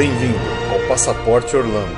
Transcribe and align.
Bem-vindo 0.00 0.38
ao 0.72 0.88
Passaporte 0.88 1.54
Orlando. 1.54 1.94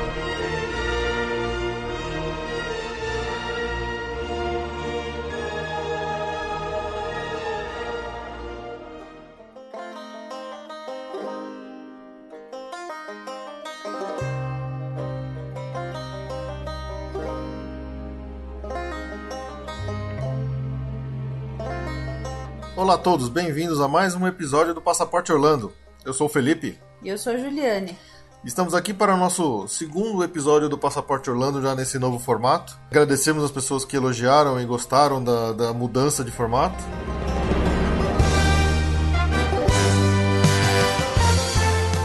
Olá 22.77 22.95
a 22.95 22.99
todos, 22.99 23.29
bem-vindos 23.29 23.81
a 23.81 23.87
mais 23.87 24.17
um 24.17 24.27
episódio 24.27 24.75
do 24.75 24.83
Passaporte 24.83 25.33
Orlando. 25.33 25.73
Eu 26.05 26.13
sou 26.13 26.27
o 26.27 26.31
Felipe. 26.31 26.79
E 27.03 27.09
eu 27.09 27.17
sou 27.17 27.33
a 27.33 27.37
Juliane. 27.37 27.97
Estamos 28.45 28.75
aqui 28.75 28.93
para 28.93 29.15
o 29.15 29.17
nosso 29.17 29.69
segundo 29.69 30.25
episódio 30.25 30.69
do 30.69 30.77
Passaporte 30.77 31.31
Orlando, 31.31 31.63
já 31.63 31.77
nesse 31.77 31.97
novo 31.97 32.19
formato. 32.19 32.77
Agradecemos 32.91 33.45
as 33.45 33.53
pessoas 33.53 33.85
que 33.85 33.97
elogiaram 33.97 34.61
e 34.61 34.65
gostaram 34.65 35.23
da, 35.23 35.53
da 35.53 35.73
mudança 35.73 36.25
de 36.25 36.33
formato. 36.33 36.83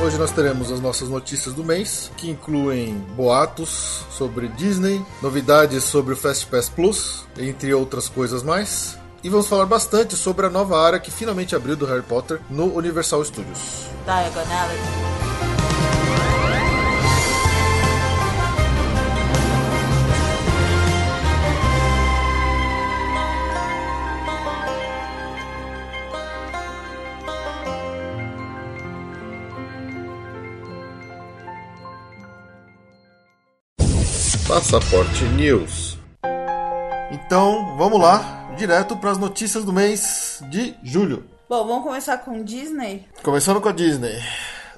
Hoje 0.03 0.17
nós 0.19 0.31
teremos 0.31 0.71
as 0.71 0.79
nossas 0.79 1.09
notícias 1.09 1.55
do 1.55 1.63
mês, 1.63 2.11
que 2.15 2.29
incluem 2.29 2.93
boatos 3.15 4.05
sobre 4.11 4.47
Disney, 4.47 5.03
novidades 5.23 5.83
sobre 5.83 6.13
o 6.13 6.17
Fast 6.17 6.45
Pass 6.45 6.69
Plus, 6.69 7.25
entre 7.37 7.73
outras 7.73 8.07
coisas 8.07 8.43
mais. 8.43 8.96
E 9.23 9.29
vamos 9.29 9.47
falar 9.47 9.65
bastante 9.65 10.15
sobre 10.15 10.45
a 10.45 10.49
nova 10.49 10.79
área 10.79 10.99
que 10.99 11.11
finalmente 11.11 11.55
abriu 11.55 11.75
do 11.75 11.85
Harry 11.85 12.03
Potter 12.03 12.39
no 12.49 12.75
Universal 12.75 13.23
Studios. 13.25 13.87
Diagonality. 14.05 15.17
Passaporte 34.47 35.25
News. 35.35 35.97
Então, 37.11 37.75
vamos 37.77 37.99
lá, 37.99 38.36
direto 38.57 38.97
para 38.97 39.11
as 39.11 39.17
notícias 39.17 39.63
do 39.63 39.71
mês 39.71 40.41
de 40.49 40.73
julho. 40.83 41.25
Bom, 41.47 41.65
vamos 41.65 41.83
começar 41.83 42.17
com 42.17 42.43
Disney. 42.43 43.05
Começando 43.23 43.61
com 43.61 43.69
a 43.69 43.71
Disney. 43.71 44.19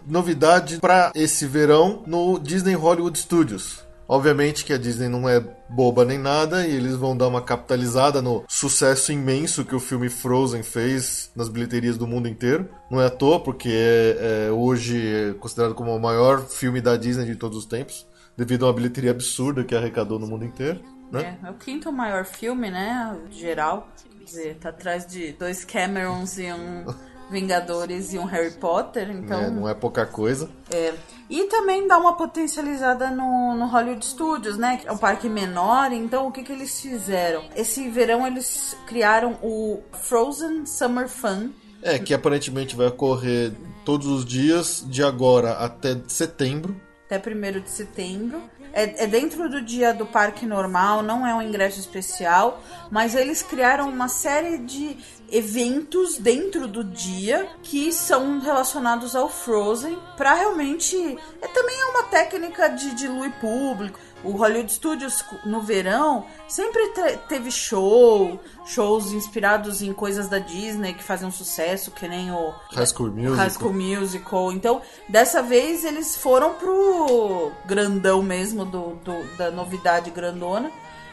Novidade 0.05 0.77
para 0.77 1.11
esse 1.15 1.47
verão 1.47 2.03
no 2.05 2.37
Disney 2.37 2.73
Hollywood 2.73 3.17
Studios. 3.17 3.83
Obviamente 4.07 4.65
que 4.65 4.73
a 4.73 4.77
Disney 4.77 5.07
não 5.07 5.29
é 5.29 5.39
boba 5.69 6.03
nem 6.03 6.17
nada 6.17 6.67
e 6.67 6.75
eles 6.75 6.95
vão 6.95 7.15
dar 7.15 7.27
uma 7.27 7.41
capitalizada 7.41 8.21
no 8.21 8.43
sucesso 8.49 9.11
imenso 9.11 9.63
que 9.63 9.75
o 9.75 9.79
filme 9.79 10.09
Frozen 10.09 10.63
fez 10.63 11.31
nas 11.35 11.47
bilheterias 11.47 11.97
do 11.97 12.07
mundo 12.07 12.27
inteiro. 12.27 12.67
Não 12.89 12.99
é 12.99 13.05
à 13.05 13.09
toa, 13.09 13.39
porque 13.39 13.69
é, 13.71 14.47
é 14.47 14.51
hoje 14.51 14.99
é 14.99 15.33
considerado 15.35 15.75
como 15.75 15.95
o 15.95 16.01
maior 16.01 16.41
filme 16.41 16.81
da 16.81 16.97
Disney 16.97 17.25
de 17.25 17.35
todos 17.35 17.57
os 17.57 17.65
tempos, 17.65 18.05
devido 18.35 18.65
a 18.65 18.67
uma 18.67 18.73
bilheteria 18.73 19.11
absurda 19.11 19.63
que 19.63 19.75
arrecadou 19.75 20.19
no 20.19 20.27
mundo 20.27 20.43
inteiro. 20.43 20.81
Né? 21.11 21.37
É, 21.43 21.47
é 21.47 21.51
o 21.51 21.55
quinto 21.55 21.91
maior 21.91 22.25
filme, 22.25 22.69
né? 22.69 23.17
Geral. 23.31 23.89
Quer 24.19 24.23
dizer, 24.23 24.57
tá 24.57 24.69
atrás 24.69 25.05
de 25.05 25.31
dois 25.33 25.65
Camerons 25.65 26.37
e 26.37 26.51
um 26.51 26.85
Vingadores 27.29 28.11
e 28.13 28.17
um 28.17 28.25
Harry 28.25 28.51
Potter, 28.51 29.09
então. 29.11 29.39
É, 29.39 29.49
não 29.49 29.69
é 29.69 29.73
pouca 29.73 30.05
coisa. 30.05 30.49
É. 30.71 30.93
E 31.29 31.43
também 31.43 31.87
dá 31.87 31.97
uma 31.97 32.13
potencializada 32.17 33.11
no, 33.11 33.53
no 33.55 33.67
Hollywood 33.67 34.03
Studios, 34.03 34.57
né? 34.57 34.77
Que 34.77 34.87
é 34.87 34.91
um 34.91 34.97
parque 34.97 35.29
menor, 35.29 35.91
então 35.91 36.27
o 36.27 36.31
que, 36.31 36.41
que 36.41 36.51
eles 36.51 36.81
fizeram? 36.81 37.43
Esse 37.55 37.87
verão 37.89 38.25
eles 38.25 38.75
criaram 38.87 39.37
o 39.43 39.83
Frozen 39.93 40.65
Summer 40.65 41.07
Fun. 41.07 41.51
É, 41.83 41.99
que 41.99 42.13
aparentemente 42.13 42.75
vai 42.75 42.87
ocorrer 42.87 43.53
todos 43.85 44.07
os 44.07 44.25
dias, 44.25 44.83
de 44.87 45.03
agora 45.03 45.53
até 45.53 45.97
setembro. 46.07 46.75
Até 47.09 47.17
1 47.17 47.61
de 47.61 47.69
setembro. 47.71 48.39
É, 48.71 49.03
é, 49.03 49.07
dentro 49.07 49.49
do 49.49 49.63
dia 49.63 49.91
do 49.91 50.05
parque 50.05 50.45
normal, 50.45 51.01
não 51.01 51.25
é 51.25 51.33
um 51.33 51.41
ingresso 51.41 51.79
especial, 51.79 52.61
mas 52.91 53.15
eles 53.15 53.41
criaram 53.41 53.89
uma 53.89 54.07
série 54.07 54.59
de 54.59 54.95
eventos 55.31 56.19
dentro 56.19 56.67
do 56.67 56.83
dia 56.83 57.47
que 57.63 57.91
são 57.91 58.39
relacionados 58.39 59.15
ao 59.15 59.27
Frozen 59.27 59.97
para 60.15 60.33
realmente 60.35 60.95
é 61.41 61.47
também 61.47 61.79
é 61.79 61.85
uma 61.85 62.03
técnica 62.03 62.67
de 62.67 62.93
diluir 62.95 63.31
público 63.39 63.99
o 64.23 64.31
Hollywood 64.31 64.71
Studios 64.71 65.23
no 65.45 65.61
verão 65.61 66.25
sempre 66.47 66.81
teve 67.27 67.51
show, 67.51 68.39
shows 68.65 69.11
inspirados 69.11 69.81
em 69.81 69.93
coisas 69.93 70.27
da 70.27 70.39
Disney 70.39 70.93
que 70.93 71.03
faziam 71.03 71.31
sucesso, 71.31 71.91
que 71.91 72.07
nem 72.07 72.31
o 72.31 72.53
High 72.71 72.85
School 72.85 73.11
Musical. 73.11 73.35
High 73.35 73.49
School 73.49 73.73
Musical. 73.73 74.51
Então, 74.51 74.81
dessa 75.07 75.41
vez 75.41 75.83
eles 75.85 76.15
foram 76.15 76.53
pro 76.55 77.51
grandão 77.65 78.21
mesmo 78.21 78.65
do, 78.65 78.95
do 78.95 79.37
da 79.37 79.51
novidade 79.51 80.09
grandona 80.11 80.71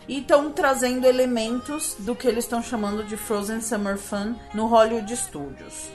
e 0.09 0.21
estão 0.21 0.53
trazendo 0.53 1.07
elementos 1.07 1.97
do 1.99 2.15
que 2.15 2.27
eles 2.27 2.45
estão 2.45 2.63
chamando 2.63 3.05
de 3.05 3.17
Frozen 3.17 3.61
Summer 3.61 3.99
Fun 3.99 4.35
no 4.55 4.67
Hollywood 4.67 5.17
Studios. 5.17 5.91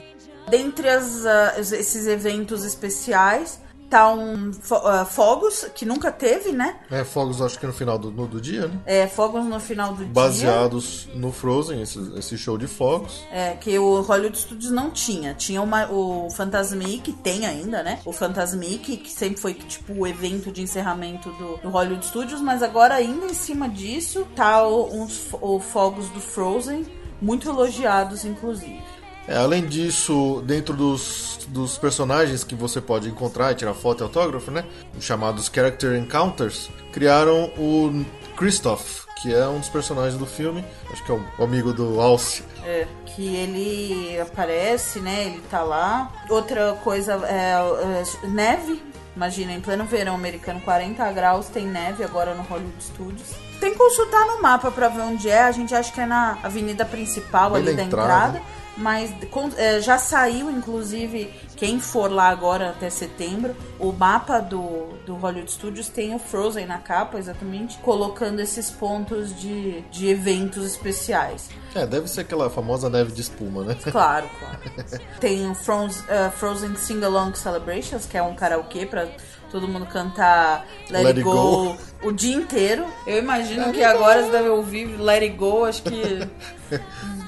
Dentre 0.48 0.88
as, 0.88 1.24
uh, 1.24 1.58
esses 1.58 2.06
eventos 2.06 2.64
especiais, 2.64 3.60
tá 3.92 4.10
um 4.10 4.50
uh, 4.50 5.04
Fogos, 5.04 5.66
que 5.74 5.84
nunca 5.84 6.10
teve, 6.10 6.50
né? 6.50 6.76
É, 6.90 7.04
Fogos 7.04 7.42
acho 7.42 7.58
que 7.58 7.66
no 7.66 7.74
final 7.74 7.98
do, 7.98 8.10
no, 8.10 8.26
do 8.26 8.40
dia, 8.40 8.66
né? 8.66 8.80
É, 8.86 9.06
Fogos 9.06 9.44
no 9.44 9.60
final 9.60 9.92
do 9.92 10.06
Baseados 10.06 10.38
dia. 10.38 10.46
Baseados 10.46 11.08
no 11.14 11.30
Frozen, 11.30 11.82
esse, 11.82 11.98
esse 12.16 12.38
show 12.38 12.56
de 12.56 12.66
Fogos. 12.66 13.22
É, 13.30 13.52
que 13.52 13.78
o 13.78 14.00
Hollywood 14.00 14.38
Studios 14.38 14.72
não 14.72 14.90
tinha. 14.90 15.34
Tinha 15.34 15.60
uma, 15.60 15.90
o 15.92 16.30
Fantasmic, 16.30 17.12
tem 17.12 17.44
ainda, 17.44 17.82
né? 17.82 18.00
O 18.06 18.12
Fantasmic, 18.14 18.96
que 18.96 19.10
sempre 19.10 19.38
foi 19.38 19.52
tipo 19.52 19.92
o 19.92 20.06
evento 20.06 20.50
de 20.50 20.62
encerramento 20.62 21.30
do, 21.32 21.58
do 21.58 21.68
Hollywood 21.68 22.06
Studios, 22.06 22.40
mas 22.40 22.62
agora 22.62 22.94
ainda 22.94 23.26
em 23.26 23.34
cima 23.34 23.68
disso 23.68 24.26
tá 24.34 24.66
o, 24.66 25.02
uns, 25.02 25.28
o 25.38 25.60
Fogos 25.60 26.08
do 26.08 26.20
Frozen, 26.20 26.86
muito 27.20 27.46
elogiados, 27.46 28.24
inclusive. 28.24 28.91
É, 29.26 29.36
além 29.36 29.64
disso, 29.64 30.42
dentro 30.44 30.74
dos, 30.74 31.38
dos 31.48 31.78
personagens 31.78 32.42
que 32.42 32.54
você 32.54 32.80
pode 32.80 33.08
encontrar 33.08 33.52
e 33.52 33.54
tirar 33.54 33.74
foto 33.74 34.02
e 34.02 34.04
autógrafo, 34.04 34.50
né? 34.50 34.64
Os 34.96 35.04
chamados 35.04 35.50
Character 35.52 35.94
Encounters, 35.94 36.70
criaram 36.92 37.44
o 37.56 38.04
Christoph, 38.36 39.04
que 39.20 39.32
é 39.32 39.46
um 39.46 39.60
dos 39.60 39.68
personagens 39.68 40.18
do 40.18 40.26
filme, 40.26 40.64
acho 40.92 41.04
que 41.04 41.12
é 41.12 41.14
o 41.14 41.44
amigo 41.44 41.72
do 41.72 42.00
Alce. 42.00 42.42
É, 42.64 42.86
que 43.06 43.36
ele 43.36 44.20
aparece, 44.20 44.98
né? 44.98 45.26
Ele 45.26 45.42
tá 45.48 45.62
lá. 45.62 46.10
Outra 46.28 46.72
coisa 46.82 47.14
é, 47.26 47.52
é 47.52 48.26
neve. 48.26 48.82
Imagina, 49.14 49.52
em 49.52 49.60
pleno 49.60 49.84
verão 49.84 50.14
americano, 50.14 50.60
40 50.62 51.12
graus, 51.12 51.46
tem 51.48 51.66
neve 51.66 52.02
agora 52.02 52.34
no 52.34 52.42
Hollywood 52.42 52.82
Studios. 52.82 53.28
Tem 53.60 53.72
que 53.72 53.78
consultar 53.78 54.26
no 54.26 54.42
mapa 54.42 54.70
para 54.70 54.88
ver 54.88 55.02
onde 55.02 55.28
é. 55.28 55.42
A 55.42 55.52
gente 55.52 55.74
acha 55.74 55.92
que 55.92 56.00
é 56.00 56.06
na 56.06 56.38
avenida 56.42 56.84
principal 56.84 57.50
Bem 57.52 57.62
ali 57.62 57.74
da 57.76 57.82
entrada. 57.82 58.38
entrada 58.38 58.61
mas 58.76 59.12
é, 59.56 59.80
já 59.80 59.98
saiu, 59.98 60.50
inclusive, 60.50 61.32
quem 61.56 61.78
for 61.78 62.10
lá 62.10 62.28
agora 62.28 62.70
até 62.70 62.88
setembro, 62.88 63.54
o 63.78 63.92
mapa 63.92 64.40
do, 64.40 64.94
do 65.04 65.14
Hollywood 65.14 65.52
Studios 65.52 65.88
tem 65.88 66.14
o 66.14 66.18
Frozen 66.18 66.66
na 66.66 66.78
capa, 66.78 67.18
exatamente, 67.18 67.78
colocando 67.78 68.40
esses 68.40 68.70
pontos 68.70 69.38
de, 69.38 69.82
de 69.82 70.08
eventos 70.08 70.64
especiais. 70.64 71.50
É, 71.74 71.86
deve 71.86 72.08
ser 72.08 72.22
aquela 72.22 72.48
famosa 72.48 72.88
neve 72.88 73.12
de 73.12 73.20
espuma, 73.20 73.64
né? 73.64 73.76
Claro, 73.92 74.28
claro. 74.38 74.58
tem 75.20 75.50
o 75.50 75.54
Frozen, 75.54 76.02
uh, 76.04 76.30
Frozen 76.32 76.76
Sing 76.76 77.04
Along 77.04 77.34
Celebrations, 77.34 78.06
que 78.06 78.16
é 78.16 78.22
um 78.22 78.34
karaokê 78.34 78.86
pra 78.86 79.06
todo 79.50 79.68
mundo 79.68 79.84
cantar 79.84 80.66
Let, 80.88 81.04
Let 81.04 81.16
It 81.16 81.22
go, 81.22 81.32
go, 81.32 81.78
o 82.02 82.12
dia 82.12 82.34
inteiro. 82.34 82.86
Eu 83.06 83.18
imagino 83.18 83.66
Let 83.66 83.74
que 83.74 83.84
agora 83.84 84.22
você 84.22 84.30
deve 84.30 84.48
ouvir 84.48 84.86
Let 84.98 85.22
It 85.22 85.36
Go, 85.36 85.66
acho 85.66 85.82
que 85.82 86.26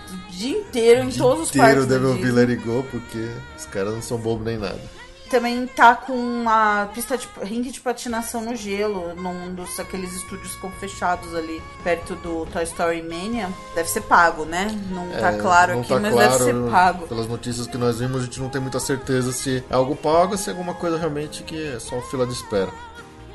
dia 0.44 0.58
inteiro 0.58 1.08
em 1.08 1.10
todos 1.10 1.44
os 1.44 1.50
parques. 1.50 1.84
inteiro 1.84 1.86
deve 1.86 2.06
ouvir 2.06 2.30
Let 2.30 2.50
It 2.50 2.64
Go, 2.64 2.84
porque 2.90 3.30
os 3.56 3.66
caras 3.66 3.94
não 3.94 4.02
são 4.02 4.18
bobos 4.18 4.44
nem 4.44 4.58
nada. 4.58 4.80
Também 5.30 5.66
tá 5.66 5.96
com 5.96 6.44
a 6.46 6.88
pista 6.94 7.16
de 7.16 7.26
ringue 7.42 7.72
de 7.72 7.80
patinação 7.80 8.42
no 8.42 8.54
gelo, 8.54 9.14
num 9.16 9.54
dos 9.54 9.80
aqueles 9.80 10.12
estúdios 10.14 10.54
ficam 10.54 10.70
fechados 10.72 11.34
ali, 11.34 11.62
perto 11.82 12.14
do 12.16 12.46
Toy 12.52 12.62
Story 12.62 13.02
Mania. 13.02 13.48
Deve 13.74 13.88
ser 13.88 14.02
pago, 14.02 14.44
né? 14.44 14.68
Não 14.90 15.08
tá 15.18 15.32
é, 15.32 15.38
claro 15.38 15.72
não 15.72 15.80
aqui, 15.80 15.88
tá 15.88 15.98
mas 15.98 16.12
claro, 16.12 16.30
deve 16.30 16.44
ser 16.44 16.70
pago. 16.70 17.08
Pelas 17.08 17.26
notícias 17.26 17.66
que 17.66 17.78
nós 17.78 17.98
vimos, 17.98 18.20
a 18.20 18.24
gente 18.26 18.38
não 18.38 18.50
tem 18.50 18.60
muita 18.60 18.78
certeza 18.78 19.32
se 19.32 19.64
é 19.68 19.74
algo 19.74 19.96
pago 19.96 20.32
ou 20.32 20.38
se 20.38 20.50
é 20.50 20.52
alguma 20.52 20.74
coisa 20.74 20.98
realmente 20.98 21.42
que 21.42 21.68
é 21.68 21.80
só 21.80 22.00
fila 22.02 22.26
de 22.26 22.34
espera. 22.34 22.70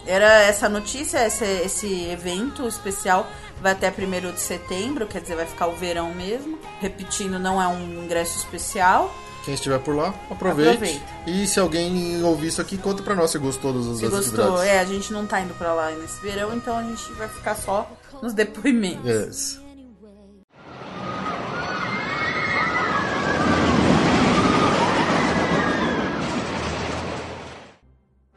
Era 0.09 0.41
essa 0.41 0.67
notícia, 0.67 1.25
esse, 1.27 1.45
esse 1.45 2.05
evento 2.05 2.67
especial 2.67 3.27
vai 3.61 3.73
até 3.73 3.89
1 3.89 4.33
de 4.33 4.39
setembro, 4.39 5.05
quer 5.05 5.21
dizer, 5.21 5.35
vai 5.35 5.45
ficar 5.45 5.67
o 5.67 5.75
verão 5.75 6.13
mesmo. 6.15 6.57
Repetindo, 6.79 7.37
não 7.37 7.61
é 7.61 7.67
um 7.67 8.03
ingresso 8.03 8.37
especial. 8.39 9.13
Quem 9.45 9.53
estiver 9.53 9.79
por 9.79 9.95
lá, 9.95 10.13
aproveite. 10.29 10.71
Aproveita. 10.71 11.05
E 11.27 11.45
se 11.47 11.59
alguém 11.59 12.23
ouvir 12.23 12.47
isso 12.47 12.59
aqui, 12.59 12.75
conta 12.77 13.03
pra 13.03 13.13
nós 13.13 13.29
se 13.29 13.37
gostou 13.37 13.71
das, 13.71 13.99
Se 13.99 14.07
gostou, 14.07 14.55
atividades. 14.55 14.61
é, 14.63 14.79
a 14.79 14.85
gente 14.85 15.13
não 15.13 15.27
tá 15.27 15.41
indo 15.41 15.53
pra 15.53 15.73
lá 15.73 15.91
nesse 15.91 16.19
verão, 16.21 16.55
então 16.55 16.75
a 16.77 16.83
gente 16.83 17.11
vai 17.13 17.27
ficar 17.27 17.55
só 17.55 17.89
nos 18.21 18.33
depoimentos. 18.33 19.05
Yes. 19.05 19.59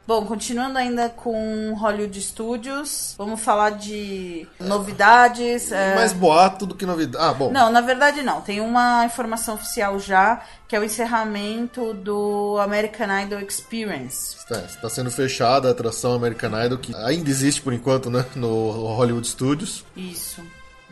Bom, 0.05 0.25
continuando 0.25 0.77
ainda 0.77 1.07
com 1.07 1.73
Hollywood 1.75 2.21
Studios, 2.21 3.15
vamos 3.17 3.39
falar 3.39 3.69
de 3.69 4.45
novidades. 4.59 5.71
é, 5.71 5.95
Mais 5.95 6.11
boato 6.11 6.65
do 6.65 6.75
que 6.75 6.85
novidade. 6.85 7.23
Ah, 7.23 7.33
bom. 7.33 7.49
Não, 7.51 7.71
na 7.71 7.79
verdade 7.79 8.21
não. 8.21 8.41
Tem 8.41 8.59
uma 8.59 9.05
informação 9.05 9.55
oficial 9.55 9.97
já, 9.99 10.41
que 10.67 10.75
é 10.75 10.79
o 10.79 10.83
encerramento 10.83 11.93
do 11.93 12.57
American 12.61 13.07
Idol 13.21 13.39
Experience. 13.39 14.35
Está, 14.37 14.59
está 14.59 14.89
sendo 14.89 15.09
fechada 15.09 15.69
a 15.69 15.71
atração 15.71 16.13
American 16.13 16.51
Idol, 16.65 16.77
que 16.77 16.93
ainda 16.95 17.29
existe 17.29 17.61
por 17.61 17.71
enquanto, 17.71 18.09
né? 18.09 18.25
No 18.35 18.71
Hollywood 18.71 19.25
Studios. 19.25 19.85
Isso. 19.95 20.41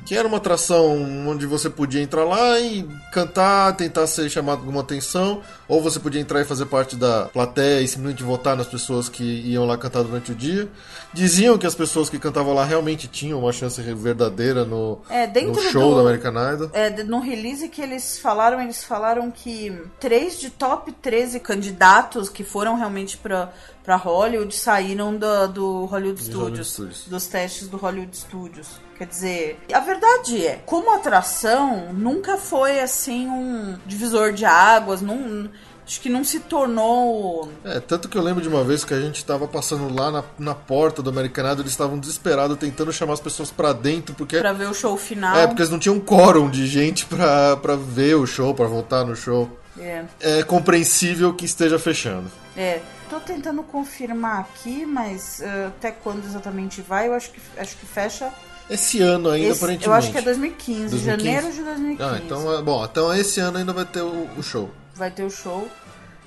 Que 0.06 0.15
era 0.18 0.27
uma 0.27 0.38
atração 0.38 0.98
onde 1.27 1.45
você 1.45 1.69
podia 1.69 2.01
entrar 2.01 2.25
lá 2.25 2.59
e 2.59 2.86
cantar, 3.13 3.74
tentar 3.77 4.07
ser 4.07 4.30
chamado 4.30 4.59
alguma 4.59 4.81
atenção, 4.81 5.42
ou 5.68 5.81
você 5.81 6.00
podia 6.00 6.19
entrar 6.19 6.42
e 6.42 6.44
fazer 6.44 6.65
parte 6.65 6.95
da 6.95 7.25
plateia 7.31 7.81
e 7.81 7.88
simplesmente 7.88 8.24
votar 8.24 8.57
nas 8.57 8.68
pessoas 8.68 9.07
que 9.07 9.24
iam 9.24 9.65
lá 9.65 9.77
cantar 9.77 10.03
durante 10.03 10.31
o 10.31 10.36
dia. 10.36 10.68
Diziam 11.13 11.57
que 11.57 11.68
as 11.68 11.75
pessoas 11.75 12.09
que 12.09 12.18
cantavam 12.19 12.53
lá 12.53 12.65
realmente 12.65 13.07
tinham 13.07 13.39
uma 13.39 13.53
chance 13.53 13.80
verdadeira 13.81 14.65
no, 14.65 15.00
É, 15.09 15.27
no 15.27 15.56
show 15.62 15.89
do- 15.92 15.95
do 15.95 16.01
American 16.01 16.33
Idol. 16.53 16.69
É, 16.74 17.03
no 17.03 17.19
release 17.19 17.69
que 17.69 17.81
eles 17.81 18.18
falaram, 18.19 18.59
eles 18.59 18.83
falaram 18.83 19.30
que 19.31 19.71
três 20.00 20.39
de 20.39 20.50
top 20.50 20.92
13 20.94 21.39
candidatos 21.39 22.27
que 22.27 22.44
foram 22.44 22.75
realmente 22.75 23.18
pra, 23.18 23.53
pra 23.83 23.95
Hollywood 23.95 24.53
saíram 24.55 25.15
do, 25.15 25.47
do 25.47 25.85
Hollywood 25.85 26.23
Studios, 26.23 26.71
Studios. 26.73 27.05
dos 27.07 27.25
testes 27.27 27.67
do 27.67 27.77
Hollywood 27.77 28.15
Studios. 28.15 28.67
Quer 28.97 29.07
dizer, 29.07 29.59
a 29.73 29.79
verdade 29.79 30.45
é, 30.45 30.61
como 30.65 30.93
atração, 30.93 31.91
nunca 31.91 32.37
foi 32.37 32.79
assim 32.79 33.27
um 33.27 33.75
divisor 33.85 34.31
de 34.31 34.45
águas, 34.45 35.01
não, 35.01 35.49
acho 35.83 35.99
que 35.99 36.07
não 36.07 36.23
se 36.23 36.39
tornou 36.41 37.51
É, 37.65 37.79
tanto 37.79 38.07
que 38.07 38.15
eu 38.15 38.21
lembro 38.21 38.43
de 38.43 38.47
uma 38.47 38.63
vez 38.63 38.85
que 38.85 38.93
a 38.93 39.01
gente 39.01 39.25
tava 39.25 39.47
passando 39.47 39.91
lá 39.91 40.11
na, 40.11 40.23
na 40.37 40.53
porta 40.53 41.01
do 41.01 41.09
American 41.09 41.45
Idol, 41.45 41.61
eles 41.61 41.71
estavam 41.71 41.97
desesperados 41.97 42.55
tentando 42.57 42.93
chamar 42.93 43.13
as 43.13 43.19
pessoas 43.19 43.49
pra 43.49 43.73
dentro, 43.73 44.13
porque 44.13 44.37
pra 44.37 44.53
ver 44.53 44.69
o 44.69 44.73
show 44.73 44.95
final. 44.95 45.35
É, 45.35 45.47
porque 45.47 45.63
eles 45.63 45.71
não 45.71 45.79
tinham 45.79 45.95
um 45.95 45.99
quórum 45.99 46.47
de 46.47 46.67
gente 46.67 47.07
pra, 47.07 47.57
pra 47.57 47.75
ver 47.75 48.15
o 48.15 48.27
show, 48.27 48.53
pra 48.53 48.67
votar 48.67 49.03
no 49.03 49.15
show. 49.15 49.49
É. 49.79 50.03
É 50.19 50.43
compreensível 50.43 51.33
que 51.33 51.45
esteja 51.45 51.79
fechando. 51.79 52.29
É, 52.56 52.81
tô 53.09 53.19
tentando 53.19 53.63
confirmar 53.63 54.39
aqui, 54.42 54.86
mas 54.86 55.42
eh, 55.42 55.68
até 55.68 55.92
quando 55.92 56.25
exatamente 56.25 56.81
vai, 56.81 57.07
eu 57.07 57.13
acho 57.13 57.31
que, 57.31 57.39
acho 57.57 57.77
que 57.77 57.86
fecha. 57.86 58.31
Esse 58.69 59.01
ano 59.01 59.30
ainda, 59.30 59.48
esse- 59.50 59.57
aparentemente. 59.63 59.88
eu 59.88 59.94
acho 59.94 60.12
que 60.12 60.18
é 60.18 60.21
2015, 60.21 60.89
2015? 60.98 61.06
janeiro 61.06 61.51
de 61.53 61.63
2015. 61.63 62.03
Ah, 62.03 62.21
então, 62.24 62.53
é- 62.57 62.62
bom, 62.62 62.83
então 62.86 63.13
esse 63.13 63.39
ano 63.39 63.57
ainda 63.57 63.71
vai 63.74 63.86
ter 63.86 64.01
o, 64.01 64.30
o 64.38 64.44
show. 64.44 64.69
Vai 64.95 65.09
ter 65.09 65.24
o 65.24 65.30
show. 65.30 65.68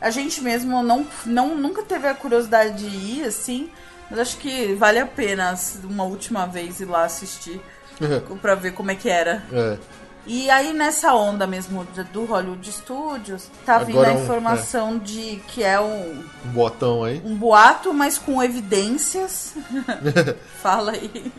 A 0.00 0.10
gente 0.10 0.40
mesmo 0.40 0.82
não, 0.82 1.06
não, 1.26 1.54
nunca 1.56 1.82
teve 1.82 2.06
a 2.08 2.14
curiosidade 2.14 2.78
de 2.88 2.96
ir, 2.96 3.24
assim, 3.24 3.70
mas 4.10 4.18
acho 4.18 4.36
que 4.38 4.74
vale 4.74 4.98
a 4.98 5.06
pena 5.06 5.54
uma 5.84 6.04
última 6.04 6.46
vez 6.46 6.80
ir 6.80 6.84
lá 6.86 7.04
assistir 7.04 7.60
pra 8.42 8.54
ver 8.54 8.72
como 8.72 8.90
é 8.90 8.94
que 8.94 9.08
era. 9.08 9.42
é. 9.52 9.78
E 10.26 10.48
aí, 10.50 10.72
nessa 10.72 11.14
onda 11.14 11.46
mesmo 11.46 11.86
do 12.12 12.24
Hollywood 12.24 12.72
Studios, 12.72 13.48
tá 13.66 13.78
vindo 13.78 13.98
Agora 14.00 14.12
a 14.12 14.18
um- 14.18 14.22
informação 14.22 14.98
de 14.98 15.40
que 15.48 15.62
é 15.62 15.78
um, 15.78 16.22
Um 16.46 16.48
botão 16.52 17.04
aí. 17.04 17.20
um 17.24 17.34
boato, 17.36 17.92
mas 17.92 18.16
com 18.16 18.42
evidências. 18.42 19.54
Fala 20.62 20.92
aí. 20.92 21.30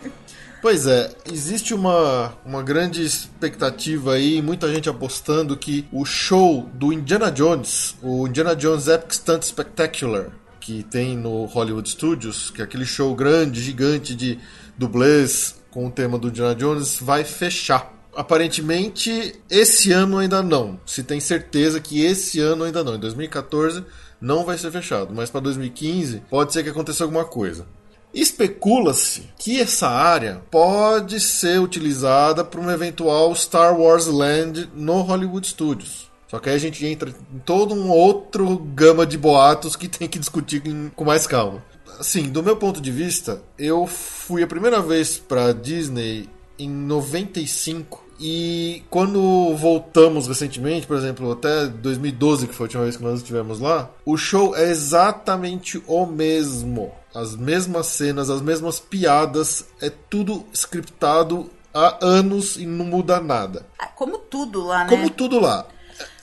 Pois 0.62 0.88
é, 0.88 1.12
existe 1.32 1.74
uma, 1.74 2.34
uma 2.46 2.64
grande 2.64 3.04
expectativa 3.04 4.14
aí, 4.14 4.42
muita 4.42 4.72
gente 4.74 4.90
apostando 4.90 5.56
que 5.58 5.88
o 5.92 6.04
show 6.06 6.68
do 6.74 6.92
Indiana 6.92 7.32
Jones, 7.32 7.96
o 8.02 8.28
Indiana 8.28 8.56
Jones 8.56 8.88
Epic 8.88 9.14
Stunt 9.14 9.44
Spectacular, 9.44 10.28
que 10.60 10.82
tem 10.84 11.16
no 11.16 11.46
Hollywood 11.46 11.88
Studios, 11.90 12.50
que 12.50 12.62
é 12.62 12.64
aquele 12.64 12.86
show 12.86 13.14
grande, 13.16 13.62
gigante 13.62 14.16
de 14.16 14.40
dublês 14.76 15.56
com 15.70 15.86
o 15.88 15.92
tema 15.92 16.18
do 16.18 16.30
Indiana 16.30 16.56
Jones, 16.56 16.98
vai 17.00 17.24
fechar. 17.24 17.94
Aparentemente, 18.16 19.36
esse 19.50 19.92
ano 19.92 20.18
ainda 20.18 20.42
não. 20.42 20.80
Se 20.86 21.04
tem 21.04 21.20
certeza 21.20 21.80
que 21.80 22.04
esse 22.04 22.40
ano 22.40 22.64
ainda 22.64 22.84
não. 22.84 22.96
Em 22.96 23.00
2014 23.00 23.84
não 24.22 24.46
vai 24.46 24.58
ser 24.58 24.72
fechado, 24.72 25.14
mas 25.14 25.30
para 25.30 25.42
2015 25.42 26.24
pode 26.30 26.54
ser 26.54 26.64
que 26.64 26.70
aconteça 26.70 27.04
alguma 27.04 27.26
coisa. 27.26 27.66
Especula-se 28.14 29.30
que 29.38 29.60
essa 29.60 29.90
área 29.90 30.42
pode 30.50 31.20
ser 31.20 31.60
utilizada 31.60 32.46
para 32.46 32.62
um 32.62 32.72
eventual 32.72 33.36
Star 33.36 33.78
Wars 33.78 34.08
Land 34.08 34.70
no 34.74 35.02
Hollywood 35.02 35.46
Studios. 35.46 36.10
Só 36.30 36.40
que 36.40 36.50
aí 36.50 36.56
a 36.56 36.60
gente 36.60 36.86
entra 36.86 37.10
em 37.10 37.40
todo 37.40 37.76
um 37.76 37.90
outro 37.90 38.58
gama 38.58 39.06
de 39.06 39.18
boatos 39.18 39.76
que 39.76 39.88
tem 39.90 40.08
que 40.08 40.18
discutir 40.18 40.64
com 40.96 41.04
mais 41.04 41.28
calma. 41.28 41.62
Assim, 42.00 42.30
do 42.30 42.42
meu 42.42 42.56
ponto 42.56 42.80
de 42.80 42.92
vista, 42.92 43.44
eu 43.60 43.86
fui 43.86 44.42
a 44.42 44.48
primeira 44.48 44.82
vez 44.82 45.18
para 45.18 45.54
Disney 45.54 46.30
em 46.58 46.70
95 46.70 48.05
e 48.20 48.84
quando 48.90 49.56
voltamos 49.56 50.28
recentemente, 50.28 50.88
por 50.88 50.98
exemplo, 50.98 51.32
até 51.32 51.68
2012, 51.68 52.48
que 52.48 52.54
foi 52.54 52.66
a 52.66 52.68
última 52.68 52.84
vez 52.84 52.98
que 52.98 53.04
nós 53.04 53.20
estivemos 53.20 53.60
lá, 53.60 53.90
o 54.06 54.18
show 54.18 54.56
é 54.56 54.70
exatamente 54.70 55.82
o 55.88 56.06
mesmo. 56.06 56.92
As 57.14 57.36
mesmas 57.36 57.88
cenas, 57.88 58.30
as 58.30 58.42
mesmas 58.42 58.80
piadas, 58.80 59.66
é 59.82 59.90
tudo 59.90 60.46
scriptado 60.54 61.50
há 61.74 61.98
anos 62.02 62.56
e 62.58 62.66
não 62.66 62.86
muda 62.86 63.20
nada. 63.20 63.66
Ah, 63.78 63.88
Como 63.88 64.18
tudo 64.18 64.66
lá, 64.66 64.84
né? 64.84 64.90
Como 64.90 65.10
tudo 65.10 65.40
lá. 65.40 65.66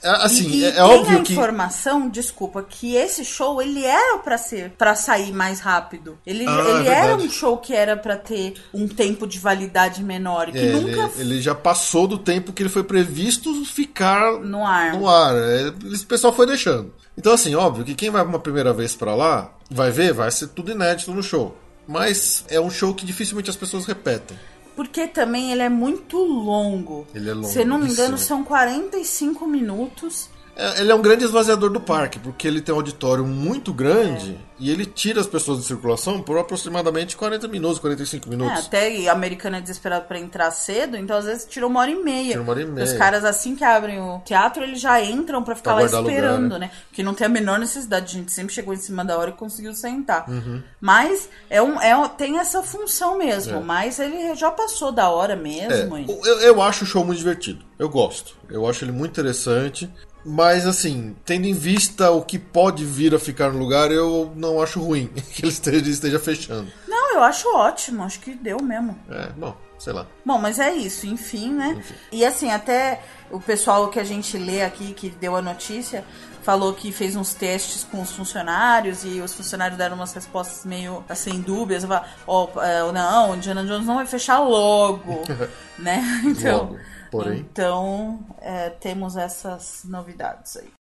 É, 0.02 0.10
assim, 0.24 0.48
e, 0.48 0.60
e 0.60 0.64
é, 0.64 0.68
é 0.68 0.72
tem 0.72 0.82
óbvio 0.82 1.18
a 1.18 1.22
que. 1.22 1.32
informação, 1.32 2.08
desculpa, 2.08 2.62
que 2.62 2.94
esse 2.96 3.24
show 3.24 3.62
ele 3.62 3.84
era 3.84 4.18
pra 4.18 4.36
ser 4.36 4.70
para 4.70 4.94
sair 4.94 5.32
mais 5.32 5.60
rápido. 5.60 6.18
Ele, 6.26 6.44
Ah, 6.46 6.64
ele 6.80 6.88
é 6.88 6.92
era 6.92 7.16
um 7.16 7.30
show 7.30 7.56
que 7.58 7.74
era 7.74 7.96
pra 7.96 8.16
ter 8.16 8.54
um 8.74 8.88
tempo 8.88 9.26
de 9.26 9.38
validade 9.38 10.02
menor, 10.02 10.50
que 10.50 10.58
É, 10.58 10.62
ele, 10.62 10.80
nunca 10.96 11.10
ele 11.20 11.40
já 11.40 11.54
passou 11.54 12.06
do 12.08 12.18
tempo 12.18 12.52
que 12.52 12.62
ele 12.62 12.68
foi 12.70 12.82
previsto 12.82 13.64
ficar 13.64 14.32
no 14.40 14.66
ar. 14.66 14.94
no 14.94 15.08
ar. 15.08 15.34
É, 15.36 15.68
o 15.68 16.06
pessoal 16.06 16.32
foi 16.32 16.46
deixando. 16.46 16.92
Então, 17.16 17.32
assim, 17.32 17.54
óbvio 17.54 17.84
que 17.84 17.94
quem 17.94 18.10
vai 18.10 18.22
uma 18.24 18.38
primeira 18.38 18.72
vez 18.72 18.94
pra 18.96 19.14
lá, 19.14 19.52
vai 19.70 19.90
ver, 19.90 20.12
vai 20.12 20.30
ser 20.30 20.48
tudo 20.48 20.72
inédito 20.72 21.12
no 21.12 21.22
show. 21.22 21.56
Mas 21.86 22.44
é 22.48 22.60
um 22.60 22.70
show 22.70 22.94
que 22.94 23.04
dificilmente 23.04 23.50
as 23.50 23.56
pessoas 23.56 23.84
repetem. 23.86 24.36
Porque 24.74 25.06
também 25.06 25.52
ele 25.52 25.62
é 25.62 25.68
muito 25.68 26.16
longo. 26.18 27.06
Ele 27.14 27.30
é 27.30 27.42
Se 27.44 27.60
eu 27.60 27.66
não 27.66 27.78
me 27.78 27.90
engano, 27.90 28.16
são 28.16 28.42
45 28.42 29.46
minutos. 29.46 30.28
É, 30.54 30.80
ele 30.82 30.92
é 30.92 30.94
um 30.94 31.00
grande 31.00 31.24
esvaziador 31.24 31.70
do 31.70 31.80
parque, 31.80 32.18
porque 32.18 32.46
ele 32.46 32.60
tem 32.60 32.74
um 32.74 32.78
auditório 32.78 33.24
muito 33.24 33.72
grande 33.72 34.32
É. 34.32 34.36
e 34.60 34.70
ele 34.70 34.84
tira 34.84 35.18
as 35.20 35.26
pessoas 35.26 35.60
de 35.60 35.64
circulação 35.64 36.20
por 36.20 36.36
aproximadamente 36.36 37.16
40 37.16 37.48
minutos, 37.48 37.78
45 37.78 38.26
É, 38.26 38.30
minutos. 38.30 38.66
até 38.66 38.94
e 38.94 39.08
a 39.08 39.12
americana 39.12 39.56
é 39.56 39.60
desesperado 39.62 40.04
pra 40.06 40.18
entrar 40.18 40.50
cedo, 40.50 40.96
então 40.98 41.16
às 41.16 41.24
vezes 41.24 41.46
tira 41.46 41.66
uma 41.66 41.80
hora 41.80 41.90
e 41.90 41.94
meia. 42.02 42.28
Tira 42.32 42.42
uma 42.42 42.50
hora 42.52 42.60
e 42.62 42.66
meia. 42.66 42.84
Os 42.84 42.92
caras, 42.92 43.24
assim 43.24 43.56
que 43.56 43.64
abrem 43.64 43.98
o 43.98 44.20
teatro, 44.26 44.62
eles 44.62 44.78
já 44.78 45.02
entram 45.02 45.42
pra 45.42 45.54
ficar 45.56 45.70
Pra 45.72 45.74
lá 45.74 45.80
guardar 45.88 46.00
lugar, 46.02 46.14
esperando, 46.14 46.52
né? 46.58 46.58
né? 46.66 46.70
Porque 46.88 47.02
não 47.02 47.14
tem 47.14 47.26
a 47.26 47.30
menor 47.30 47.58
necessidade. 47.58 48.14
A 48.14 48.18
gente 48.20 48.30
sempre 48.30 48.52
chegou 48.52 48.74
em 48.74 48.76
cima 48.76 49.02
da 49.04 49.16
hora 49.16 49.30
e 49.30 49.32
conseguiu 49.32 49.72
sentar. 49.72 50.28
Uhum. 50.28 50.62
Mas 50.78 51.30
é 51.48 51.62
um, 51.62 51.80
é 51.80 52.08
tem 52.10 52.38
essa 52.38 52.62
função 52.62 53.16
mesmo. 53.16 53.56
É. 53.56 53.60
Mas 53.60 53.98
ele 53.98 54.34
já 54.34 54.50
passou 54.50 54.92
da 54.92 55.08
hora 55.08 55.32
É, 55.32 55.36
mesmo. 55.36 55.96
e- 55.96 56.06
eu, 56.08 56.40
eu 56.40 56.62
acho 56.62 56.84
o 56.84 56.86
show 56.86 57.02
muito 57.06 57.18
divertido. 57.18 57.64
Eu 57.78 57.88
gosto. 57.88 58.36
Eu 58.50 58.68
acho 58.68 58.84
ele 58.84 58.92
muito 58.92 59.12
interessante. 59.12 59.90
Mas, 60.24 60.66
assim, 60.66 61.16
tendo 61.24 61.46
em 61.46 61.52
vista 61.52 62.10
o 62.10 62.22
que 62.22 62.38
pode 62.38 62.84
vir 62.84 63.14
a 63.14 63.18
ficar 63.18 63.52
no 63.52 63.58
lugar, 63.58 63.90
eu 63.90 64.32
não 64.36 64.62
acho 64.62 64.80
ruim 64.80 65.08
que 65.34 65.42
ele 65.42 65.52
esteja, 65.52 65.90
esteja 65.90 66.18
fechando. 66.18 66.72
Não, 66.86 67.14
eu 67.14 67.22
acho 67.22 67.48
ótimo. 67.54 68.02
Acho 68.04 68.20
que 68.20 68.34
deu 68.34 68.62
mesmo. 68.62 68.98
É, 69.10 69.28
bom, 69.36 69.56
sei 69.78 69.92
lá. 69.92 70.06
Bom, 70.24 70.38
mas 70.38 70.58
é 70.58 70.72
isso, 70.72 71.06
enfim, 71.06 71.52
né? 71.52 71.76
Enfim. 71.78 71.94
E 72.12 72.24
assim, 72.24 72.50
até 72.50 73.02
o 73.30 73.40
pessoal 73.40 73.88
que 73.88 73.98
a 73.98 74.04
gente 74.04 74.38
lê 74.38 74.62
aqui, 74.62 74.92
que 74.92 75.10
deu 75.10 75.34
a 75.34 75.42
notícia, 75.42 76.04
falou 76.42 76.72
que 76.74 76.92
fez 76.92 77.16
uns 77.16 77.34
testes 77.34 77.84
com 77.84 78.02
os 78.02 78.12
funcionários 78.12 79.04
e 79.04 79.20
os 79.20 79.32
funcionários 79.32 79.78
deram 79.78 79.96
umas 79.96 80.12
respostas 80.12 80.64
meio 80.64 81.04
assim, 81.08 81.40
dúbias. 81.40 81.84
Falaram, 81.84 82.06
Ó, 82.26 82.48
é, 82.60 82.92
não, 82.92 83.30
o 83.30 83.36
Indiana 83.36 83.64
Jones 83.64 83.86
não 83.86 83.96
vai 83.96 84.06
fechar 84.06 84.40
logo, 84.40 85.24
né? 85.78 86.02
Então, 86.24 86.58
Logo, 86.58 86.78
porém. 87.12 87.38
então 87.38 88.18
é, 88.40 88.70
temos 88.70 89.16
essas 89.16 89.82
novidades 89.84 90.56
aí. 90.56 90.72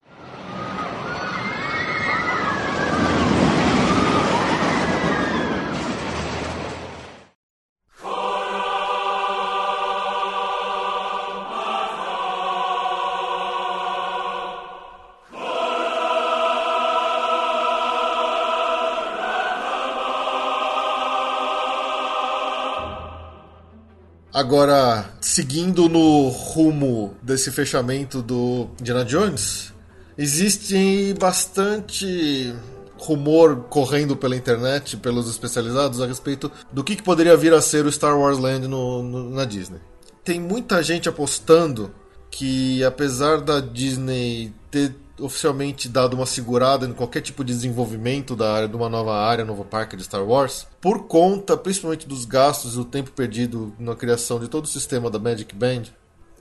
Agora, 24.32 25.10
seguindo 25.20 25.90
no 25.90 26.28
rumo 26.28 27.14
desse 27.22 27.50
fechamento 27.50 28.22
do 28.22 28.66
Indiana 28.80 29.04
Jones, 29.04 29.74
existe 30.16 31.14
bastante 31.20 32.54
rumor 32.98 33.64
correndo 33.68 34.16
pela 34.16 34.34
internet, 34.34 34.96
pelos 34.96 35.28
especializados, 35.28 36.00
a 36.00 36.06
respeito 36.06 36.50
do 36.72 36.82
que, 36.82 37.02
poderia 37.02 37.36
vir 37.36 37.52
a 37.52 37.60
ser 37.60 37.84
o 37.84 37.92
Star 37.92 38.18
Wars 38.18 38.38
Land 38.38 38.68
no, 38.68 39.02
no, 39.02 39.30
na 39.30 39.44
Disney. 39.44 39.80
Tem 40.24 40.40
muita 40.40 40.82
gente 40.82 41.10
apostando 41.10 41.92
que, 42.30 42.82
apesar 42.84 43.42
da 43.42 43.60
Disney 43.60 44.54
ter 44.70 44.94
oficialmente 45.22 45.88
dado 45.88 46.14
uma 46.14 46.26
segurada 46.26 46.86
em 46.86 46.92
qualquer 46.92 47.20
tipo 47.20 47.44
de 47.44 47.52
desenvolvimento 47.52 48.34
da 48.36 48.52
área 48.52 48.68
de 48.68 48.76
uma 48.76 48.88
nova 48.88 49.14
área, 49.14 49.44
novo 49.44 49.64
parque 49.64 49.96
de 49.96 50.04
Star 50.04 50.24
Wars, 50.24 50.66
por 50.80 51.06
conta 51.06 51.56
principalmente 51.56 52.06
dos 52.06 52.24
gastos 52.24 52.74
e 52.74 52.76
do 52.76 52.84
tempo 52.84 53.10
perdido 53.12 53.72
na 53.78 53.94
criação 53.94 54.38
de 54.38 54.48
todo 54.48 54.64
o 54.64 54.68
sistema 54.68 55.10
da 55.10 55.18
Magic 55.18 55.54
Band. 55.54 55.84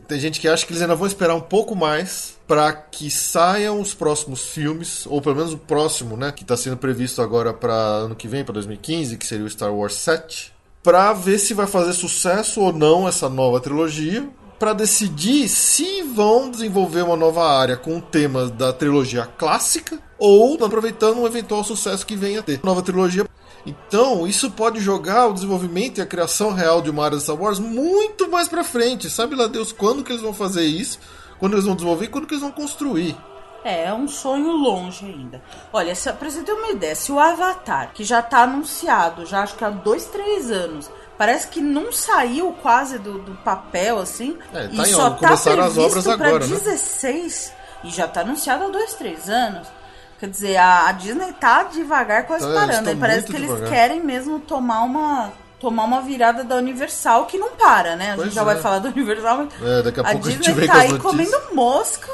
Tem 0.08 0.20
gente 0.20 0.42
que 0.42 0.48
acha 0.48 0.66
que 0.66 0.74
eles 0.74 0.82
ainda 0.82 0.96
vão 0.96 1.08
esperar 1.08 1.36
um 1.36 1.42
pouco 1.42 1.76
mais 1.76 2.38
para 2.46 2.74
que 2.74 3.10
saiam 3.10 3.80
os 3.80 3.94
próximos 3.94 4.42
filmes, 4.42 5.06
ou 5.06 5.22
pelo 5.22 5.38
menos 5.38 5.54
o 5.54 5.58
próximo, 5.58 6.18
né, 6.18 6.34
que 6.34 6.44
está 6.44 6.58
sendo 6.58 6.76
previsto 6.76 7.22
agora 7.22 7.54
para 7.54 7.74
ano 7.74 8.16
que 8.16 8.28
vem, 8.28 8.44
para 8.44 8.56
2015, 8.56 9.18
que 9.18 9.26
seria 9.26 9.46
o 9.46 9.50
Star 9.50 9.74
Wars 9.74 9.94
7, 9.94 10.52
para 10.84 11.14
ver 11.14 11.38
se 11.38 11.54
vai 11.54 11.68
fazer 11.68 11.94
sucesso 11.94 12.60
ou 12.60 12.74
não 12.74 13.08
essa 13.08 13.30
nova 13.30 13.60
trilogia, 13.62 14.28
para 14.62 14.74
decidir 14.74 15.50
se 15.50 16.04
vão 16.04 16.52
desenvolver 16.52 17.02
uma 17.02 17.16
nova 17.16 17.44
área 17.44 17.76
com 17.76 18.00
temas 18.00 18.52
da 18.52 18.72
trilogia 18.72 19.26
clássica 19.26 19.98
ou 20.20 20.64
aproveitando 20.64 21.18
um 21.18 21.26
eventual 21.26 21.64
sucesso 21.64 22.06
que 22.06 22.16
venha 22.16 22.42
a 22.42 22.44
ter 22.44 22.60
nova 22.64 22.84
trilogia. 22.84 23.28
Então, 23.66 24.28
isso 24.28 24.52
pode 24.52 24.80
jogar 24.80 25.26
o 25.26 25.34
desenvolvimento 25.34 25.98
e 25.98 26.02
a 26.02 26.06
criação 26.06 26.54
real 26.54 26.80
de 26.80 26.92
uma 26.92 27.04
área 27.04 27.18
de 27.18 27.24
Star 27.24 27.42
Wars 27.42 27.58
muito 27.58 28.30
mais 28.30 28.48
para 28.48 28.64
frente. 28.64 29.10
Sabe 29.10 29.34
lá 29.34 29.48
Deus 29.48 29.72
quando 29.72 30.04
que 30.04 30.12
eles 30.12 30.22
vão 30.22 30.32
fazer 30.32 30.66
isso, 30.66 31.00
quando 31.40 31.54
eles 31.54 31.66
vão 31.66 31.74
desenvolver 31.74 32.10
quando 32.10 32.28
que 32.28 32.36
eles 32.36 32.44
vão 32.44 32.52
construir. 32.52 33.18
É, 33.64 33.86
é 33.86 33.94
um 33.94 34.08
sonho 34.08 34.52
longe 34.52 35.06
ainda. 35.06 35.42
Olha, 35.74 35.96
pra 35.96 36.30
você 36.30 36.44
ter 36.44 36.52
uma 36.52 36.70
ideia, 36.70 36.94
se 36.94 37.12
o 37.12 37.20
Avatar, 37.20 37.94
que 37.96 38.04
já 38.04 38.22
tá 38.22 38.44
anunciado, 38.44 39.26
já 39.26 39.42
acho 39.42 39.56
que 39.56 39.64
há 39.66 39.72
dois, 39.72 40.06
três 40.06 40.52
anos, 40.52 40.90
Parece 41.22 41.50
que 41.50 41.62
não 41.62 41.92
saiu 41.92 42.52
quase 42.64 42.98
do, 42.98 43.20
do 43.20 43.36
papel, 43.44 44.00
assim. 44.00 44.40
É, 44.52 44.68
tá 44.70 44.74
e 44.74 44.86
só 44.88 45.12
tá 45.12 45.18
Começaram 45.18 45.64
as 45.66 45.74
previsto 45.74 46.00
obras 46.00 46.18
pra 46.18 46.28
agora, 46.30 46.48
né? 46.48 46.56
16 46.56 47.54
e 47.84 47.92
já 47.92 48.08
tá 48.08 48.22
anunciado 48.22 48.64
há 48.64 48.68
dois, 48.70 48.96
três 48.96 49.30
anos. 49.30 49.68
Quer 50.20 50.30
dizer, 50.30 50.58
a, 50.58 50.88
a 50.88 50.92
Disney 50.94 51.32
tá 51.34 51.62
devagar 51.62 52.26
quase 52.26 52.46
eles 52.46 52.56
parando. 52.60 52.90
E 52.90 52.96
parece 52.96 53.28
que 53.28 53.36
eles 53.36 53.50
devagar. 53.52 53.70
querem 53.70 54.02
mesmo 54.02 54.40
tomar 54.40 54.82
uma 54.82 55.32
tomar 55.60 55.84
uma 55.84 56.02
virada 56.02 56.44
da 56.44 56.56
Universal 56.56 57.28
que 57.28 57.38
não 57.38 57.52
para, 57.52 57.96
né? 57.96 58.14
A 58.14 58.16
gente 58.16 58.22
Pois 58.24 58.34
já 58.34 58.42
é. 58.42 58.46
vai 58.46 58.56
falar 58.60 58.80
da 58.80 58.90
Universal, 58.90 59.38
mas 59.38 59.70
É, 59.70 59.82
daqui 59.84 60.00
a 60.00 60.04
a 60.04 60.12
pouco 60.14 60.28
a 60.28 60.32
gente 60.32 60.40
Disney 60.40 60.54
vem 60.56 60.68
tá 60.68 60.74
aí 60.74 60.90
notícias. 60.92 61.04
comendo 61.04 61.54
mosca 61.54 62.12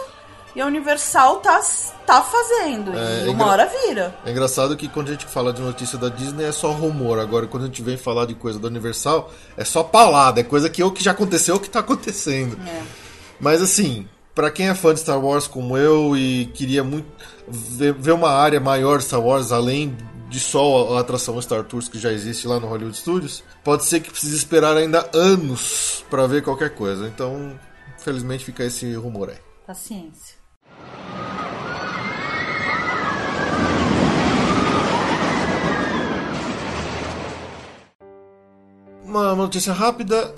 e 0.57 0.61
a 0.61 0.65
Universal 0.65 1.37
tá, 1.37 1.61
tá 2.05 2.21
fazendo. 2.23 2.91
É, 2.93 2.95
e 2.95 3.19
é 3.19 3.23
uma 3.25 3.31
engra- 3.33 3.45
hora 3.45 3.71
vira. 3.85 4.15
É 4.25 4.31
engraçado 4.31 4.75
que 4.75 4.87
quando 4.87 5.09
a 5.09 5.11
gente 5.11 5.25
fala 5.27 5.53
de 5.53 5.61
notícia 5.61 5.97
da 5.97 6.09
Disney 6.09 6.45
é 6.45 6.51
só 6.51 6.71
rumor. 6.71 7.19
Agora, 7.19 7.45
quando 7.45 7.63
a 7.63 7.65
gente 7.67 7.81
vem 7.83 7.95
falar 7.95 8.25
de 8.25 8.33
coisa 8.33 8.57
da 8.57 8.67
Universal, 8.67 9.31
é 9.55 9.63
só 9.63 9.83
palada. 9.83 10.41
É 10.41 10.43
coisa 10.43 10.67
que 10.69 10.81
ou 10.81 10.91
que 10.91 11.03
já 11.03 11.11
aconteceu 11.11 11.53
ou 11.55 11.61
que 11.61 11.69
tá 11.69 11.79
acontecendo. 11.79 12.57
É. 12.67 12.81
Mas 13.39 13.61
assim, 13.61 14.07
pra 14.33 14.49
quem 14.49 14.67
é 14.67 14.73
fã 14.73 14.93
de 14.95 14.99
Star 14.99 15.23
Wars 15.23 15.45
como 15.47 15.77
eu 15.77 16.17
e 16.17 16.47
queria 16.47 16.83
muito 16.83 17.07
ver, 17.47 18.11
uma 18.11 18.31
área 18.31 18.59
maior 18.59 18.97
de 18.97 19.03
Star 19.03 19.21
Wars, 19.21 19.51
além 19.51 19.95
de 20.27 20.39
só 20.39 20.95
a 20.95 20.99
atração 21.01 21.39
Star 21.41 21.63
Tours 21.63 21.87
que 21.87 21.99
já 21.99 22.11
existe 22.11 22.47
lá 22.47 22.59
no 22.59 22.67
Hollywood 22.67 22.97
Studios, 22.97 23.43
pode 23.63 23.85
ser 23.85 23.99
que 23.99 24.09
precise 24.09 24.35
esperar 24.35 24.75
ainda 24.75 25.07
anos 25.13 26.03
pra 26.09 26.25
ver 26.27 26.41
qualquer 26.43 26.71
coisa. 26.75 27.07
Então, 27.07 27.57
felizmente 27.99 28.43
fica 28.43 28.63
esse 28.63 28.93
rumor 28.95 29.29
aí. 29.29 29.37
Paciência. 29.67 30.36
Uma 39.03 39.35
notícia 39.35 39.73
rápida. 39.73 40.33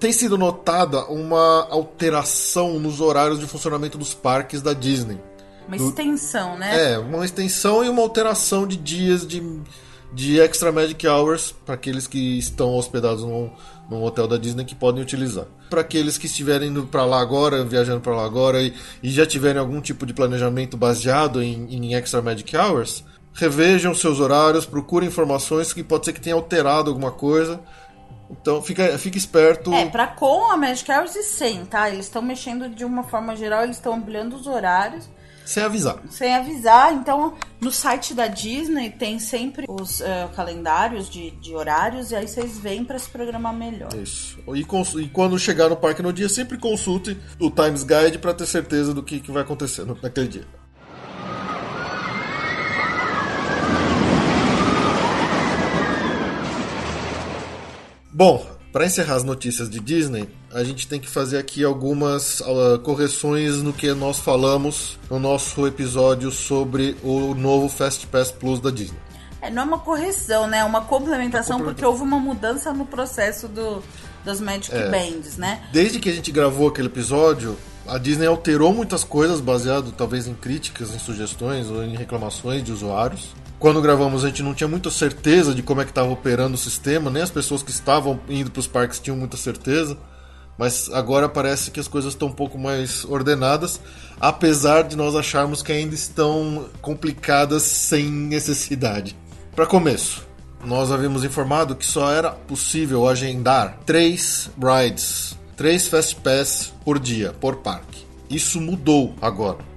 Tem 0.00 0.12
sido 0.12 0.36
notada 0.36 1.04
uma 1.04 1.68
alteração 1.70 2.80
nos 2.80 3.00
horários 3.00 3.38
de 3.38 3.46
funcionamento 3.46 3.96
dos 3.96 4.12
parques 4.12 4.60
da 4.60 4.72
Disney. 4.72 5.18
Uma 5.68 5.76
Do- 5.76 5.88
extensão, 5.88 6.58
né? 6.58 6.94
É, 6.94 6.98
uma 6.98 7.24
extensão 7.24 7.84
e 7.84 7.88
uma 7.88 8.02
alteração 8.02 8.66
de 8.66 8.76
dias 8.76 9.24
de, 9.24 9.40
de 10.12 10.40
Extra 10.40 10.72
Magic 10.72 11.06
Hours 11.06 11.54
para 11.64 11.76
aqueles 11.76 12.08
que 12.08 12.36
estão 12.36 12.74
hospedados 12.74 13.22
num, 13.22 13.48
num 13.90 14.02
hotel 14.04 14.28
da 14.28 14.38
Disney 14.38 14.64
que 14.64 14.74
podem 14.74 15.02
utilizar. 15.02 15.46
Para 15.68 15.80
aqueles 15.80 16.16
que 16.16 16.26
estiverem 16.26 16.68
indo 16.68 16.86
para 16.86 17.04
lá 17.04 17.20
agora, 17.20 17.64
viajando 17.64 18.00
para 18.00 18.14
lá 18.14 18.24
agora 18.24 18.62
e, 18.62 18.72
e 19.02 19.10
já 19.10 19.26
tiverem 19.26 19.60
algum 19.60 19.80
tipo 19.80 20.06
de 20.06 20.14
planejamento 20.14 20.76
baseado 20.76 21.42
em, 21.42 21.66
em 21.74 21.94
Extra 21.94 22.22
Magic 22.22 22.56
Hours, 22.56 23.04
revejam 23.34 23.94
seus 23.94 24.20
horários, 24.20 24.64
procurem 24.64 25.08
informações 25.08 25.72
que 25.72 25.82
pode 25.82 26.04
ser 26.04 26.12
que 26.12 26.20
tenha 26.20 26.36
alterado 26.36 26.88
alguma 26.88 27.10
coisa. 27.10 27.60
Então 28.30 28.62
fica, 28.62 28.96
fica 28.96 29.18
esperto. 29.18 29.74
É, 29.74 29.86
pra 29.86 30.06
com 30.06 30.50
a 30.52 30.56
Magic 30.56 30.90
Hours 30.90 31.16
e 31.16 31.24
sem, 31.24 31.64
tá? 31.64 31.90
Eles 31.90 32.06
estão 32.06 32.22
mexendo 32.22 32.68
de 32.68 32.84
uma 32.84 33.02
forma 33.02 33.34
geral, 33.34 33.64
eles 33.64 33.76
estão 33.76 33.94
ampliando 33.94 34.34
os 34.34 34.46
horários 34.46 35.08
Sem 35.50 35.64
avisar. 35.64 35.96
sem 36.10 36.32
avisar. 36.34 36.92
Então, 36.92 37.34
no 37.60 37.72
site 37.72 38.14
da 38.14 38.28
Disney 38.28 38.88
tem 38.90 39.18
sempre 39.18 39.66
os 39.68 40.00
eh, 40.00 40.28
calendários 40.36 41.10
de, 41.10 41.32
de 41.32 41.52
horários 41.54 42.12
e 42.12 42.16
aí 42.16 42.28
vocês 42.28 42.56
vêm 42.58 42.84
pra 42.84 42.98
se 42.98 43.10
programar 43.10 43.52
melhor. 43.52 43.92
Isso. 43.94 44.38
E, 44.54 44.60
e 45.00 45.08
quando 45.08 45.38
chegar 45.40 45.68
no 45.68 45.76
parque 45.76 46.02
no 46.02 46.12
dia, 46.12 46.28
sempre 46.28 46.56
consulte 46.56 47.18
o 47.40 47.50
Times 47.50 47.82
Guide 47.82 48.18
para 48.18 48.32
ter 48.32 48.46
certeza 48.46 48.94
do 48.94 49.02
que, 49.02 49.18
que 49.18 49.32
vai 49.32 49.42
acontecer 49.42 49.84
no- 49.84 49.98
naquele 50.00 50.28
dia. 50.28 50.44
Bom, 58.12 58.44
para 58.72 58.86
encerrar 58.86 59.16
as 59.16 59.24
notícias 59.24 59.68
de 59.68 59.80
Disney, 59.80 60.28
a 60.52 60.62
gente 60.62 60.86
tem 60.86 61.00
que 61.00 61.08
fazer 61.08 61.38
aqui 61.38 61.64
algumas 61.64 62.40
ah, 62.42 62.78
correções 62.78 63.62
no 63.62 63.72
que 63.72 63.92
nós 63.92 64.18
falamos 64.18 64.98
no 65.10 65.18
nosso 65.18 65.66
episódio 65.66 66.30
sobre 66.30 66.96
o 67.02 67.34
novo 67.34 67.68
Fast 67.68 68.06
Pass 68.06 68.30
Plus 68.30 68.60
da 68.60 68.70
Disney. 68.70 68.98
É, 69.42 69.50
não 69.50 69.62
é 69.62 69.64
uma 69.64 69.78
correção, 69.78 70.46
né? 70.46 70.58
É 70.58 70.64
uma 70.64 70.82
complementação 70.82 71.60
porque 71.60 71.84
houve 71.84 72.02
uma 72.02 72.18
mudança 72.18 72.72
no 72.72 72.84
processo 72.84 73.48
do, 73.48 73.82
das 74.24 74.40
Magic 74.40 74.74
É. 74.74 74.90
Bands, 74.90 75.36
né? 75.36 75.62
Desde 75.72 75.98
que 75.98 76.10
a 76.10 76.12
gente 76.12 76.30
gravou 76.30 76.68
aquele 76.68 76.88
episódio, 76.88 77.56
a 77.88 77.96
Disney 77.96 78.26
alterou 78.26 78.72
muitas 78.72 79.02
coisas 79.02 79.40
baseado 79.40 79.92
talvez 79.92 80.26
em 80.26 80.34
críticas, 80.34 80.94
em 80.94 80.98
sugestões 80.98 81.68
ou 81.70 81.82
em 81.82 81.96
reclamações 81.96 82.62
de 82.62 82.70
usuários. 82.70 83.30
Quando 83.60 83.82
gravamos, 83.82 84.24
a 84.24 84.28
gente 84.28 84.42
não 84.42 84.54
tinha 84.54 84.66
muita 84.66 84.90
certeza 84.90 85.54
de 85.54 85.62
como 85.62 85.82
é 85.82 85.84
que 85.84 85.90
estava 85.90 86.10
operando 86.10 86.54
o 86.54 86.58
sistema, 86.58 87.10
nem 87.10 87.22
as 87.22 87.28
pessoas 87.28 87.62
que 87.62 87.70
estavam 87.70 88.18
indo 88.26 88.50
para 88.50 88.60
os 88.60 88.66
parques 88.66 88.98
tinham 88.98 89.18
muita 89.18 89.36
certeza. 89.36 89.98
Mas 90.56 90.90
agora 90.90 91.28
parece 91.28 91.70
que 91.70 91.78
as 91.78 91.86
coisas 91.86 92.14
estão 92.14 92.28
um 92.28 92.32
pouco 92.32 92.58
mais 92.58 93.04
ordenadas, 93.04 93.78
apesar 94.18 94.84
de 94.84 94.96
nós 94.96 95.14
acharmos 95.14 95.62
que 95.62 95.72
ainda 95.72 95.94
estão 95.94 96.70
complicadas 96.80 97.62
sem 97.62 98.10
necessidade. 98.10 99.14
Para 99.54 99.66
começo, 99.66 100.26
nós 100.64 100.90
havíamos 100.90 101.22
informado 101.22 101.76
que 101.76 101.84
só 101.84 102.10
era 102.10 102.30
possível 102.30 103.06
agendar 103.06 103.78
três 103.84 104.48
rides, 104.58 105.36
três 105.54 105.86
Fast 105.86 106.16
Pass 106.16 106.72
por 106.82 106.98
dia, 106.98 107.34
por 107.38 107.56
parque. 107.56 108.06
Isso 108.30 108.58
mudou 108.58 109.14
agora. 109.20 109.69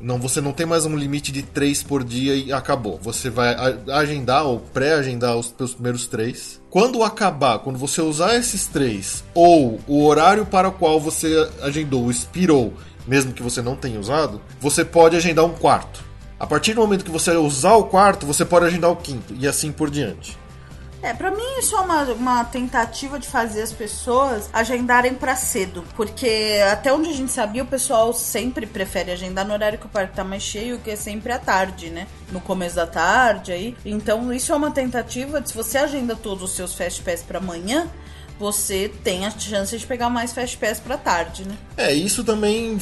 Não, 0.00 0.16
você 0.16 0.40
não 0.40 0.52
tem 0.52 0.64
mais 0.64 0.86
um 0.86 0.96
limite 0.96 1.32
de 1.32 1.42
três 1.42 1.82
por 1.82 2.04
dia 2.04 2.36
e 2.36 2.52
acabou. 2.52 3.00
Você 3.02 3.28
vai 3.28 3.56
agendar 3.90 4.44
ou 4.46 4.60
pré-agendar 4.60 5.36
os 5.36 5.52
seus 5.56 5.74
primeiros 5.74 6.06
três. 6.06 6.60
Quando 6.70 7.02
acabar, 7.02 7.58
quando 7.58 7.80
você 7.80 8.00
usar 8.00 8.36
esses 8.36 8.66
três, 8.66 9.24
ou 9.34 9.80
o 9.88 10.04
horário 10.04 10.46
para 10.46 10.68
o 10.68 10.72
qual 10.72 11.00
você 11.00 11.50
agendou 11.62 12.08
expirou, 12.12 12.74
mesmo 13.08 13.32
que 13.32 13.42
você 13.42 13.60
não 13.60 13.74
tenha 13.74 13.98
usado, 13.98 14.40
você 14.60 14.84
pode 14.84 15.16
agendar 15.16 15.44
um 15.44 15.54
quarto. 15.54 16.04
A 16.38 16.46
partir 16.46 16.74
do 16.74 16.80
momento 16.80 17.04
que 17.04 17.10
você 17.10 17.32
usar 17.32 17.74
o 17.74 17.84
quarto, 17.84 18.24
você 18.24 18.44
pode 18.44 18.66
agendar 18.66 18.92
o 18.92 18.96
quinto, 18.96 19.34
e 19.36 19.48
assim 19.48 19.72
por 19.72 19.90
diante. 19.90 20.37
É, 21.00 21.14
pra 21.14 21.30
mim 21.30 21.58
isso 21.60 21.76
é 21.76 21.80
uma, 21.80 22.02
uma 22.12 22.44
tentativa 22.44 23.18
de 23.20 23.28
fazer 23.28 23.62
as 23.62 23.72
pessoas 23.72 24.50
agendarem 24.52 25.14
pra 25.14 25.36
cedo. 25.36 25.84
Porque 25.96 26.58
até 26.72 26.92
onde 26.92 27.08
a 27.10 27.12
gente 27.12 27.30
sabia, 27.30 27.62
o 27.62 27.66
pessoal 27.66 28.12
sempre 28.12 28.66
prefere 28.66 29.12
agendar 29.12 29.46
no 29.46 29.52
horário 29.52 29.78
que 29.78 29.86
o 29.86 29.88
parque 29.88 30.16
tá 30.16 30.24
mais 30.24 30.42
cheio, 30.42 30.78
que 30.80 30.90
é 30.90 30.96
sempre 30.96 31.32
à 31.32 31.38
tarde, 31.38 31.88
né? 31.90 32.06
No 32.32 32.40
começo 32.40 32.74
da 32.76 32.86
tarde 32.86 33.52
aí. 33.52 33.76
Então 33.84 34.32
isso 34.32 34.52
é 34.52 34.56
uma 34.56 34.72
tentativa 34.72 35.40
de 35.40 35.50
se 35.50 35.54
você 35.54 35.78
agenda 35.78 36.16
todos 36.16 36.42
os 36.50 36.56
seus 36.56 36.74
Fast 36.74 37.00
Pass 37.02 37.22
pra 37.22 37.38
amanhã, 37.38 37.88
você 38.38 38.88
tem 39.04 39.24
a 39.26 39.30
chance 39.30 39.76
de 39.78 39.86
pegar 39.86 40.10
mais 40.10 40.32
Fast 40.32 40.56
Pass 40.58 40.80
pra 40.80 40.96
tarde, 40.96 41.44
né? 41.44 41.56
É, 41.76 41.92
isso 41.92 42.24
também 42.24 42.76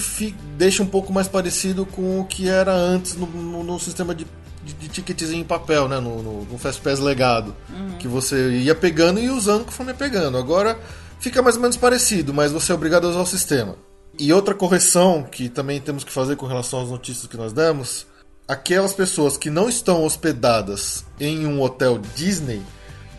deixa 0.56 0.82
um 0.82 0.87
pouco 0.87 1.12
mais 1.12 1.28
parecido 1.28 1.85
com 1.85 2.20
o 2.20 2.25
que 2.25 2.49
era 2.49 2.73
antes 2.73 3.14
no, 3.14 3.26
no- 3.26 3.62
no 3.62 3.78
sistema 3.78 4.14
de, 4.14 4.26
de, 4.75 4.88
de 4.88 5.37
em 5.37 5.44
papel, 5.44 5.88
né? 5.88 6.00
No, 6.00 6.23
no, 6.23 6.44
no 6.44 7.04
legado. 7.04 7.54
Que 7.99 8.08
você 8.08 8.50
ia 8.58 8.75
pegando 8.75 9.20
e 9.20 9.30
usando 9.30 9.64
conforme 9.64 9.92
ia 9.92 9.96
pegando. 9.96 10.37
Agora 10.37 10.78
fica 11.20 11.40
mais 11.42 11.56
ou 11.56 11.62
menos 11.62 11.76
parecido, 11.76 12.35
mas 12.35 12.52
você 12.52 12.73
é 12.73 12.75
obrigado 12.75 13.06
a 13.06 13.11
usar 13.11 13.20
o 13.20 13.26
sistema. 13.26 13.76
E 14.18 14.32
outra 14.32 14.54
correção 14.54 15.23
que 15.23 15.49
também 15.49 15.80
temos 15.80 16.02
que 16.02 16.12
fazer 16.12 16.37
com 16.37 16.46
relação 16.46 16.82
às 16.82 16.88
notícias 16.88 17.26
que 17.26 17.37
nós 17.37 17.52
demos: 17.52 18.06
aquelas 18.49 18.94
pessoas 18.94 19.37
que 19.37 19.50
não 19.50 19.68
estão 19.68 20.04
hospedadas 20.04 21.04
em 21.20 21.46
um 21.46 21.61
hotel 21.61 21.99
Disney 22.14 22.62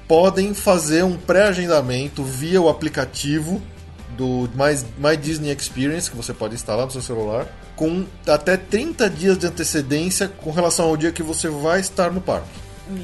podem 0.08 0.54
fazer 0.54 1.04
um 1.04 1.18
pré-agendamento 1.18 2.24
via 2.24 2.62
o 2.62 2.70
aplicativo 2.70 3.62
do 4.18 4.50
My, 4.54 4.74
My 4.98 5.18
Disney 5.18 5.52
Experience, 5.52 6.10
que 6.10 6.18
você 6.18 6.34
pode 6.34 6.56
instalar 6.56 6.86
no 6.86 6.92
seu 6.92 7.02
celular, 7.02 7.48
com 7.78 8.06
até 8.28 8.58
30 8.58 9.10
dias 9.10 9.38
de 9.38 9.48
antecedência 9.48 10.28
com 10.28 10.52
relação 10.52 10.88
ao 10.88 10.98
dia 10.98 11.12
que 11.14 11.24
você 11.24 11.48
vai 11.48 11.80
estar 11.80 12.12
no 12.12 12.20
parque. 12.20 12.50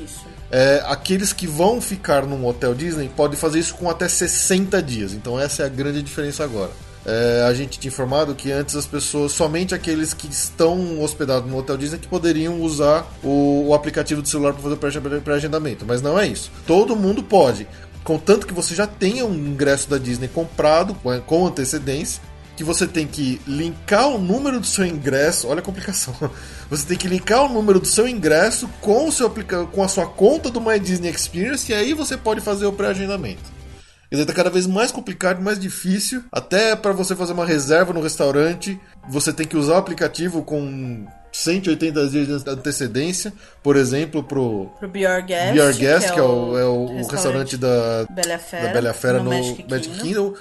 Isso. 0.04 0.26
É, 0.52 0.84
aqueles 0.86 1.32
que 1.32 1.48
vão 1.48 1.80
ficar 1.80 2.26
num 2.26 2.46
hotel 2.46 2.76
Disney 2.76 3.10
podem 3.16 3.38
fazer 3.38 3.60
isso 3.60 3.76
com 3.76 3.90
até 3.90 4.10
60 4.10 4.82
dias. 4.82 5.14
Então 5.14 5.40
essa 5.40 5.64
é 5.64 5.66
a 5.66 5.70
grande 5.70 6.02
diferença 6.02 6.44
agora. 6.44 6.72
É, 7.06 7.46
a 7.48 7.54
gente 7.54 7.80
tinha 7.80 7.92
informado 7.92 8.34
que 8.34 8.52
antes 8.52 8.76
as 8.76 8.88
pessoas, 8.88 9.34
somente 9.34 9.76
aqueles 9.76 10.14
que 10.14 10.28
estão 10.28 11.02
hospedados 11.02 11.50
no 11.50 11.58
Hotel 11.58 11.78
Disney, 11.78 12.00
que 12.00 12.08
poderiam 12.08 12.62
usar 12.62 13.06
o, 13.22 13.68
o 13.68 13.74
aplicativo 13.74 14.22
do 14.22 14.28
celular 14.28 14.54
para 14.54 14.62
fazer 14.62 14.76
o 15.18 15.22
pré-agendamento. 15.22 15.86
Mas 15.86 16.02
não 16.02 16.18
é 16.18 16.28
isso. 16.28 16.52
Todo 16.66 16.96
mundo 16.96 17.22
pode. 17.22 17.68
Contanto 18.04 18.48
que 18.48 18.54
você 18.54 18.76
já 18.76 18.88
tenha 18.88 19.26
um 19.26 19.34
ingresso 19.34 19.90
da 19.90 19.98
Disney 19.98 20.28
comprado 20.28 20.96
com 21.26 21.48
antecedência, 21.48 22.22
que 22.56 22.64
você 22.64 22.86
tem 22.86 23.08
que 23.08 23.42
linkar 23.48 24.08
o 24.10 24.18
número 24.18 24.60
do 24.60 24.66
seu 24.66 24.86
ingresso. 24.86 25.48
Olha 25.48 25.60
a 25.60 25.64
complicação. 25.64 26.14
Você 26.70 26.88
tem 26.88 26.98
que 26.98 27.08
linkar 27.08 27.44
o 27.44 27.50
número 27.50 27.80
do 27.80 27.86
seu 27.86 28.08
ingresso 28.08 28.68
com, 28.82 29.08
o 29.08 29.12
seu, 29.12 29.30
com 29.72 29.84
a 29.84 29.88
sua 29.88 30.08
conta 30.08 30.50
do 30.50 30.60
My 30.60 30.80
Disney 30.80 31.10
Experience 31.10 31.72
e 31.72 31.76
aí 31.76 31.94
você 31.94 32.18
pode 32.18 32.42
fazer 32.42 32.66
o 32.66 32.74
pré-agendamento. 32.74 33.44
Quer 34.10 34.16
dizer, 34.16 34.26
tá 34.26 34.34
cada 34.34 34.50
vez 34.50 34.66
mais 34.66 34.92
complicado, 34.92 35.42
mais 35.42 35.60
difícil. 35.60 36.24
Até 36.32 36.76
para 36.76 36.92
você 36.92 37.16
fazer 37.16 37.34
uma 37.34 37.46
reserva 37.46 37.94
no 37.94 38.02
restaurante, 38.02 38.80
você 39.08 39.32
tem 39.32 39.46
que 39.46 39.58
usar 39.58 39.74
o 39.74 39.78
aplicativo 39.78 40.42
com 40.42 41.06
180 41.32 42.08
dias 42.08 42.44
de 42.44 42.50
antecedência, 42.50 43.34
por 43.62 43.76
exemplo, 43.76 44.24
pro, 44.24 44.72
pro 44.80 44.88
Our 44.88 45.26
Guest, 45.26 45.60
Our 45.60 45.74
Guest 45.76 46.14
que, 46.14 46.20
é 46.20 46.24
o, 46.24 46.58
é 46.58 46.66
o, 46.66 46.86
restaurante, 46.98 47.12
restaurante 47.12 47.58
da 47.58 48.06
Bela 48.10 48.38
Fera, 48.38 48.64
da 48.64 48.74
Bela 48.74 48.94
Fera 48.94 49.18
no, 49.18 49.24
no 49.24 49.30
Magic, 49.32 49.66
Magic 49.70 50.00
Kingdom. 50.00 50.34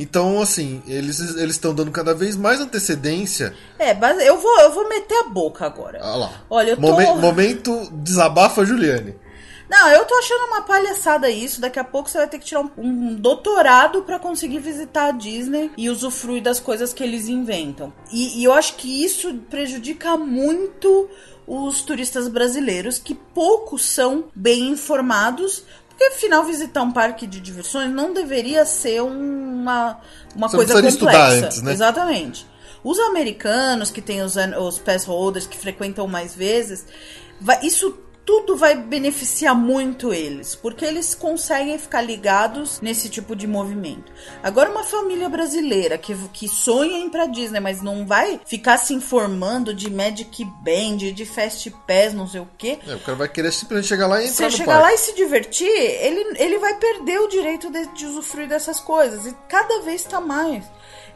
Então, 0.00 0.40
assim, 0.40 0.82
eles 0.86 1.20
eles 1.36 1.56
estão 1.56 1.74
dando 1.74 1.90
cada 1.90 2.14
vez 2.14 2.34
mais 2.34 2.58
antecedência. 2.58 3.54
É, 3.78 3.92
mas 3.92 4.18
eu 4.24 4.38
vou, 4.40 4.60
eu 4.60 4.72
vou 4.72 4.88
meter 4.88 5.14
a 5.18 5.24
boca 5.28 5.66
agora. 5.66 6.00
Ah 6.02 6.16
lá. 6.16 6.32
Olha, 6.48 6.70
eu 6.70 6.76
tô... 6.76 6.82
Momen- 6.82 7.16
momento 7.18 7.88
desabafa 7.92 8.64
Juliane. 8.64 9.14
Não, 9.68 9.88
eu 9.90 10.04
tô 10.04 10.14
achando 10.16 10.46
uma 10.46 10.62
palhaçada 10.62 11.30
isso. 11.30 11.60
Daqui 11.60 11.78
a 11.78 11.84
pouco 11.84 12.10
você 12.10 12.18
vai 12.18 12.26
ter 12.26 12.38
que 12.40 12.44
tirar 12.46 12.62
um, 12.62 12.70
um 12.78 13.14
doutorado 13.14 14.02
pra 14.02 14.18
conseguir 14.18 14.58
visitar 14.58 15.04
a 15.04 15.12
Disney 15.12 15.70
e 15.76 15.88
usufruir 15.88 16.42
das 16.42 16.58
coisas 16.58 16.92
que 16.92 17.04
eles 17.04 17.28
inventam. 17.28 17.92
E, 18.10 18.40
e 18.40 18.44
eu 18.44 18.52
acho 18.52 18.74
que 18.76 19.04
isso 19.04 19.32
prejudica 19.48 20.16
muito 20.16 21.08
os 21.46 21.82
turistas 21.82 22.26
brasileiros, 22.28 22.98
que 22.98 23.14
poucos 23.14 23.84
são 23.84 24.24
bem 24.34 24.70
informados. 24.70 25.64
Porque, 26.00 26.14
afinal, 26.14 26.44
visitar 26.44 26.80
um 26.82 26.90
parque 26.90 27.26
de 27.26 27.38
diversões 27.40 27.90
não 27.90 28.14
deveria 28.14 28.64
ser 28.64 29.02
uma, 29.02 29.98
uma 30.34 30.48
Você 30.48 30.56
coisa 30.56 30.72
complexa. 30.72 30.88
estudar 30.88 31.28
antes, 31.30 31.60
né? 31.62 31.72
Exatamente. 31.72 32.46
Os 32.82 32.98
americanos 32.98 33.90
que 33.90 34.00
têm 34.00 34.22
os, 34.22 34.34
os 34.34 34.78
pass 34.78 35.04
holders 35.04 35.46
que 35.46 35.58
frequentam 35.58 36.06
mais 36.06 36.34
vezes, 36.34 36.86
vai- 37.38 37.60
isso 37.66 37.98
tudo 38.30 38.56
vai 38.56 38.76
beneficiar 38.76 39.56
muito 39.56 40.14
eles, 40.14 40.54
porque 40.54 40.84
eles 40.84 41.16
conseguem 41.16 41.76
ficar 41.76 42.00
ligados 42.00 42.80
nesse 42.80 43.08
tipo 43.08 43.34
de 43.34 43.44
movimento. 43.44 44.12
Agora, 44.40 44.70
uma 44.70 44.84
família 44.84 45.28
brasileira 45.28 45.98
que, 45.98 46.14
que 46.28 46.46
sonha 46.46 46.98
em 46.98 47.06
ir 47.06 47.10
pra 47.10 47.26
Disney, 47.26 47.58
mas 47.58 47.82
não 47.82 48.06
vai 48.06 48.40
ficar 48.46 48.78
se 48.78 48.94
informando 48.94 49.74
de 49.74 49.90
Magic 49.90 50.44
Band, 50.44 51.12
de 51.12 51.26
Fast 51.26 51.68
Pass, 51.88 52.14
não 52.14 52.28
sei 52.28 52.40
o 52.40 52.48
quê. 52.56 52.78
É, 52.86 52.94
o 52.94 53.00
cara 53.00 53.18
vai 53.18 53.28
querer 53.28 53.52
simplesmente 53.52 53.88
chegar 53.88 54.06
lá 54.06 54.22
e 54.22 54.26
entrar 54.26 54.36
Você 54.36 54.44
no 54.44 54.50
chegar 54.52 54.74
parque. 54.74 54.88
lá 54.90 54.94
e 54.94 54.98
se 54.98 55.16
divertir, 55.16 55.66
ele, 55.66 56.38
ele 56.38 56.58
vai 56.60 56.74
perder 56.78 57.18
o 57.18 57.26
direito 57.26 57.68
de, 57.68 57.84
de 57.86 58.06
usufruir 58.06 58.46
dessas 58.46 58.78
coisas. 58.78 59.26
E 59.26 59.36
cada 59.48 59.80
vez 59.80 60.04
tá 60.04 60.20
mais. 60.20 60.64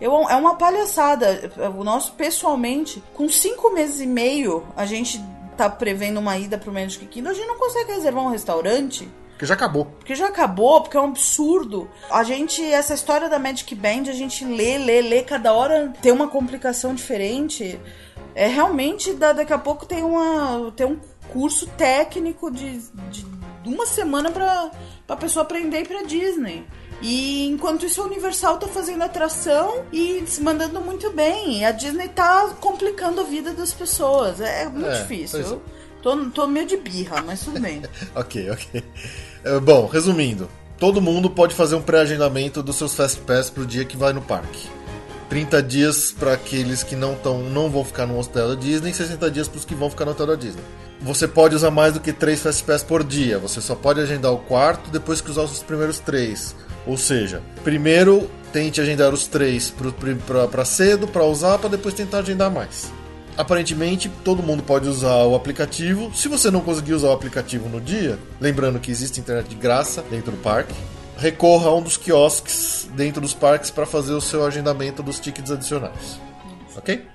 Eu, 0.00 0.12
é 0.28 0.34
uma 0.34 0.56
palhaçada. 0.56 1.52
O 1.78 1.84
nosso, 1.84 2.12
pessoalmente, 2.14 3.00
com 3.14 3.28
cinco 3.28 3.70
meses 3.72 4.00
e 4.00 4.06
meio, 4.06 4.66
a 4.74 4.84
gente 4.84 5.22
tá 5.56 5.68
prevendo 5.70 6.18
uma 6.20 6.36
ida 6.38 6.58
pro 6.58 6.72
Magic 6.72 7.06
Kingdom, 7.06 7.30
a 7.30 7.34
gente 7.34 7.46
não 7.46 7.58
consegue 7.58 7.92
reservar 7.92 8.24
um 8.24 8.30
restaurante. 8.30 9.08
Porque 9.30 9.46
já 9.46 9.54
acabou. 9.54 9.86
Porque 9.86 10.14
já 10.14 10.28
acabou, 10.28 10.80
porque 10.82 10.96
é 10.96 11.00
um 11.00 11.06
absurdo. 11.06 11.90
A 12.10 12.22
gente, 12.22 12.62
essa 12.62 12.94
história 12.94 13.28
da 13.28 13.38
Magic 13.38 13.74
Band, 13.74 14.08
a 14.08 14.12
gente 14.12 14.44
lê, 14.44 14.78
lê, 14.78 15.02
lê, 15.02 15.22
cada 15.22 15.52
hora 15.52 15.92
tem 16.00 16.12
uma 16.12 16.28
complicação 16.28 16.94
diferente. 16.94 17.80
É 18.34 18.46
realmente, 18.46 19.12
da- 19.12 19.32
daqui 19.32 19.52
a 19.52 19.58
pouco 19.58 19.86
tem, 19.86 20.04
uma, 20.04 20.70
tem 20.76 20.86
um 20.86 20.98
curso 21.32 21.66
técnico 21.76 22.48
de, 22.50 22.78
de 23.10 23.26
uma 23.66 23.86
semana 23.86 24.30
pra, 24.30 24.70
pra 25.06 25.16
pessoa 25.16 25.42
aprender 25.44 25.86
pra 25.88 26.02
Disney. 26.04 26.64
E 27.06 27.46
enquanto 27.48 27.84
isso, 27.84 28.00
a 28.00 28.06
Universal 28.06 28.56
tá 28.56 28.66
fazendo 28.66 29.02
atração 29.02 29.84
e 29.92 30.24
se 30.26 30.40
mandando 30.40 30.80
muito 30.80 31.10
bem. 31.10 31.58
E 31.60 31.64
a 31.64 31.70
Disney 31.70 32.08
tá 32.08 32.48
complicando 32.60 33.20
a 33.20 33.24
vida 33.24 33.52
das 33.52 33.74
pessoas. 33.74 34.40
É 34.40 34.66
muito 34.68 34.88
É, 34.88 35.02
difícil. 35.02 35.40
pois 35.40 35.52
é. 35.52 35.54
Eu 35.54 35.62
tô, 36.02 36.30
tô 36.30 36.46
meio 36.46 36.66
de 36.66 36.78
birra, 36.78 37.22
mas 37.22 37.40
tudo 37.44 37.60
bem. 37.60 37.82
Ok, 38.16 38.50
ok. 38.50 38.82
É, 39.44 39.60
bom, 39.60 39.86
resumindo, 39.86 40.48
todo 40.78 41.02
mundo 41.02 41.28
pode 41.28 41.54
fazer 41.54 41.74
um 41.74 41.82
pré-agendamento 41.82 42.62
dos 42.62 42.76
seus 42.76 42.94
Fast 42.94 43.20
Pass 43.20 43.50
pro 43.50 43.66
dia 43.66 43.84
que 43.84 43.98
vai 43.98 44.14
no 44.14 44.22
parque. 44.22 44.66
30 45.28 45.62
dias 45.62 46.10
para 46.12 46.32
aqueles 46.34 46.82
que 46.82 46.96
não, 46.96 47.14
tão, 47.16 47.38
não 47.50 47.68
vão 47.68 47.84
ficar 47.84 48.06
no 48.06 48.18
hotel 48.18 48.48
da 48.50 48.54
Disney 48.54 48.90
e 48.90 48.94
60 48.94 49.30
dias 49.30 49.46
para 49.48 49.58
os 49.58 49.64
que 49.66 49.74
vão 49.74 49.90
ficar 49.90 50.04
no 50.06 50.12
hotel 50.12 50.26
da 50.28 50.34
Disney. 50.36 50.62
Você 51.00 51.28
pode 51.28 51.54
usar 51.54 51.70
mais 51.70 51.92
do 51.92 52.00
que 52.00 52.12
3 52.14 52.40
Fast 52.40 52.64
Pass 52.64 52.82
por 52.82 53.04
dia. 53.04 53.38
Você 53.38 53.60
só 53.60 53.74
pode 53.74 54.00
agendar 54.00 54.32
o 54.32 54.38
quarto 54.38 54.90
depois 54.90 55.20
que 55.20 55.30
usar 55.30 55.42
os 55.42 55.62
primeiros 55.62 55.98
3. 55.98 56.54
Ou 56.86 56.96
seja, 56.96 57.42
primeiro 57.62 58.30
tente 58.52 58.80
agendar 58.80 59.12
os 59.12 59.26
3 59.26 59.74
para 60.50 60.64
cedo, 60.64 61.08
para 61.08 61.24
usar, 61.24 61.58
para 61.58 61.70
depois 61.70 61.94
tentar 61.94 62.18
agendar 62.18 62.50
mais. 62.50 62.92
Aparentemente, 63.36 64.08
todo 64.22 64.42
mundo 64.42 64.62
pode 64.62 64.88
usar 64.88 65.24
o 65.24 65.34
aplicativo. 65.34 66.12
Se 66.14 66.28
você 66.28 66.50
não 66.50 66.60
conseguir 66.60 66.94
usar 66.94 67.08
o 67.08 67.12
aplicativo 67.12 67.68
no 67.68 67.80
dia, 67.80 68.16
lembrando 68.40 68.78
que 68.78 68.92
existe 68.92 69.18
internet 69.18 69.48
de 69.48 69.56
graça 69.56 70.04
dentro 70.08 70.30
do 70.30 70.36
parque, 70.36 70.74
recorra 71.16 71.68
a 71.68 71.74
um 71.74 71.82
dos 71.82 71.96
quiosques 71.96 72.88
dentro 72.94 73.20
dos 73.20 73.34
parques 73.34 73.70
para 73.70 73.86
fazer 73.86 74.12
o 74.12 74.20
seu 74.20 74.46
agendamento 74.46 75.02
dos 75.02 75.18
tickets 75.18 75.50
adicionais. 75.50 76.20
Ok? 76.76 77.13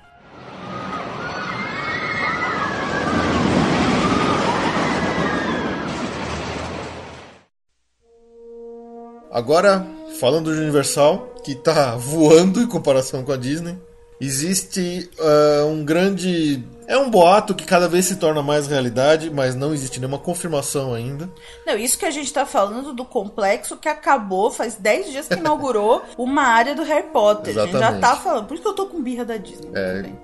Agora, 9.30 9.86
falando 10.18 10.52
de 10.52 10.60
Universal, 10.60 11.34
que 11.44 11.54
tá 11.54 11.94
voando 12.00 12.60
em 12.60 12.66
comparação 12.66 13.22
com 13.22 13.32
a 13.32 13.36
Disney, 13.36 13.78
existe 14.20 15.08
ah, 15.18 15.64
um 15.66 15.84
grande. 15.84 16.64
É 16.86 16.98
um 16.98 17.08
boato 17.08 17.54
que 17.54 17.64
cada 17.64 17.88
vez 17.88 18.06
se 18.06 18.16
torna 18.16 18.42
mais 18.42 18.66
realidade, 18.66 19.30
mas 19.30 19.54
não 19.54 19.72
existe 19.72 20.00
nenhuma 20.00 20.18
confirmação 20.18 20.92
ainda. 20.92 21.30
Não, 21.64 21.76
isso 21.76 21.96
que 21.96 22.04
a 22.04 22.10
gente 22.10 22.32
tá 22.32 22.44
falando 22.44 22.92
do 22.92 23.04
complexo 23.04 23.76
que 23.76 23.88
acabou, 23.88 24.50
faz 24.50 24.74
10 24.74 25.10
dias 25.12 25.28
que 25.28 25.34
inaugurou 25.34 26.02
uma 26.18 26.42
área 26.42 26.74
do 26.74 26.82
Harry 26.82 27.06
Potter. 27.12 27.56
A 27.56 27.64
gente 27.64 27.72
já 27.72 27.78
Exatamente. 27.78 28.00
tá 28.00 28.16
falando. 28.16 28.46
Por 28.46 28.54
isso 28.54 28.62
que 28.64 28.68
eu 28.68 28.74
tô 28.74 28.86
com 28.86 29.00
birra 29.00 29.24
da 29.24 29.36
Disney. 29.36 29.70
É, 29.72 29.96
também. 29.98 30.18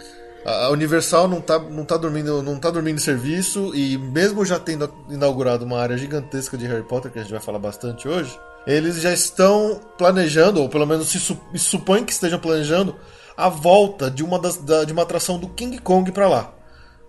A 0.45 0.71
Universal 0.71 1.27
não 1.27 1.41
tá, 1.41 1.59
não 1.59 1.85
tá 1.85 1.97
dormindo, 1.97 2.41
não 2.41 2.57
tá 2.57 2.71
dormindo 2.71 2.97
em 2.97 3.03
serviço 3.03 3.75
e 3.75 3.99
mesmo 3.99 4.45
já 4.45 4.61
tendo 4.61 4.93
inaugurado 5.11 5.65
uma 5.65 5.81
área 5.81 5.97
gigantesca 5.97 6.57
de 6.57 6.67
Harry 6.67 6.85
Potter 6.85 7.11
que 7.11 7.19
a 7.19 7.23
gente 7.23 7.33
vai 7.33 7.41
falar 7.41 7.59
bastante 7.59 8.07
hoje, 8.07 8.39
eles 8.67 9.01
já 9.01 9.13
estão 9.13 9.81
planejando, 9.97 10.61
ou 10.61 10.69
pelo 10.69 10.87
menos 10.87 11.09
se 11.09 11.21
su- 11.21 11.39
se 11.53 11.59
supõe 11.61 12.05
que 12.05 12.13
estejam 12.13 12.39
planejando 12.39 12.97
a 13.37 13.49
volta 13.49 14.11
de 14.11 14.25
uma 14.25 14.39
das, 14.39 14.57
da- 14.57 14.85
de 14.85 14.93
uma 14.93 15.03
atração 15.03 15.39
do 15.39 15.49
King 15.49 15.79
Kong 15.79 16.11
para 16.13 16.29
lá. 16.29 16.53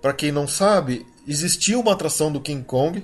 Para 0.02 0.14
quem 0.14 0.32
não 0.32 0.48
sabe, 0.48 1.06
existia 1.28 1.80
uma 1.80 1.94
atração 1.94 2.32
do 2.32 2.40
King 2.40 2.64
Kong 2.64 3.04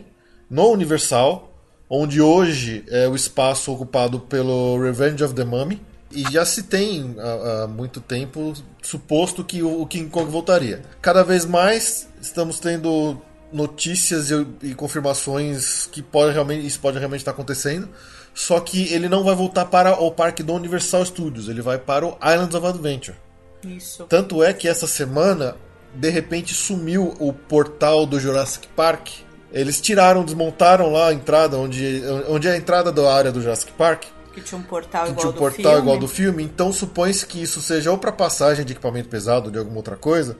no 0.49 0.69
Universal, 0.71 1.51
onde 1.89 2.21
hoje 2.21 2.83
é 2.89 3.07
o 3.07 3.15
espaço 3.15 3.71
ocupado 3.71 4.19
pelo 4.19 4.79
Revenge 4.81 5.23
of 5.23 5.33
the 5.33 5.43
Mummy. 5.43 5.81
E 6.11 6.21
já 6.31 6.45
se 6.45 6.63
tem 6.63 7.15
há, 7.17 7.63
há 7.63 7.67
muito 7.67 7.99
tempo 7.99 8.53
suposto 8.83 9.43
que 9.43 9.63
o, 9.63 9.81
o 9.81 9.87
King 9.87 10.09
Kong 10.11 10.29
voltaria. 10.31 10.83
Cada 11.01 11.23
vez 11.23 11.43
mais 11.43 12.07
estamos 12.21 12.59
tendo 12.59 13.19
notícias 13.51 14.29
e, 14.29 14.47
e 14.61 14.75
confirmações 14.75 15.87
que 15.91 16.01
pode 16.03 16.33
realmente, 16.33 16.65
isso 16.65 16.79
pode 16.79 16.97
realmente 16.99 17.21
estar 17.21 17.31
acontecendo. 17.31 17.89
Só 18.33 18.59
que 18.59 18.91
ele 18.91 19.07
não 19.07 19.23
vai 19.23 19.35
voltar 19.35 19.65
para 19.65 19.99
o 20.01 20.11
parque 20.11 20.41
do 20.41 20.53
Universal 20.53 21.05
Studios, 21.05 21.47
ele 21.47 21.61
vai 21.61 21.77
para 21.77 22.05
o 22.05 22.17
Islands 22.23 22.55
of 22.55 22.65
Adventure. 22.65 23.17
Isso. 23.63 24.05
Tanto 24.05 24.43
é 24.43 24.53
que 24.53 24.67
essa 24.67 24.87
semana, 24.87 25.55
de 25.93 26.09
repente, 26.09 26.53
sumiu 26.53 27.15
o 27.19 27.31
portal 27.31 28.05
do 28.05 28.19
Jurassic 28.19 28.67
Park. 28.75 29.09
Eles 29.51 29.79
tiraram, 29.79 30.25
desmontaram 30.25 30.91
lá 30.91 31.09
a 31.09 31.13
entrada, 31.13 31.57
onde, 31.57 32.01
onde 32.27 32.47
é 32.47 32.51
a 32.51 32.57
entrada 32.57 32.91
da 32.91 33.13
área 33.13 33.31
do 33.31 33.41
Jurassic 33.41 33.71
Park. 33.73 34.05
Que 34.33 34.41
tinha 34.41 34.59
um 34.59 34.63
portal 34.63 35.03
igual 35.03 35.15
tinha 35.15 35.29
um 35.29 35.31
do 35.31 35.37
portal 35.37 35.63
filme. 35.63 35.79
igual 35.79 35.97
do 35.99 36.07
filme, 36.07 36.43
então 36.43 36.73
supõe-se 36.73 37.25
que 37.27 37.39
isso 37.39 37.61
seja 37.61 37.91
ou 37.91 37.99
para 37.99 38.11
passagem 38.11 38.65
de 38.65 38.73
equipamento 38.73 39.07
pesado 39.07 39.45
ou 39.45 39.51
de 39.51 39.59
alguma 39.59 39.77
outra 39.77 39.95
coisa, 39.95 40.35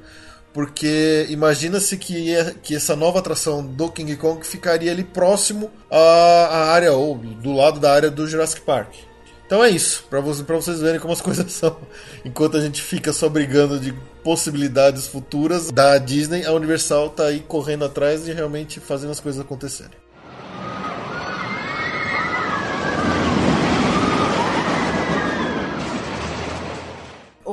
porque 0.53 1.25
imagina-se 1.29 1.97
que, 1.97 2.35
que 2.61 2.75
essa 2.75 2.95
nova 2.95 3.19
atração 3.19 3.65
do 3.65 3.89
King 3.89 4.15
Kong 4.15 4.45
ficaria 4.45 4.91
ali 4.91 5.03
próximo 5.03 5.71
à, 5.89 5.97
à 5.97 6.71
área, 6.71 6.93
ou 6.93 7.17
do 7.17 7.53
lado 7.53 7.79
da 7.79 7.91
área 7.91 8.11
do 8.11 8.27
Jurassic 8.27 8.61
Park. 8.61 8.93
Então 9.45 9.63
é 9.63 9.69
isso, 9.69 10.05
para 10.09 10.21
pra 10.21 10.55
vocês 10.55 10.79
verem 10.79 10.99
como 10.99 11.13
as 11.13 11.21
coisas 11.21 11.51
são. 11.51 11.77
Enquanto 12.23 12.57
a 12.57 12.61
gente 12.61 12.81
fica 12.81 13.11
só 13.11 13.27
brigando 13.27 13.79
de 13.79 13.93
possibilidades 14.23 15.07
futuras 15.07 15.71
da 15.71 15.97
Disney, 15.97 16.45
a 16.45 16.53
Universal 16.53 17.09
tá 17.09 17.25
aí 17.25 17.39
correndo 17.39 17.85
atrás 17.85 18.27
e 18.27 18.31
realmente 18.31 18.79
fazendo 18.79 19.11
as 19.11 19.19
coisas 19.19 19.41
acontecerem. 19.41 20.02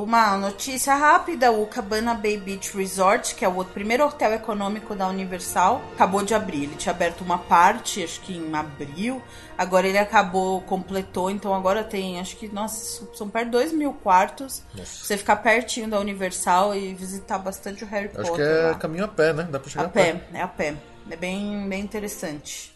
Uma 0.03 0.35
notícia 0.35 0.95
rápida: 0.95 1.51
o 1.51 1.65
Cabana 1.67 2.13
Bay 2.13 2.37
Beach 2.37 2.75
Resort, 2.75 3.35
que 3.35 3.45
é 3.45 3.47
o 3.47 3.63
primeiro 3.63 4.05
hotel 4.05 4.33
econômico 4.33 4.95
da 4.95 5.07
Universal, 5.07 5.81
acabou 5.93 6.23
de 6.23 6.33
abrir. 6.33 6.63
Ele 6.63 6.75
tinha 6.75 6.93
aberto 6.93 7.21
uma 7.21 7.37
parte, 7.37 8.03
acho 8.03 8.19
que 8.21 8.33
em 8.35 8.55
abril. 8.55 9.21
Agora 9.57 9.87
ele 9.87 9.97
acabou, 9.97 10.61
completou. 10.61 11.29
Então 11.29 11.53
agora 11.53 11.83
tem, 11.83 12.19
acho 12.19 12.35
que, 12.37 12.47
nossa, 12.47 13.05
são 13.13 13.29
perto 13.29 13.45
de 13.45 13.51
2 13.51 13.73
mil 13.73 13.93
quartos. 13.93 14.63
Nossa. 14.73 15.05
Você 15.05 15.17
ficar 15.17 15.35
pertinho 15.37 15.87
da 15.87 15.99
Universal 15.99 16.75
e 16.75 16.93
visitar 16.95 17.37
bastante 17.37 17.83
o 17.83 17.87
Harry 17.87 18.09
Acho 18.15 18.31
Potter. 18.31 18.35
que 18.35 18.41
é 18.41 18.67
lá. 18.69 18.73
caminho 18.75 19.05
a 19.05 19.07
pé, 19.07 19.33
né? 19.33 19.47
Dá 19.51 19.59
pra 19.59 19.69
chegar 19.69 19.85
A 19.85 19.89
pé, 19.89 20.21
é 20.33 20.41
a 20.41 20.47
pé. 20.47 20.73
É 21.09 21.15
bem, 21.15 21.67
bem 21.69 21.81
interessante. 21.81 22.73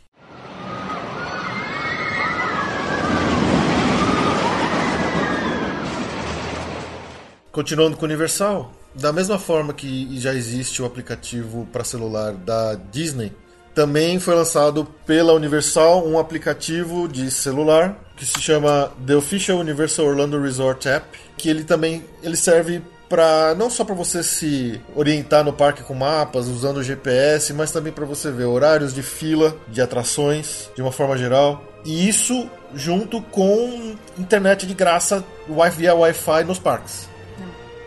Continuando 7.56 7.96
com 7.96 8.04
o 8.04 8.10
Universal, 8.10 8.70
da 8.94 9.14
mesma 9.14 9.40
forma 9.40 9.72
que 9.72 10.20
já 10.20 10.34
existe 10.34 10.82
o 10.82 10.86
aplicativo 10.86 11.66
para 11.72 11.86
celular 11.86 12.34
da 12.34 12.74
Disney, 12.92 13.32
também 13.74 14.20
foi 14.20 14.36
lançado 14.36 14.84
pela 15.06 15.32
Universal 15.32 16.06
um 16.06 16.20
aplicativo 16.20 17.08
de 17.08 17.32
celular 17.32 17.98
que 18.18 18.26
se 18.26 18.42
chama 18.42 18.92
The 19.08 19.16
Official 19.16 19.58
Universal 19.58 20.06
Orlando 20.06 20.42
Resort 20.42 20.86
App, 20.90 21.18
que 21.38 21.48
ele 21.48 21.64
também 21.64 22.04
ele 22.22 22.36
serve 22.36 22.82
para 23.08 23.56
não 23.56 23.70
só 23.70 23.86
para 23.86 23.96
você 23.96 24.22
se 24.22 24.82
orientar 24.94 25.42
no 25.42 25.54
parque 25.54 25.82
com 25.82 25.94
mapas 25.94 26.48
usando 26.48 26.80
o 26.80 26.84
GPS, 26.84 27.54
mas 27.54 27.72
também 27.72 27.94
para 27.94 28.04
você 28.04 28.32
ver 28.32 28.48
horários 28.48 28.94
de 28.94 29.02
fila 29.02 29.56
de 29.70 29.82
atrações 29.82 30.70
de 30.76 30.82
uma 30.82 30.92
forma 30.92 31.18
geral. 31.18 31.64
E 31.86 32.06
isso 32.06 32.50
junto 32.74 33.22
com 33.22 33.96
internet 34.20 34.68
de 34.68 34.74
graça 34.74 35.24
via 35.72 35.96
Wi-Fi 35.96 36.44
nos 36.44 36.60
parques. 36.60 37.15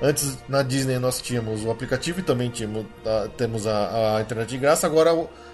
Antes 0.00 0.38
na 0.48 0.62
Disney 0.62 0.98
nós 0.98 1.20
tínhamos 1.20 1.64
o 1.64 1.70
aplicativo 1.70 2.20
e 2.20 2.22
também 2.22 2.48
tínhamos, 2.50 2.86
a- 3.04 3.28
temos 3.36 3.66
a, 3.66 4.16
a 4.16 4.20
internet 4.20 4.48
de 4.48 4.58
graça. 4.58 4.86
Agora 4.86 5.10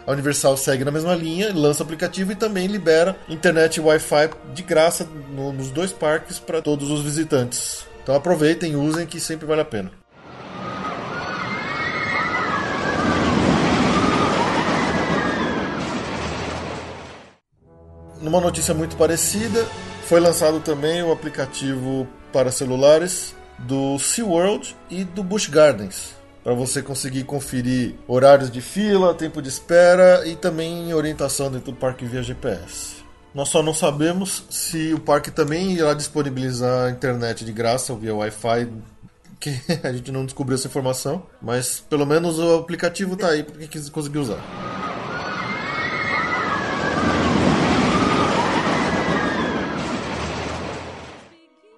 a 0.06 0.12
Universal 0.12 0.56
segue 0.56 0.84
na 0.84 0.90
mesma 0.90 1.14
linha, 1.14 1.50
lança 1.54 1.82
o 1.82 1.86
aplicativo 1.86 2.32
e 2.32 2.36
também 2.36 2.66
libera 2.66 3.16
internet 3.28 3.80
Wi-Fi 3.80 4.30
de 4.52 4.62
graça 4.62 5.08
no- 5.30 5.52
nos 5.52 5.70
dois 5.70 5.92
parques 5.92 6.38
para 6.38 6.60
todos 6.60 6.90
os 6.90 7.00
visitantes. 7.02 7.86
Então 8.02 8.14
aproveitem, 8.14 8.76
usem 8.76 9.06
que 9.06 9.18
sempre 9.18 9.46
vale 9.46 9.62
a 9.62 9.64
pena. 9.64 9.90
Numa 18.20 18.40
notícia 18.40 18.72
muito 18.72 18.96
parecida, 18.96 19.64
foi 20.06 20.20
lançado 20.20 20.60
também 20.60 21.02
o 21.02 21.12
aplicativo 21.12 22.06
para 22.32 22.50
celulares 22.50 23.34
do 23.58 23.98
SeaWorld 23.98 24.76
e 24.90 25.04
do 25.04 25.22
Busch 25.22 25.48
Gardens, 25.48 26.14
para 26.42 26.54
você 26.54 26.82
conseguir 26.82 27.24
conferir 27.24 27.94
horários 28.06 28.50
de 28.50 28.60
fila, 28.60 29.14
tempo 29.14 29.40
de 29.40 29.48
espera 29.48 30.26
e 30.26 30.36
também 30.36 30.92
orientação 30.92 31.50
dentro 31.50 31.72
do 31.72 31.78
parque 31.78 32.04
via 32.04 32.22
GPS. 32.22 33.02
Nós 33.34 33.48
só 33.48 33.62
não 33.62 33.74
sabemos 33.74 34.44
se 34.48 34.94
o 34.94 35.00
parque 35.00 35.30
também 35.30 35.72
irá 35.72 35.92
disponibilizar 35.94 36.90
internet 36.90 37.44
de 37.44 37.52
graça 37.52 37.94
via 37.94 38.14
Wi-Fi, 38.14 38.68
que 39.40 39.60
a 39.82 39.92
gente 39.92 40.12
não 40.12 40.24
descobriu 40.24 40.54
essa 40.54 40.68
informação, 40.68 41.26
mas 41.42 41.80
pelo 41.80 42.06
menos 42.06 42.38
o 42.38 42.58
aplicativo 42.58 43.14
está 43.14 43.30
aí 43.30 43.42
para 43.42 43.66
quem 43.66 43.82
conseguir 43.88 44.18
usar. 44.18 44.93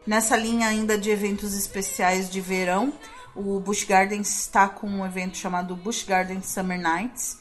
Nessa 0.07 0.37
linha 0.37 0.69
ainda 0.69 0.97
de 0.97 1.11
eventos 1.11 1.55
especiais 1.55 2.31
de 2.31 2.41
verão, 2.41 2.93
o 3.35 3.59
Busch 3.61 3.85
Gardens 3.85 4.29
está 4.41 4.69
com 4.69 4.87
um 4.89 5.05
evento 5.05 5.37
chamado 5.37 5.75
Busch 5.75 6.05
Gardens 6.05 6.47
Summer 6.47 6.81
Nights, 6.81 7.39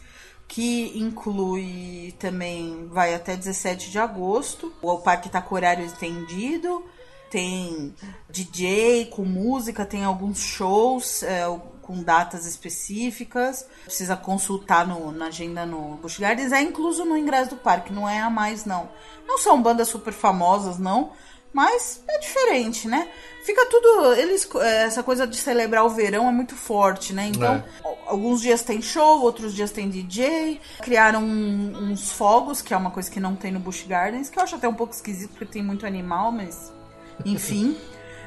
que 0.48 0.92
inclui 0.98 2.14
também, 2.20 2.88
vai 2.92 3.14
até 3.14 3.36
17 3.36 3.90
de 3.92 4.00
agosto. 4.00 4.74
O 4.82 4.98
parque 5.00 5.28
está 5.28 5.42
com 5.42 5.56
horário 5.56 5.86
estendido, 5.86 6.84
tem 7.30 7.94
DJ 8.30 9.06
com 9.06 9.24
música, 9.24 9.86
tem 9.86 10.04
alguns 10.04 10.40
shows 10.40 11.24
é, 11.24 11.44
com 11.82 12.02
datas 12.04 12.46
específicas. 12.46 13.66
Precisa 13.84 14.16
consultar 14.16 14.88
no- 14.88 15.12
na 15.12 15.28
agenda 15.28 15.66
no 15.66 15.96
Busch 15.98 16.20
Gardens. 16.20 16.52
É 16.52 16.62
incluso 16.62 17.06
no 17.06 17.18
ingresso 17.18 17.52
do 17.52 17.58
parque, 17.58 17.94
não 17.94 18.08
é 18.10 18.20
a 18.22 18.30
mais 18.30 18.66
não. 18.66 18.90
Não 19.28 19.38
são 19.38 19.62
bandas 19.62 19.88
super 19.88 20.14
famosas, 20.14 20.78
não. 20.78 21.12
Mas 21.56 22.04
é 22.10 22.20
diferente, 22.20 22.86
né? 22.86 23.08
Fica 23.46 23.66
tudo. 23.68 24.14
Eles, 24.16 24.46
é, 24.56 24.84
essa 24.84 25.02
coisa 25.02 25.26
de 25.26 25.38
celebrar 25.38 25.86
o 25.86 25.90
verão 25.90 26.28
é 26.28 26.32
muito 26.32 26.54
forte, 26.54 27.14
né? 27.14 27.28
Então, 27.34 27.64
alguns 28.06 28.42
dias 28.42 28.62
tem 28.62 28.82
show, 28.82 29.22
outros 29.22 29.54
dias 29.54 29.72
tem 29.72 29.90
DJ. 29.90 30.60
Criaram 30.82 31.22
um- 31.24 31.92
uns 31.92 32.12
fogos, 32.12 32.62
que 32.62 32.74
é 32.74 32.78
uma 32.78 32.92
coisa 32.92 33.10
que 33.10 33.22
não 33.22 33.38
tem 33.38 33.54
no 33.54 33.60
Busch 33.62 33.86
Gardens, 33.88 34.30
que 34.30 34.38
eu 34.38 34.44
acho 34.44 34.56
até 34.56 34.68
um 34.68 34.74
pouco 34.74 34.94
esquisito 34.94 35.30
porque 35.30 35.46
tem 35.46 35.64
muito 35.64 35.86
animal, 35.86 36.30
mas. 36.30 36.74
Enfim. 37.24 37.78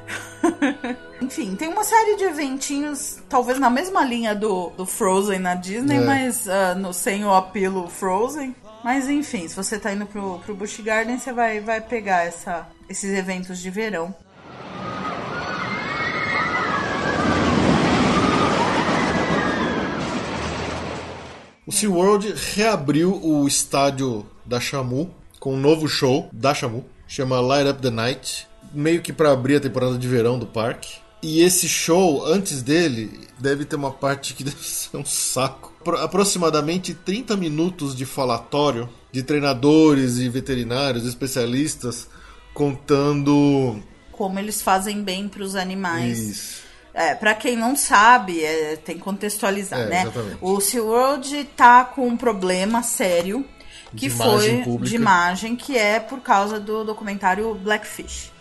Enfim, 1.21 1.55
tem 1.55 1.67
uma 1.69 1.83
série 1.83 2.15
de 2.15 2.23
eventinhos, 2.23 3.19
talvez 3.29 3.59
na 3.59 3.69
mesma 3.69 4.03
linha 4.03 4.33
do, 4.33 4.71
do 4.71 4.85
Frozen 4.87 5.37
na 5.37 5.53
Disney, 5.53 5.97
É. 5.97 6.01
mas 6.01 6.47
ah, 6.49 6.73
no, 6.73 6.91
sem 6.93 7.23
o 7.23 7.31
apelo 7.31 7.87
Frozen. 7.87 8.55
Mas 8.83 9.07
enfim, 9.07 9.47
se 9.47 9.55
você 9.55 9.77
tá 9.77 9.91
indo 9.91 10.05
pro, 10.07 10.39
pro 10.39 10.55
Busch 10.55 10.79
Garden, 10.79 11.19
você 11.19 11.31
vai, 11.33 11.59
vai 11.59 11.79
pegar 11.81 12.25
essa, 12.25 12.65
esses 12.89 13.11
eventos 13.17 13.59
de 13.59 13.69
verão. 13.69 14.15
O 21.65 21.71
SeaWorld 21.71 22.33
reabriu 22.55 23.13
o 23.23 23.47
estádio 23.47 24.25
da 24.45 24.59
Shamu 24.59 25.13
com 25.39 25.53
um 25.53 25.59
novo 25.59 25.87
show 25.87 26.29
da 26.33 26.53
Shamu, 26.53 26.83
chama 27.07 27.39
Light 27.39 27.69
Up 27.69 27.81
the 27.81 27.89
Night, 27.91 28.47
meio 28.73 29.01
que 29.01 29.13
para 29.13 29.31
abrir 29.31 29.57
a 29.57 29.59
temporada 29.59 29.97
de 29.97 30.07
verão 30.07 30.37
do 30.39 30.45
parque. 30.47 30.95
E 31.21 31.41
esse 31.41 31.67
show, 31.67 32.25
antes 32.25 32.61
dele, 32.61 33.27
deve 33.37 33.65
ter 33.65 33.75
uma 33.75 33.91
parte 33.91 34.33
que 34.33 34.43
deve 34.43 34.57
ser 34.63 34.97
um 34.97 35.05
saco. 35.05 35.71
Pro- 35.83 35.97
aproximadamente 35.97 36.93
30 36.93 37.37
minutos 37.37 37.95
de 37.95 38.05
falatório 38.05 38.89
de 39.11 39.21
treinadores 39.23 40.17
e 40.17 40.27
veterinários, 40.29 41.05
especialistas, 41.05 42.07
contando. 42.53 43.81
Como 44.11 44.37
eles 44.39 44.61
fazem 44.61 45.03
bem 45.03 45.27
pros 45.27 45.55
animais. 45.55 46.19
Isso. 46.19 46.63
É, 46.93 47.15
para 47.15 47.33
quem 47.33 47.55
não 47.55 47.75
sabe, 47.75 48.43
é, 48.43 48.75
tem 48.75 48.97
que 48.97 49.01
contextualizar, 49.01 49.79
É, 49.79 49.85
né? 49.85 50.01
exatamente. 50.01 50.37
O 50.41 50.59
SeaWorld 50.59 51.43
tá 51.55 51.85
com 51.85 52.07
um 52.07 52.17
problema 52.17 52.83
sério 52.83 53.45
que 53.91 54.07
De 54.07 54.09
foi 54.09 54.49
imagem 54.49 54.77
de 54.81 54.95
imagem, 54.95 55.55
que 55.55 55.77
é 55.77 55.99
por 55.99 56.19
causa 56.21 56.59
do 56.59 56.83
documentário 56.83 57.53
Blackfish. 57.55 58.31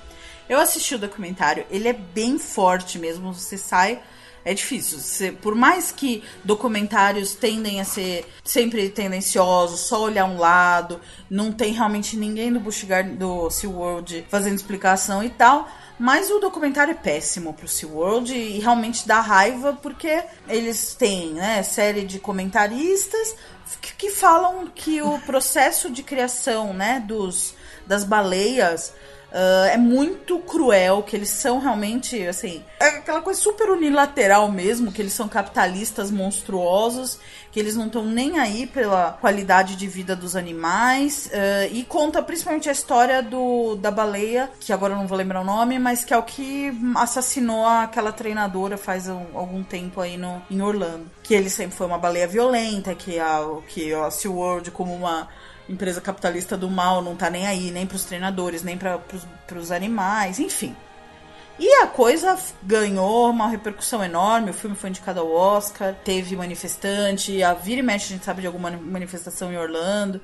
Eu 0.48 0.58
assisti 0.58 0.94
o 0.94 0.98
documentário, 0.98 1.64
ele 1.70 1.88
é 1.88 1.92
bem 1.92 2.38
forte 2.38 2.98
mesmo, 2.98 3.32
você 3.32 3.56
sai 3.58 4.00
é 4.48 4.54
difícil. 4.54 4.98
Você, 4.98 5.30
por 5.30 5.54
mais 5.54 5.92
que 5.92 6.24
documentários 6.42 7.34
tendem 7.34 7.80
a 7.80 7.84
ser 7.84 8.26
sempre 8.42 8.88
tendenciosos, 8.88 9.80
só 9.80 10.02
olhar 10.02 10.24
um 10.24 10.38
lado, 10.38 10.98
não 11.28 11.52
tem 11.52 11.72
realmente 11.72 12.16
ninguém 12.16 12.50
do 12.50 12.58
Busch 12.58 12.84
Garden, 12.84 13.16
do 13.16 13.50
SeaWorld 13.50 14.24
fazendo 14.30 14.54
explicação 14.54 15.22
e 15.22 15.28
tal. 15.28 15.68
Mas 15.98 16.30
o 16.30 16.38
documentário 16.38 16.92
é 16.92 16.94
péssimo 16.94 17.52
pro 17.52 17.68
SeaWorld 17.68 18.32
e 18.32 18.58
realmente 18.58 19.06
dá 19.06 19.20
raiva 19.20 19.76
porque 19.82 20.22
eles 20.48 20.94
têm, 20.94 21.34
né, 21.34 21.62
série 21.62 22.04
de 22.04 22.18
comentaristas 22.18 23.34
que, 23.82 23.94
que 23.94 24.10
falam 24.10 24.66
que 24.68 25.02
o 25.02 25.18
processo 25.18 25.90
de 25.90 26.02
criação, 26.02 26.72
né, 26.72 27.04
dos, 27.06 27.54
das 27.86 28.04
baleias 28.04 28.94
Uh, 29.30 29.68
é 29.70 29.76
muito 29.76 30.38
cruel, 30.38 31.02
que 31.02 31.14
eles 31.14 31.28
são 31.28 31.58
realmente, 31.58 32.26
assim, 32.26 32.64
é 32.80 32.86
aquela 32.86 33.20
coisa 33.20 33.38
super 33.38 33.70
unilateral 33.70 34.50
mesmo, 34.50 34.90
que 34.90 35.02
eles 35.02 35.12
são 35.12 35.28
capitalistas 35.28 36.10
monstruosos, 36.10 37.18
que 37.52 37.60
eles 37.60 37.76
não 37.76 37.86
estão 37.86 38.04
nem 38.06 38.38
aí 38.38 38.66
pela 38.66 39.12
qualidade 39.20 39.76
de 39.76 39.86
vida 39.86 40.16
dos 40.16 40.34
animais, 40.34 41.26
uh, 41.26 41.70
e 41.70 41.84
conta 41.84 42.22
principalmente 42.22 42.70
a 42.70 42.72
história 42.72 43.22
do, 43.22 43.76
da 43.76 43.90
baleia, 43.90 44.50
que 44.60 44.72
agora 44.72 44.94
eu 44.94 44.98
não 44.98 45.06
vou 45.06 45.18
lembrar 45.18 45.42
o 45.42 45.44
nome, 45.44 45.78
mas 45.78 46.04
que 46.06 46.14
é 46.14 46.16
o 46.16 46.22
que 46.22 46.72
assassinou 46.96 47.66
aquela 47.66 48.12
treinadora 48.12 48.78
faz 48.78 49.08
um, 49.08 49.26
algum 49.34 49.62
tempo 49.62 50.00
aí 50.00 50.16
no, 50.16 50.40
em 50.50 50.62
Orlando. 50.62 51.04
Que 51.22 51.34
ele 51.34 51.50
sempre 51.50 51.76
foi 51.76 51.86
uma 51.86 51.98
baleia 51.98 52.26
violenta, 52.26 52.94
que 52.94 53.18
a, 53.18 53.40
que 53.68 53.92
a 53.92 54.10
SeaWorld 54.10 54.70
como 54.70 54.94
uma 54.94 55.28
empresa 55.68 56.00
capitalista 56.00 56.56
do 56.56 56.70
mal 56.70 57.02
não 57.02 57.16
tá 57.16 57.28
nem 57.28 57.46
aí, 57.46 57.70
nem 57.70 57.86
pros 57.86 58.04
treinadores, 58.04 58.62
nem 58.62 58.76
para 58.76 58.98
pros 59.46 59.70
animais, 59.70 60.38
enfim. 60.38 60.74
E 61.58 61.82
a 61.82 61.86
coisa 61.88 62.38
ganhou 62.62 63.30
uma 63.30 63.48
repercussão 63.48 64.02
enorme. 64.02 64.50
O 64.50 64.54
filme 64.54 64.76
foi 64.76 64.90
indicado 64.90 65.18
ao 65.18 65.32
Oscar, 65.32 65.94
teve 66.04 66.36
manifestante, 66.36 67.42
a 67.42 67.52
vira 67.52 67.80
e 67.80 67.82
mexe 67.82 68.06
a 68.06 68.16
gente 68.16 68.24
sabe 68.24 68.42
de 68.42 68.46
alguma 68.46 68.70
manifestação 68.70 69.52
em 69.52 69.56
Orlando. 69.56 70.20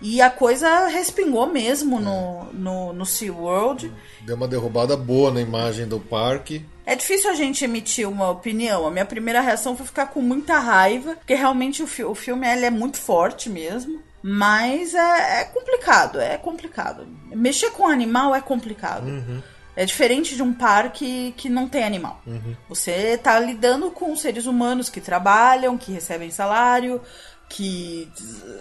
E 0.00 0.20
a 0.20 0.30
coisa 0.30 0.86
respingou 0.88 1.46
mesmo 1.46 2.00
no, 2.00 2.44
no, 2.52 2.92
no 2.92 3.06
SeaWorld. 3.06 3.92
Deu 4.22 4.36
uma 4.36 4.48
derrubada 4.48 4.96
boa 4.96 5.30
na 5.30 5.40
imagem 5.40 5.86
do 5.86 6.00
parque. 6.00 6.64
É 6.86 6.94
difícil 6.94 7.30
a 7.30 7.34
gente 7.34 7.64
emitir 7.64 8.08
uma 8.08 8.30
opinião. 8.30 8.86
A 8.86 8.90
minha 8.90 9.06
primeira 9.06 9.40
reação 9.40 9.76
foi 9.76 9.86
ficar 9.86 10.06
com 10.06 10.20
muita 10.20 10.58
raiva, 10.58 11.14
porque 11.16 11.34
realmente 11.34 11.82
o, 11.82 11.86
fi 11.86 12.04
o 12.04 12.14
filme 12.14 12.46
ele 12.46 12.66
é 12.66 12.70
muito 12.70 12.98
forte 12.98 13.48
mesmo. 13.48 14.02
Mas 14.26 14.94
é, 14.94 15.42
é, 15.42 15.44
complicado, 15.44 16.18
é 16.18 16.38
complicado. 16.38 17.06
Mexer 17.26 17.70
com 17.72 17.86
animal 17.86 18.34
é 18.34 18.40
complicado. 18.40 19.06
Uhum. 19.06 19.42
É 19.76 19.84
diferente 19.84 20.34
de 20.34 20.42
um 20.42 20.54
parque 20.54 21.34
que 21.36 21.50
não 21.50 21.68
tem 21.68 21.84
animal. 21.84 22.22
Uhum. 22.26 22.56
Você 22.66 22.90
está 22.90 23.38
lidando 23.38 23.90
com 23.90 24.16
seres 24.16 24.46
humanos 24.46 24.88
que 24.88 24.98
trabalham, 24.98 25.76
que 25.76 25.92
recebem 25.92 26.30
salário, 26.30 27.02
que 27.50 28.10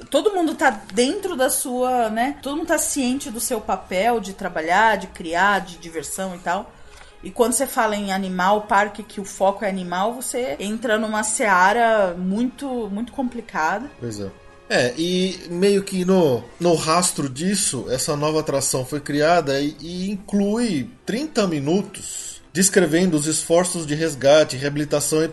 todo 0.09 0.33
mundo 0.33 0.51
está 0.51 0.69
dentro 0.69 1.33
da 1.33 1.49
sua, 1.49 2.09
né? 2.09 2.37
Todo 2.41 2.57
mundo 2.57 2.63
está 2.63 2.77
ciente 2.77 3.31
do 3.31 3.39
seu 3.39 3.61
papel 3.61 4.19
de 4.19 4.33
trabalhar, 4.33 4.97
de 4.97 5.07
criar, 5.07 5.59
de 5.59 5.77
diversão 5.77 6.35
e 6.35 6.39
tal. 6.39 6.73
E 7.23 7.31
quando 7.31 7.53
você 7.53 7.65
fala 7.65 7.95
em 7.95 8.11
animal, 8.11 8.63
parque 8.63 9.01
que 9.01 9.21
o 9.21 9.25
foco 9.25 9.63
é 9.63 9.69
animal, 9.69 10.13
você 10.13 10.57
entra 10.59 10.97
numa 10.97 11.23
seara 11.23 12.13
muito, 12.17 12.67
muito 12.89 13.13
complicada. 13.13 13.89
Pois 13.97 14.19
é. 14.19 14.29
É, 14.73 14.91
e 14.97 15.39
meio 15.51 15.83
que 15.83 16.03
no, 16.03 16.43
no 16.59 16.73
rastro 16.73 17.29
disso, 17.29 17.85
essa 17.91 18.17
nova 18.17 18.39
atração 18.39 18.83
foi 18.83 18.99
criada 18.99 19.61
e, 19.61 19.77
e 19.79 20.09
inclui 20.09 20.89
30 21.05 21.45
minutos 21.45 22.41
descrevendo 22.51 23.15
os 23.15 23.27
esforços 23.27 23.85
de 23.85 23.93
resgate, 23.93 24.57
reabilitação 24.57 25.23
e 25.23 25.29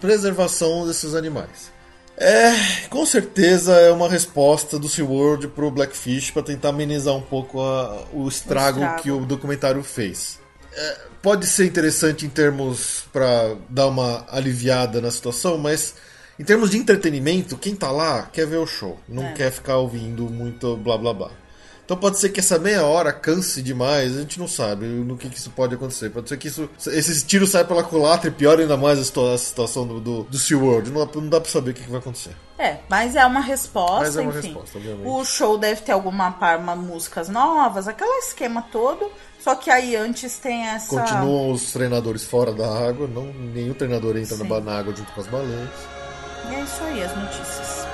preservação 0.00 0.88
desses 0.88 1.14
animais. 1.14 1.70
É, 2.16 2.52
com 2.88 3.06
certeza 3.06 3.74
é 3.74 3.92
uma 3.92 4.08
resposta 4.08 4.76
do 4.76 4.88
SeaWorld 4.88 5.46
pro 5.48 5.70
Blackfish 5.70 6.32
para 6.32 6.42
tentar 6.42 6.70
amenizar 6.70 7.14
um 7.14 7.22
pouco 7.22 7.60
a, 7.60 8.06
o, 8.12 8.26
estrago 8.26 8.80
o, 8.80 8.82
estrago 8.82 9.02
que 9.02 9.10
o 9.12 9.24
documentário 9.24 9.84
fez. 9.84 10.40
É, 10.72 10.96
pode 11.22 11.46
ser 11.46 11.64
interessante 11.64 12.26
em 12.26 12.28
termos 12.28 13.04
para 13.12 13.54
dar 13.68 13.86
uma 13.86 14.26
aliviada 14.28 15.00
na 15.00 15.12
situação, 15.12 15.56
mas 15.56 15.94
em 16.40 16.42
termos 16.42 16.70
de 16.70 16.78
entretenimento, 16.78 17.58
quem 17.58 17.76
tá 17.76 17.90
lá 17.90 18.22
quer 18.32 18.46
ver 18.46 18.56
o 18.56 18.66
show, 18.66 18.98
não 19.06 19.26
é. 19.26 19.32
quer 19.34 19.52
ficar 19.52 19.76
ouvindo 19.76 20.22
muito 20.22 20.74
blá 20.74 20.96
blá 20.96 21.12
blá. 21.12 21.30
Então 21.84 21.98
pode 21.98 22.18
ser 22.18 22.30
que 22.30 22.40
essa 22.40 22.58
meia 22.58 22.82
hora 22.82 23.12
canse 23.12 23.60
demais, 23.60 24.16
a 24.16 24.20
gente 24.20 24.38
não 24.38 24.48
sabe 24.48 24.86
no 24.86 25.18
que, 25.18 25.28
que 25.28 25.36
isso 25.36 25.50
pode 25.50 25.74
acontecer. 25.74 26.08
Pode 26.08 26.30
ser 26.30 26.38
que 26.38 26.48
isso, 26.48 26.70
esses 26.86 27.22
tiros 27.22 27.50
saiam 27.50 27.66
pela 27.66 27.82
culatra 27.82 28.28
e 28.28 28.30
piorem 28.30 28.62
ainda 28.62 28.76
mais 28.78 28.98
a, 28.98 29.36
situação 29.36 29.86
do, 29.86 30.00
do, 30.00 30.22
do 30.22 30.38
SeaWorld. 30.38 30.90
Não, 30.90 31.04
não 31.04 31.28
dá 31.28 31.38
pra 31.42 31.50
saber 31.50 31.72
o 31.72 31.74
que, 31.74 31.82
que 31.82 31.90
vai 31.90 32.00
acontecer. 32.00 32.34
É, 32.56 32.78
mas 32.88 33.16
é 33.16 33.26
uma 33.26 33.40
resposta, 33.40 33.98
mas 33.98 34.16
é 34.16 34.22
uma 34.22 34.30
enfim. 34.30 34.48
Resposta, 34.48 34.78
obviamente. 34.78 35.06
o 35.06 35.24
show 35.26 35.58
deve 35.58 35.82
ter 35.82 35.92
alguma 35.92 36.34
uma 36.56 36.74
músicas 36.74 37.28
novas, 37.28 37.86
aquele 37.86 38.18
esquema 38.20 38.62
todo. 38.72 39.10
Só 39.40 39.54
que 39.56 39.68
aí 39.68 39.94
antes 39.94 40.38
tem 40.38 40.68
essa. 40.68 40.88
Continuam 40.88 41.50
os 41.50 41.70
treinadores 41.70 42.24
fora 42.24 42.52
da 42.52 42.88
água, 42.88 43.06
não, 43.06 43.26
nenhum 43.26 43.74
treinador 43.74 44.16
entra 44.16 44.38
na 44.38 44.78
água 44.78 44.94
junto 44.96 45.12
com 45.12 45.20
as 45.20 45.26
baleias. 45.26 45.99
E 46.48 46.54
é 46.54 46.60
isso 46.62 46.82
aí, 46.84 47.02
as 47.02 47.14
notícias. 47.16 47.86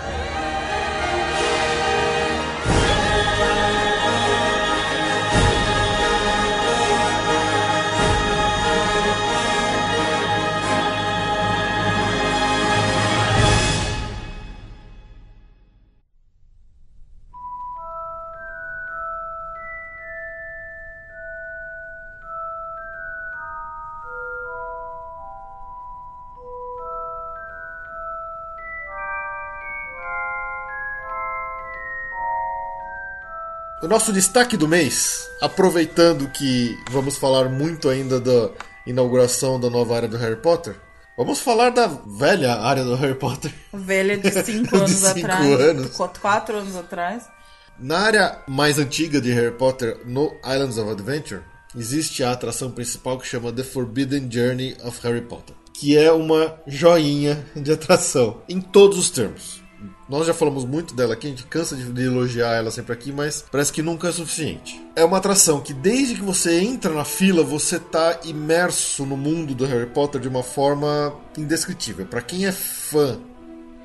O 33.86 33.88
nosso 33.88 34.12
destaque 34.12 34.56
do 34.56 34.66
mês, 34.66 35.30
aproveitando 35.40 36.28
que 36.30 36.76
vamos 36.90 37.16
falar 37.16 37.48
muito 37.48 37.88
ainda 37.88 38.20
da 38.20 38.50
inauguração 38.84 39.60
da 39.60 39.70
nova 39.70 39.94
área 39.94 40.08
do 40.08 40.16
Harry 40.16 40.34
Potter, 40.34 40.74
vamos 41.16 41.38
falar 41.38 41.70
da 41.70 41.86
velha 41.86 42.54
área 42.54 42.82
do 42.82 42.96
Harry 42.96 43.14
Potter. 43.14 43.54
Velha 43.72 44.18
de 44.18 44.28
5 44.42 44.76
anos 44.76 44.90
cinco 44.90 45.18
atrás. 45.20 45.60
Anos. 45.60 45.96
4 45.96 46.56
anos 46.56 46.74
atrás. 46.74 47.28
Na 47.78 47.98
área 48.00 48.42
mais 48.48 48.80
antiga 48.80 49.20
de 49.20 49.30
Harry 49.30 49.54
Potter, 49.54 50.00
no 50.04 50.34
Islands 50.44 50.78
of 50.78 50.90
Adventure, 50.90 51.42
existe 51.78 52.24
a 52.24 52.32
atração 52.32 52.72
principal 52.72 53.16
que 53.20 53.28
chama 53.28 53.52
The 53.52 53.62
Forbidden 53.62 54.28
Journey 54.28 54.76
of 54.82 54.98
Harry 55.04 55.22
Potter, 55.22 55.54
que 55.72 55.96
é 55.96 56.10
uma 56.10 56.58
joinha 56.66 57.46
de 57.54 57.70
atração 57.70 58.42
em 58.48 58.60
todos 58.60 58.98
os 58.98 59.10
termos. 59.10 59.64
Nós 60.08 60.26
já 60.26 60.34
falamos 60.34 60.64
muito 60.64 60.94
dela 60.94 61.14
aqui, 61.14 61.26
a 61.26 61.30
gente 61.30 61.44
cansa 61.44 61.76
de 61.76 62.02
elogiar 62.02 62.54
ela 62.54 62.70
sempre 62.70 62.92
aqui, 62.92 63.12
mas 63.12 63.44
parece 63.50 63.72
que 63.72 63.82
nunca 63.82 64.08
é 64.08 64.12
suficiente. 64.12 64.80
É 64.94 65.04
uma 65.04 65.18
atração 65.18 65.60
que 65.60 65.72
desde 65.72 66.14
que 66.14 66.22
você 66.22 66.60
entra 66.60 66.92
na 66.92 67.04
fila, 67.04 67.42
você 67.42 67.78
tá 67.78 68.20
imerso 68.24 69.04
no 69.04 69.16
mundo 69.16 69.54
do 69.54 69.66
Harry 69.66 69.86
Potter 69.86 70.20
de 70.20 70.28
uma 70.28 70.42
forma 70.42 71.14
indescritível. 71.36 72.06
Para 72.06 72.22
quem 72.22 72.46
é 72.46 72.52
fã 72.52 73.18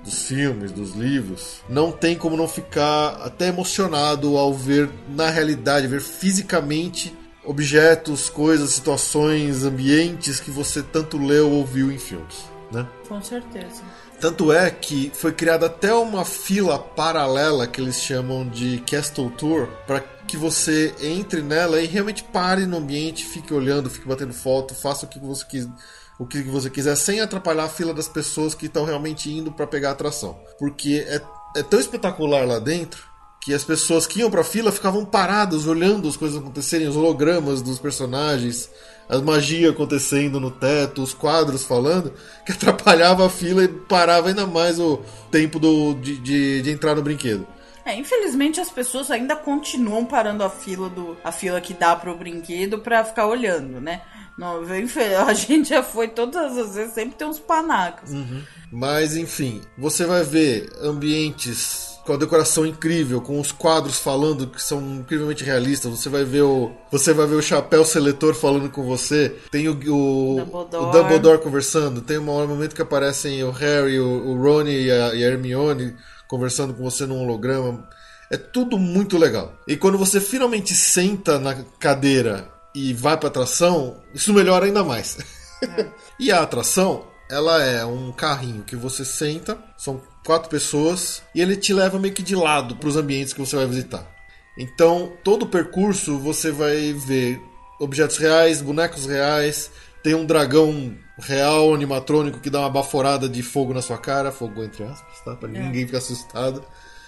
dos 0.03 0.23
filmes, 0.23 0.71
dos 0.71 0.93
livros, 0.93 1.61
não 1.69 1.91
tem 1.91 2.15
como 2.15 2.35
não 2.35 2.47
ficar 2.47 3.21
até 3.23 3.47
emocionado 3.47 4.37
ao 4.37 4.53
ver 4.53 4.89
na 5.09 5.29
realidade, 5.29 5.87
ver 5.87 6.01
fisicamente 6.01 7.15
objetos, 7.43 8.29
coisas, 8.29 8.71
situações, 8.71 9.63
ambientes 9.63 10.39
que 10.39 10.51
você 10.51 10.81
tanto 10.81 11.17
leu 11.17 11.51
ou 11.51 11.65
viu 11.65 11.91
em 11.91 11.97
filmes, 11.97 12.45
né? 12.71 12.87
Com 13.07 13.21
certeza. 13.21 13.81
Tanto 14.21 14.53
é 14.53 14.69
que 14.69 15.11
foi 15.15 15.31
criada 15.31 15.65
até 15.65 15.91
uma 15.91 16.23
fila 16.23 16.77
paralela 16.77 17.65
que 17.65 17.81
eles 17.81 17.99
chamam 17.99 18.47
de 18.47 18.77
Castle 18.81 19.31
Tour 19.31 19.67
para 19.87 19.99
que 19.99 20.37
você 20.37 20.93
entre 21.01 21.41
nela 21.41 21.81
e 21.81 21.87
realmente 21.87 22.23
pare 22.25 22.67
no 22.67 22.77
ambiente, 22.77 23.25
fique 23.25 23.51
olhando, 23.51 23.89
fique 23.89 24.07
batendo 24.07 24.31
foto, 24.31 24.75
faça 24.75 25.07
o 25.07 25.09
que 25.09 25.19
você 25.19 25.43
quiser 25.45 25.71
o 26.19 26.27
que 26.27 26.43
você 26.43 26.69
quiser 26.69 26.95
sem 26.95 27.19
atrapalhar 27.19 27.63
a 27.63 27.69
fila 27.69 27.95
das 27.95 28.07
pessoas 28.07 28.53
que 28.53 28.67
estão 28.67 28.85
realmente 28.85 29.31
indo 29.31 29.51
para 29.51 29.65
pegar 29.65 29.89
a 29.89 29.93
atração. 29.93 30.39
Porque 30.59 31.03
é, 31.07 31.19
é 31.55 31.63
tão 31.63 31.79
espetacular 31.79 32.45
lá 32.45 32.59
dentro 32.59 33.09
que 33.41 33.55
as 33.55 33.63
pessoas 33.63 34.05
que 34.05 34.19
iam 34.19 34.29
para 34.29 34.41
a 34.41 34.43
fila 34.43 34.71
ficavam 34.71 35.03
paradas 35.03 35.65
olhando 35.65 36.07
as 36.07 36.15
coisas 36.15 36.37
acontecerem, 36.37 36.87
os 36.87 36.95
hologramas 36.95 37.59
dos 37.59 37.79
personagens, 37.79 38.69
a 39.11 39.21
magia 39.21 39.69
acontecendo 39.69 40.39
no 40.39 40.49
teto, 40.49 41.03
os 41.03 41.13
quadros 41.13 41.65
falando, 41.65 42.13
que 42.45 42.53
atrapalhava 42.53 43.25
a 43.25 43.29
fila 43.29 43.63
e 43.63 43.67
parava 43.67 44.29
ainda 44.29 44.47
mais 44.47 44.79
o 44.79 45.01
tempo 45.29 45.59
do, 45.59 45.93
de, 45.95 46.17
de, 46.17 46.61
de 46.61 46.71
entrar 46.71 46.95
no 46.95 47.01
brinquedo. 47.01 47.45
É, 47.83 47.95
infelizmente 47.95 48.61
as 48.61 48.69
pessoas 48.69 49.09
ainda 49.11 49.35
continuam 49.35 50.05
parando 50.05 50.43
a 50.43 50.49
fila 50.49 50.87
do 50.87 51.17
a 51.23 51.31
fila 51.31 51.59
que 51.59 51.73
dá 51.73 51.95
pro 51.95 52.15
brinquedo 52.15 52.77
para 52.77 53.03
ficar 53.03 53.25
olhando, 53.27 53.81
né? 53.81 54.01
Não, 54.37 54.61
a 55.27 55.33
gente 55.33 55.69
já 55.69 55.83
foi 55.83 56.07
todas 56.07 56.57
as 56.57 56.75
vezes, 56.75 56.93
sempre 56.93 57.15
tem 57.15 57.27
uns 57.27 57.39
panacas. 57.39 58.11
Uhum. 58.11 58.41
Mas 58.71 59.17
enfim, 59.17 59.61
você 59.77 60.05
vai 60.05 60.23
ver 60.23 60.69
ambientes 60.81 61.90
com 62.05 62.13
a 62.13 62.17
decoração 62.17 62.65
incrível, 62.65 63.21
com 63.21 63.39
os 63.39 63.51
quadros 63.51 63.99
falando 63.99 64.47
que 64.47 64.61
são 64.61 64.81
incrivelmente 64.99 65.43
realistas. 65.43 65.91
Você 65.91 66.09
vai 66.09 66.23
ver 66.23 66.41
o, 66.41 66.71
você 66.91 67.13
vai 67.13 67.27
ver 67.27 67.35
o 67.35 67.41
chapéu 67.41 67.85
seletor 67.85 68.33
falando 68.33 68.69
com 68.69 68.83
você. 68.83 69.35
Tem 69.51 69.67
o, 69.67 69.73
o, 69.73 70.35
Dumbledore. 70.39 70.85
o 70.85 70.91
Dumbledore 70.91 71.39
conversando. 71.39 72.01
Tem 72.01 72.17
um 72.17 72.23
momento 72.23 72.75
que 72.75 72.81
aparecem 72.81 73.43
o 73.43 73.51
Harry, 73.51 73.99
o, 73.99 74.07
o 74.07 74.41
Ron 74.41 74.63
e 74.63 74.91
a, 74.91 75.13
e 75.13 75.23
a 75.23 75.27
Hermione 75.27 75.95
conversando 76.27 76.73
com 76.73 76.83
você 76.83 77.05
num 77.05 77.21
holograma. 77.21 77.87
É 78.31 78.37
tudo 78.37 78.79
muito 78.79 79.17
legal. 79.17 79.53
E 79.67 79.75
quando 79.75 79.97
você 79.97 80.21
finalmente 80.21 80.73
senta 80.73 81.37
na 81.37 81.53
cadeira 81.79 82.49
e 82.73 82.93
vai 82.93 83.17
pra 83.17 83.27
atração, 83.27 83.97
isso 84.13 84.33
melhora 84.33 84.65
ainda 84.65 84.83
mais. 84.83 85.17
É. 85.61 85.87
e 86.17 86.31
a 86.31 86.41
atração, 86.41 87.05
ela 87.29 87.61
é 87.61 87.85
um 87.85 88.11
carrinho 88.13 88.63
que 88.63 88.75
você 88.75 89.03
senta, 89.03 89.57
são 89.77 90.01
quatro 90.31 90.49
pessoas, 90.49 91.21
e 91.35 91.41
ele 91.41 91.57
te 91.57 91.73
leva 91.73 91.99
meio 91.99 92.13
que 92.13 92.23
de 92.23 92.37
lado 92.37 92.77
para 92.77 92.87
os 92.87 92.95
ambientes 92.95 93.33
que 93.33 93.39
você 93.41 93.57
vai 93.57 93.67
visitar. 93.67 94.09
Então, 94.57 95.11
todo 95.25 95.43
o 95.43 95.49
percurso 95.49 96.17
você 96.17 96.51
vai 96.51 96.93
ver 96.93 97.41
objetos 97.77 98.15
reais, 98.15 98.61
bonecos 98.61 99.05
reais, 99.05 99.69
tem 100.01 100.15
um 100.15 100.25
dragão 100.25 100.95
real 101.19 101.73
animatrônico 101.73 102.39
que 102.39 102.49
dá 102.49 102.61
uma 102.61 102.69
baforada 102.69 103.27
de 103.27 103.43
fogo 103.43 103.73
na 103.73 103.81
sua 103.81 103.97
cara, 103.97 104.31
fogo 104.31 104.63
entre 104.63 104.85
aspas, 104.85 105.19
tá? 105.25 105.35
Pra 105.35 105.49
é. 105.49 105.51
ninguém 105.51 105.85
ficar 105.85 105.97
assustado. 105.97 106.63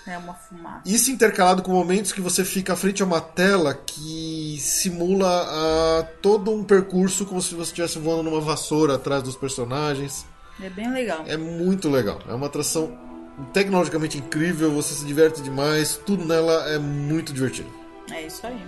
É 0.06 0.18
uma 0.18 0.34
fumaça. 0.34 0.82
Isso 0.86 1.10
intercalado 1.10 1.64
com 1.64 1.72
momentos 1.72 2.12
que 2.12 2.20
você 2.20 2.44
fica 2.44 2.74
à 2.74 2.76
frente 2.76 3.02
a 3.02 3.06
uma 3.06 3.22
tela 3.22 3.74
que 3.74 4.58
simula 4.60 5.30
a 5.30 6.04
todo 6.22 6.52
um 6.52 6.62
percurso 6.62 7.26
como 7.26 7.42
se 7.42 7.56
você 7.56 7.70
estivesse 7.70 8.00
voando 8.00 8.24
numa 8.24 8.42
vassoura 8.42 8.96
atrás 8.96 9.24
dos 9.24 9.38
personagens. 9.38 10.26
É 10.62 10.70
bem 10.70 10.92
legal. 10.92 11.24
É 11.26 11.38
muito 11.38 11.90
legal. 11.90 12.20
É 12.28 12.34
uma 12.34 12.48
atração 12.48 13.13
tecnologicamente 13.52 14.18
incrível, 14.18 14.72
você 14.72 14.94
se 14.94 15.06
diverte 15.06 15.42
demais, 15.42 16.00
tudo 16.06 16.26
nela 16.26 16.70
é 16.70 16.78
muito 16.78 17.34
divertido. 17.34 17.70
É 18.12 18.24
isso 18.24 18.46
aí. 18.46 18.62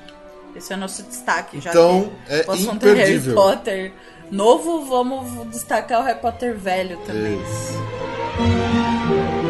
Esse 0.56 0.74
é 0.74 0.76
o 0.76 0.80
nosso 0.80 1.04
destaque. 1.04 1.60
Já 1.60 1.72
então, 1.72 2.12
é 2.28 2.46
o 2.48 2.56
imperdível. 2.56 3.34
Harry 3.34 3.34
Potter 3.34 3.94
novo, 4.32 4.86
vamos 4.86 5.48
destacar 5.50 6.02
o 6.02 6.04
Harry 6.04 6.20
Potter 6.20 6.58
velho 6.58 6.98
também. 7.06 7.40
Isso. 7.42 9.45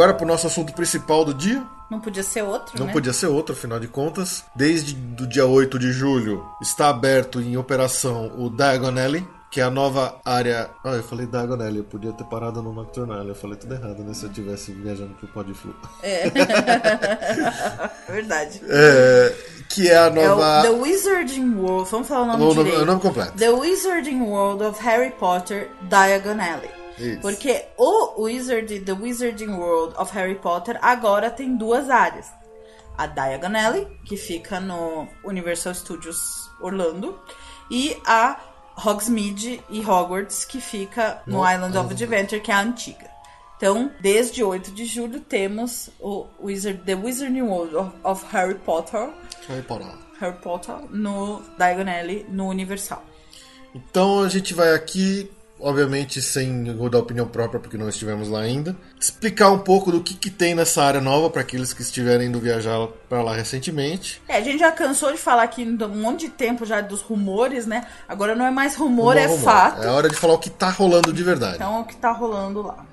Agora 0.00 0.14
para 0.14 0.24
o 0.24 0.28
nosso 0.28 0.46
assunto 0.46 0.72
principal 0.72 1.26
do 1.26 1.34
dia. 1.34 1.62
Não 1.90 2.00
podia 2.00 2.22
ser 2.22 2.40
outro, 2.40 2.78
Não 2.78 2.86
né? 2.86 2.92
podia 2.92 3.12
ser 3.12 3.26
outro, 3.26 3.52
afinal 3.52 3.78
de 3.78 3.86
contas. 3.86 4.42
Desde 4.56 4.96
o 5.22 5.26
dia 5.26 5.44
8 5.44 5.78
de 5.78 5.92
julho 5.92 6.42
está 6.62 6.88
aberto 6.88 7.38
em 7.38 7.58
operação 7.58 8.32
o 8.38 8.48
Diagon 8.48 8.98
Alley, 8.98 9.28
que 9.50 9.60
é 9.60 9.64
a 9.64 9.68
nova 9.68 10.16
área. 10.24 10.70
Ah, 10.82 10.92
eu 10.92 11.02
falei 11.02 11.26
Diagon 11.26 11.60
Alley, 11.60 11.80
eu 11.80 11.84
podia 11.84 12.14
ter 12.14 12.24
parado 12.24 12.62
no 12.62 12.72
Nocturnal, 12.72 13.26
eu 13.26 13.34
falei 13.34 13.58
tudo 13.58 13.74
errado, 13.74 14.02
né? 14.02 14.14
Se 14.14 14.24
eu 14.24 14.30
tivesse 14.30 14.72
viajando 14.72 15.12
pro 15.16 15.28
Podflu. 15.28 15.74
É. 16.02 16.30
Verdade. 18.10 18.62
É, 18.66 19.34
que 19.68 19.86
é 19.86 19.98
a 19.98 20.08
nova. 20.08 20.60
É 20.60 20.62
The 20.62 20.70
Wizarding 20.70 21.56
World. 21.56 21.90
Vamos 21.90 22.08
falar 22.08 22.22
o 22.22 22.26
nome 22.38 22.42
o 22.42 22.54
nome, 22.54 22.70
o 22.70 22.86
nome 22.86 23.00
completo. 23.02 23.32
The 23.36 23.50
Wizarding 23.50 24.22
World 24.22 24.64
of 24.64 24.82
Harry 24.82 25.10
Potter 25.10 25.68
Diagon 25.90 26.40
Alley. 26.40 26.79
Isso. 27.00 27.20
Porque 27.20 27.64
o 27.76 28.22
Wizard, 28.22 28.80
The 28.80 28.92
Wizarding 28.92 29.54
World 29.54 29.94
of 29.96 30.12
Harry 30.14 30.36
Potter 30.36 30.78
agora 30.82 31.30
tem 31.30 31.56
duas 31.56 31.88
áreas. 31.88 32.26
A 32.96 33.06
Diagon 33.06 33.56
Alley, 33.56 33.86
que 34.04 34.16
fica 34.16 34.60
no 34.60 35.08
Universal 35.24 35.74
Studios 35.74 36.50
Orlando, 36.60 37.18
e 37.70 37.96
a 38.06 38.38
Hogsmeade 38.76 39.62
e 39.70 39.80
Hogwarts, 39.80 40.44
que 40.44 40.60
fica 40.60 41.22
no, 41.26 41.38
no 41.38 41.50
Island 41.50 41.76
of 41.78 41.92
Adventure, 41.92 42.40
que 42.40 42.50
é 42.50 42.54
a 42.54 42.60
antiga. 42.60 43.10
Então, 43.56 43.90
desde 44.00 44.42
8 44.42 44.70
de 44.72 44.84
julho, 44.84 45.20
temos 45.20 45.90
o 45.98 46.26
Wizard, 46.40 46.82
The 46.84 46.94
Wizarding 46.94 47.42
World 47.42 47.76
of, 47.76 47.92
of 48.04 48.26
Harry 48.32 48.54
Potter. 48.54 49.10
Harry 49.48 49.62
Potter. 49.62 49.86
Harry 50.18 50.36
Potter 50.38 50.76
no 50.90 51.42
Diagon 51.56 51.90
Alley, 51.90 52.26
no 52.28 52.48
Universal. 52.48 53.02
Então 53.74 54.22
a 54.22 54.28
gente 54.28 54.52
vai 54.52 54.74
aqui 54.74 55.30
obviamente 55.60 56.20
sem 56.22 56.64
dar 56.90 56.98
opinião 56.98 57.26
própria, 57.26 57.60
porque 57.60 57.76
não 57.76 57.88
estivemos 57.88 58.28
lá 58.28 58.40
ainda. 58.40 58.76
Explicar 58.98 59.50
um 59.50 59.58
pouco 59.58 59.92
do 59.92 60.02
que, 60.02 60.14
que 60.14 60.30
tem 60.30 60.54
nessa 60.54 60.82
área 60.82 61.00
nova 61.00 61.30
para 61.30 61.42
aqueles 61.42 61.72
que 61.72 61.82
estiverem 61.82 62.28
indo 62.28 62.40
viajar 62.40 62.88
para 63.08 63.22
lá 63.22 63.34
recentemente. 63.34 64.20
É, 64.28 64.36
a 64.36 64.40
gente 64.40 64.58
já 64.58 64.72
cansou 64.72 65.12
de 65.12 65.18
falar 65.18 65.42
aqui 65.44 65.62
um 65.64 65.88
monte 65.88 66.26
de 66.26 66.28
tempo 66.30 66.64
já 66.64 66.80
dos 66.80 67.00
rumores, 67.00 67.66
né? 67.66 67.86
Agora 68.08 68.34
não 68.34 68.46
é 68.46 68.50
mais 68.50 68.74
rumor, 68.74 68.90
rumor 68.90 69.16
é 69.16 69.26
rumor. 69.26 69.38
fato. 69.38 69.82
É 69.82 69.88
hora 69.88 70.08
de 70.08 70.16
falar 70.16 70.34
o 70.34 70.38
que 70.38 70.50
tá 70.50 70.70
rolando 70.70 71.12
de 71.12 71.22
verdade. 71.22 71.56
Então, 71.56 71.76
é 71.76 71.80
o 71.80 71.84
que 71.84 71.96
tá 71.96 72.10
rolando 72.10 72.62
lá. 72.62 72.84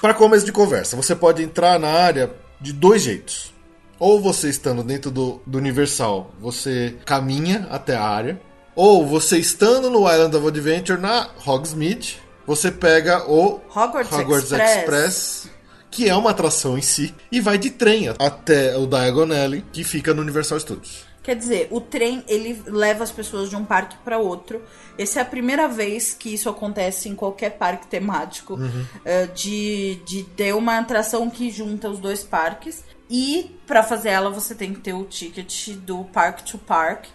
Para 0.00 0.12
começo 0.12 0.44
de 0.44 0.52
conversa, 0.52 0.96
você 0.96 1.14
pode 1.14 1.42
entrar 1.42 1.78
na 1.78 1.88
área 1.88 2.30
de 2.60 2.72
dois 2.72 3.02
jeitos. 3.02 3.54
Ou 3.98 4.20
você 4.20 4.50
estando 4.50 4.82
dentro 4.82 5.10
do, 5.10 5.40
do 5.46 5.56
Universal, 5.56 6.30
você 6.38 6.96
caminha 7.06 7.66
até 7.70 7.96
a 7.96 8.04
área, 8.04 8.40
ou 8.76 9.06
você 9.06 9.38
estando 9.38 9.90
no 9.90 10.00
Island 10.08 10.36
of 10.36 10.46
Adventure 10.46 11.00
na 11.00 11.30
Hogsmeade, 11.44 12.20
você 12.46 12.70
pega 12.70 13.28
o 13.28 13.60
Hogwarts, 13.74 14.12
Hogwarts 14.12 14.52
Express. 14.52 14.76
Express. 14.76 15.50
que 15.90 16.08
é 16.08 16.14
uma 16.14 16.30
atração 16.30 16.76
em 16.76 16.82
si, 16.82 17.14
e 17.32 17.40
vai 17.40 17.56
de 17.56 17.70
trem 17.70 18.14
até 18.18 18.76
o 18.76 18.86
Diagon 18.86 19.32
Alley, 19.32 19.64
que 19.72 19.82
fica 19.82 20.12
no 20.12 20.20
Universal 20.20 20.60
Studios. 20.60 21.06
Quer 21.22 21.34
dizer, 21.34 21.68
o 21.72 21.80
trem 21.80 22.22
ele 22.28 22.62
leva 22.66 23.02
as 23.02 23.10
pessoas 23.10 23.50
de 23.50 23.56
um 23.56 23.64
parque 23.64 23.96
para 24.04 24.16
outro. 24.16 24.62
Essa 24.96 25.18
é 25.18 25.22
a 25.22 25.24
primeira 25.24 25.66
vez 25.66 26.14
que 26.14 26.32
isso 26.32 26.48
acontece 26.48 27.08
em 27.08 27.16
qualquer 27.16 27.58
parque 27.58 27.88
temático, 27.88 28.54
uhum. 28.54 28.68
uh, 28.68 29.34
de, 29.34 29.96
de 30.06 30.22
ter 30.22 30.54
uma 30.54 30.78
atração 30.78 31.28
que 31.28 31.50
junta 31.50 31.90
os 31.90 31.98
dois 31.98 32.22
parques. 32.22 32.84
E 33.10 33.56
para 33.66 33.82
fazer 33.82 34.10
ela 34.10 34.30
você 34.30 34.54
tem 34.54 34.72
que 34.72 34.80
ter 34.80 34.92
o 34.92 35.04
ticket 35.04 35.70
do 35.78 36.04
Park 36.04 36.42
to 36.42 36.58
Park, 36.58 37.06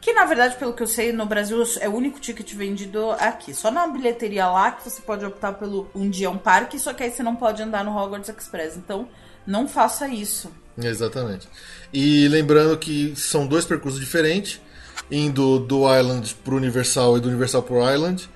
que 0.00 0.12
na 0.12 0.24
verdade, 0.24 0.56
pelo 0.56 0.72
que 0.72 0.82
eu 0.82 0.86
sei, 0.86 1.12
no 1.12 1.26
Brasil 1.26 1.62
é 1.80 1.88
o 1.88 1.94
único 1.94 2.20
ticket 2.20 2.54
vendido 2.54 3.10
aqui. 3.12 3.52
Só 3.52 3.70
na 3.70 3.86
bilheteria 3.86 4.48
lá 4.48 4.70
que 4.70 4.88
você 4.88 5.02
pode 5.02 5.24
optar 5.24 5.54
pelo 5.54 5.90
um 5.94 6.08
dia 6.08 6.30
um 6.30 6.38
parque, 6.38 6.78
só 6.78 6.94
que 6.94 7.02
aí 7.02 7.10
você 7.10 7.22
não 7.22 7.34
pode 7.34 7.62
andar 7.62 7.84
no 7.84 7.96
Hogwarts 7.96 8.28
Express. 8.28 8.76
Então, 8.76 9.08
não 9.46 9.66
faça 9.66 10.06
isso. 10.08 10.50
Exatamente. 10.76 11.48
E 11.92 12.28
lembrando 12.28 12.76
que 12.78 13.14
são 13.16 13.46
dois 13.46 13.64
percursos 13.64 13.98
diferentes, 13.98 14.60
indo 15.10 15.58
do 15.58 15.80
Island 15.92 16.34
pro 16.44 16.56
Universal 16.56 17.16
e 17.16 17.20
do 17.20 17.28
Universal 17.28 17.62
pro 17.62 17.92
Island. 17.92 18.30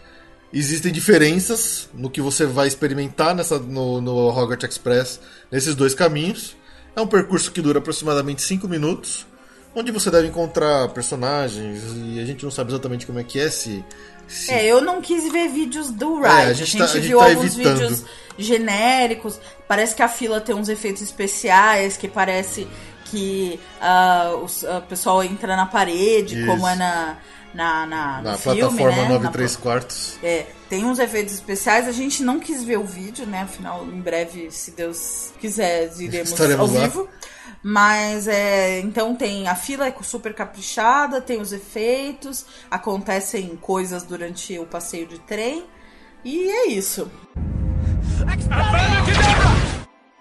Existem 0.52 0.92
diferenças 0.92 1.88
no 1.94 2.10
que 2.10 2.20
você 2.20 2.44
vai 2.44 2.66
experimentar 2.66 3.34
nessa, 3.34 3.58
no, 3.58 4.00
no 4.00 4.28
Hogwarts 4.28 4.68
Express 4.68 5.20
nesses 5.50 5.74
dois 5.74 5.94
caminhos. 5.94 6.56
É 6.94 7.00
um 7.00 7.06
percurso 7.06 7.52
que 7.52 7.62
dura 7.62 7.78
aproximadamente 7.78 8.42
5 8.42 8.68
minutos 8.68 9.26
onde 9.74 9.90
você 9.90 10.10
deve 10.10 10.28
encontrar 10.28 10.88
personagens 10.88 11.82
e 11.96 12.20
a 12.20 12.24
gente 12.24 12.44
não 12.44 12.50
sabe 12.50 12.70
exatamente 12.70 13.06
como 13.06 13.18
é 13.18 13.24
que 13.24 13.40
é 13.40 13.50
se. 13.50 13.84
se... 14.28 14.52
É, 14.52 14.64
eu 14.66 14.80
não 14.80 15.00
quis 15.00 15.30
ver 15.30 15.48
vídeos 15.48 15.90
do 15.90 16.16
Ride. 16.16 16.28
É, 16.28 16.30
a 16.30 16.52
gente, 16.52 16.82
a 16.82 16.86
gente 16.86 17.02
tá, 17.02 17.06
viu 17.06 17.20
a 17.20 17.28
gente 17.28 17.34
tá 17.34 17.40
alguns 17.40 17.54
evitando. 17.54 17.78
vídeos 17.80 18.04
genéricos. 18.38 19.40
Parece 19.66 19.94
que 19.94 20.02
a 20.02 20.08
fila 20.08 20.40
tem 20.40 20.54
uns 20.54 20.68
efeitos 20.68 21.02
especiais, 21.02 21.96
que 21.96 22.08
parece 22.08 22.66
que 23.06 23.60
uh, 23.80 24.44
o 24.78 24.82
pessoal 24.82 25.22
entra 25.22 25.56
na 25.56 25.66
parede, 25.66 26.38
Isso. 26.38 26.46
como 26.46 26.66
é 26.66 26.74
na. 26.76 27.16
Na, 27.54 27.84
na, 27.84 28.22
na 28.22 28.38
filme, 28.38 28.60
plataforma 28.60 29.02
né? 29.02 29.08
9 29.10 29.24
na, 29.24 29.30
3 29.30 29.56
quartos. 29.56 30.16
É, 30.22 30.46
tem 30.70 30.86
uns 30.86 30.98
efeitos 30.98 31.34
especiais. 31.34 31.86
A 31.86 31.92
gente 31.92 32.22
não 32.22 32.40
quis 32.40 32.64
ver 32.64 32.78
o 32.78 32.84
vídeo, 32.84 33.26
né? 33.26 33.42
Afinal, 33.42 33.84
em 33.84 34.00
breve, 34.00 34.50
se 34.50 34.70
Deus 34.70 35.34
quiser, 35.38 35.92
iremos 35.98 36.30
Estaremos 36.30 36.70
ao 36.74 36.80
lá. 36.80 36.88
vivo. 36.88 37.06
Mas 37.62 38.26
é. 38.26 38.80
Então 38.80 39.14
tem. 39.14 39.46
A 39.46 39.54
fila 39.54 39.86
é 39.86 39.94
super 40.02 40.34
caprichada, 40.34 41.20
tem 41.20 41.40
os 41.40 41.52
efeitos, 41.52 42.44
acontecem 42.70 43.56
coisas 43.56 44.02
durante 44.02 44.58
o 44.58 44.66
passeio 44.66 45.06
de 45.06 45.18
trem. 45.20 45.64
E 46.24 46.50
é 46.50 46.68
isso. 46.68 47.10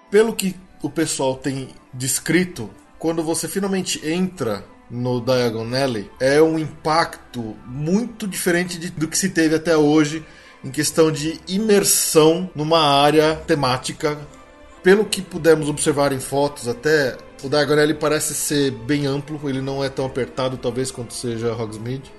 Pelo 0.10 0.36
que 0.36 0.56
o 0.82 0.90
pessoal 0.90 1.36
tem 1.36 1.70
descrito, 1.94 2.70
quando 3.00 3.24
você 3.24 3.48
finalmente 3.48 4.06
entra 4.08 4.66
no 4.90 5.22
Diagon 5.22 5.74
Alley, 5.74 6.12
é 6.20 6.42
um 6.42 6.60
impacto 6.60 7.56
muito 7.66 8.28
diferente 8.28 8.78
de, 8.78 8.92
do 8.92 9.08
que 9.08 9.18
se 9.18 9.30
teve 9.30 9.56
até 9.56 9.78
hoje 9.78 10.26
em 10.64 10.70
questão 10.70 11.12
de 11.12 11.40
imersão 11.48 12.50
numa 12.54 12.80
área 12.80 13.36
temática. 13.36 14.18
Pelo 14.84 15.06
que 15.06 15.22
pudemos 15.22 15.70
observar 15.70 16.12
em 16.12 16.20
fotos, 16.20 16.68
até 16.68 17.16
o 17.44 17.50
Diagon 17.50 17.76
parece 18.00 18.34
ser 18.34 18.72
bem 18.72 19.06
amplo, 19.06 19.40
ele 19.50 19.62
não 19.62 19.84
é 19.84 19.90
tão 19.90 20.06
apertado 20.06 20.58
talvez 20.58 20.92
quanto 20.92 21.14
seja 21.14 21.54
Hogsmeade. 21.54 22.12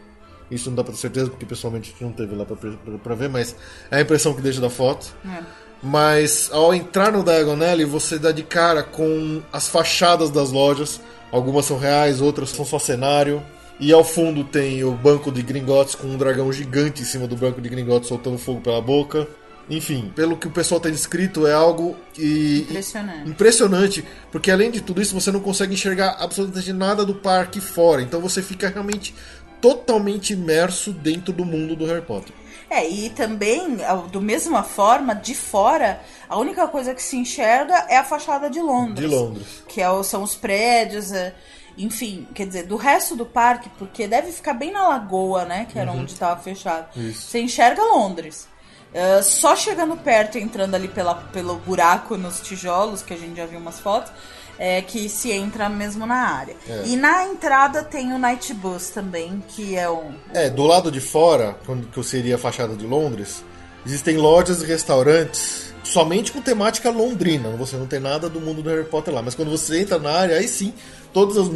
Isso 0.51 0.69
não 0.69 0.77
dá 0.77 0.85
pra 0.85 0.93
ter 0.93 0.99
certeza, 0.99 1.31
porque 1.31 1.47
pessoalmente 1.47 1.89
a 1.89 1.93
gente 1.93 2.05
não 2.05 2.13
teve 2.13 2.35
lá 2.35 2.45
pra, 2.45 2.57
pra, 2.57 2.99
pra 2.99 3.15
ver, 3.15 3.29
mas 3.29 3.57
é 3.91 3.97
a 3.97 4.01
impressão 4.01 4.35
que 4.35 4.43
deixa 4.43 4.61
da 4.61 4.69
foto. 4.69 5.15
É. 5.25 5.43
Mas 5.83 6.49
ao 6.53 6.73
entrar 6.73 7.11
no 7.11 7.25
Diagon 7.25 7.57
você 7.89 8.19
dá 8.19 8.31
de 8.31 8.43
cara 8.43 8.83
com 8.83 9.43
as 9.53 9.69
fachadas 9.69 10.31
das 10.31 10.53
lojas. 10.53 11.01
Algumas 11.33 11.65
são 11.65 11.79
reais, 11.79 12.21
outras 12.21 12.51
são 12.51 12.65
só 12.65 12.79
cenário. 12.79 13.43
E 13.81 13.93
ao 13.93 14.05
fundo 14.05 14.45
tem 14.45 14.85
o 14.85 14.93
banco 14.93 15.33
de 15.33 15.43
Gringotts 15.43 15.97
com 15.97 16.07
um 16.07 16.17
dragão 16.17 16.53
gigante 16.53 17.03
em 17.03 17.05
cima 17.05 17.27
do 17.27 17.35
banco 17.35 17.61
de 17.61 17.69
Gringotts 17.69 18.09
soltando 18.09 18.39
fogo 18.39 18.61
pela 18.61 18.81
boca. 18.81 19.27
Enfim, 19.71 20.13
pelo 20.15 20.37
que 20.37 20.47
o 20.49 20.51
pessoal 20.51 20.81
tem 20.81 20.93
descrito, 20.93 21.47
é 21.47 21.53
algo 21.55 21.97
que... 22.13 22.67
Impressionante. 22.69 23.31
impressionante, 23.31 24.05
porque 24.31 24.51
além 24.51 24.71
de 24.71 24.81
tudo 24.81 25.01
isso, 25.01 25.15
você 25.19 25.31
não 25.31 25.41
consegue 25.41 25.73
enxergar 25.75 26.17
absolutamente 26.19 26.73
nada 26.73 27.05
do 27.05 27.15
parque 27.15 27.61
fora. 27.61 28.03
Então 28.03 28.21
você 28.21 28.43
fica 28.43 28.69
realmente 28.69 29.15
totalmente 29.61 30.33
imerso 30.33 30.93
dentro 30.93 31.33
do 31.33 31.45
mundo 31.45 31.77
do 31.77 31.87
Harry 31.87 32.03
Potter. 32.03 32.35
É, 32.69 32.89
e 32.89 33.11
também, 33.11 33.77
do 34.11 34.21
mesma 34.21 34.63
forma, 34.63 35.15
de 35.15 35.35
fora, 35.35 36.01
a 36.29 36.39
única 36.39 36.67
coisa 36.67 36.95
que 36.95 37.03
se 37.03 37.17
enxerga 37.17 37.87
é 37.89 37.97
a 37.99 38.05
fachada 38.05 38.49
de 38.49 38.61
Londres. 38.61 38.99
De 38.99 39.07
Londres. 39.15 39.63
Que 39.69 39.81
é, 39.83 40.03
são 40.03 40.23
os 40.23 40.35
prédios, 40.35 41.13
é, 41.13 41.35
enfim, 41.77 42.27
quer 42.35 42.47
dizer, 42.47 42.65
do 42.65 42.77
resto 42.77 43.15
do 43.15 43.27
parque, 43.27 43.69
porque 43.79 44.07
deve 44.09 44.33
ficar 44.33 44.55
bem 44.55 44.73
na 44.73 44.89
lagoa, 44.89 45.45
né? 45.45 45.67
Que 45.71 45.79
era 45.79 45.93
Uhum. 45.93 46.01
onde 46.01 46.13
estava 46.13 46.41
fechado. 46.41 46.89
Isso. 46.99 47.29
Você 47.29 47.41
enxerga 47.41 47.83
Londres. 47.83 48.49
Uh, 48.93 49.23
só 49.23 49.57
chegando 49.57 49.97
perto, 49.97 50.37
entrando 50.37 50.75
ali 50.75 50.89
pela, 50.89 51.15
pelo 51.15 51.57
buraco 51.57 52.17
nos 52.17 52.41
tijolos, 52.41 53.01
que 53.01 53.15
a 53.15 53.17
gente 53.17 53.37
já 53.37 53.47
viu 53.47 53.59
umas 53.59 53.81
fotos, 53.81 54.13
é 54.59 54.83
que 54.83 55.09
se 55.09 55.33
entra 55.33 55.69
mesmo 55.69 56.07
na 56.07 56.15
área. 56.15 56.55
É. 56.69 56.83
E 56.87 56.97
na 56.97 57.25
entrada 57.25 57.83
tem 57.83 58.13
o 58.13 58.19
Night 58.19 58.53
Bus 58.53 58.91
também, 58.91 59.43
que 59.49 59.77
é 59.77 59.89
um. 59.91 60.15
É, 60.35 60.51
do 60.51 60.65
lado 60.65 60.91
de 60.91 61.01
fora, 61.01 61.57
que 61.93 62.03
seria 62.05 62.35
a 62.35 62.39
fachada 62.39 62.77
de 62.77 62.87
Londres, 62.87 63.43
existem 63.85 64.19
lojas 64.19 64.63
e 64.63 64.67
restaurantes 64.67 65.73
somente 65.83 66.33
com 66.33 66.41
temática 66.41 66.91
londrina. 66.91 67.51
Você 67.51 67.77
não 67.77 67.87
tem 67.87 68.01
nada 68.01 68.29
do 68.29 68.41
mundo 68.41 68.63
do 68.63 68.71
Harry 68.71 68.85
Potter 68.85 69.13
lá. 69.13 69.23
Mas 69.23 69.35
quando 69.35 69.51
você 69.51 69.81
entra 69.81 69.99
na 69.99 70.11
área, 70.11 70.37
aí 70.37 70.49
sim, 70.49 70.73
todas 71.13 71.37
as, 71.37 71.49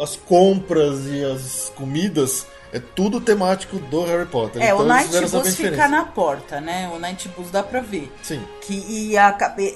as 0.00 0.16
compras 0.16 1.06
e 1.06 1.24
as 1.24 1.72
comidas 1.74 2.46
é 2.74 2.80
tudo 2.80 3.20
temático 3.20 3.78
do 3.78 4.04
Harry 4.04 4.26
Potter. 4.26 4.60
É, 4.60 4.66
Então, 4.66 4.78
o 4.78 4.82
eles 4.82 4.88
Night 4.88 5.06
fizeram 5.06 5.26
essa 5.26 5.38
Bus 5.38 5.54
fica 5.54 5.88
na 5.88 6.04
porta, 6.04 6.60
né? 6.60 6.90
O 6.94 6.98
Night 6.98 7.28
Bus 7.28 7.50
dá 7.50 7.62
pra 7.62 7.80
ver. 7.80 8.12
Sim. 8.22 8.42
Que, 8.60 8.74
e 8.74 9.16
a, 9.16 9.32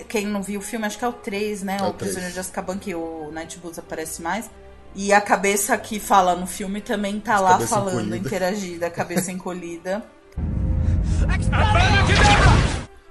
quem 0.08 0.26
não 0.26 0.42
viu 0.42 0.60
o 0.60 0.62
filme, 0.62 0.84
acho 0.84 0.98
que 0.98 1.04
é 1.04 1.08
o 1.08 1.12
3, 1.12 1.62
né? 1.62 1.76
É 1.80 1.84
o 1.84 1.90
o 1.90 1.94
Prisioneiro 1.94 2.32
3. 2.32 2.34
de 2.34 2.40
Azkaban, 2.40 2.78
que 2.78 2.94
o 2.94 3.30
Night 3.32 3.56
Bus 3.58 3.78
aparece 3.78 4.20
mais. 4.20 4.50
E 4.94 5.12
a 5.12 5.20
cabeça 5.20 5.76
que 5.78 6.00
fala 6.00 6.34
no 6.34 6.46
filme 6.46 6.80
também 6.80 7.20
tá 7.20 7.36
As 7.36 7.40
lá 7.40 7.60
falando, 7.60 8.00
encolhida. 8.00 8.16
interagida, 8.16 8.90
cabeça 8.90 9.30
encolhida. 9.30 10.02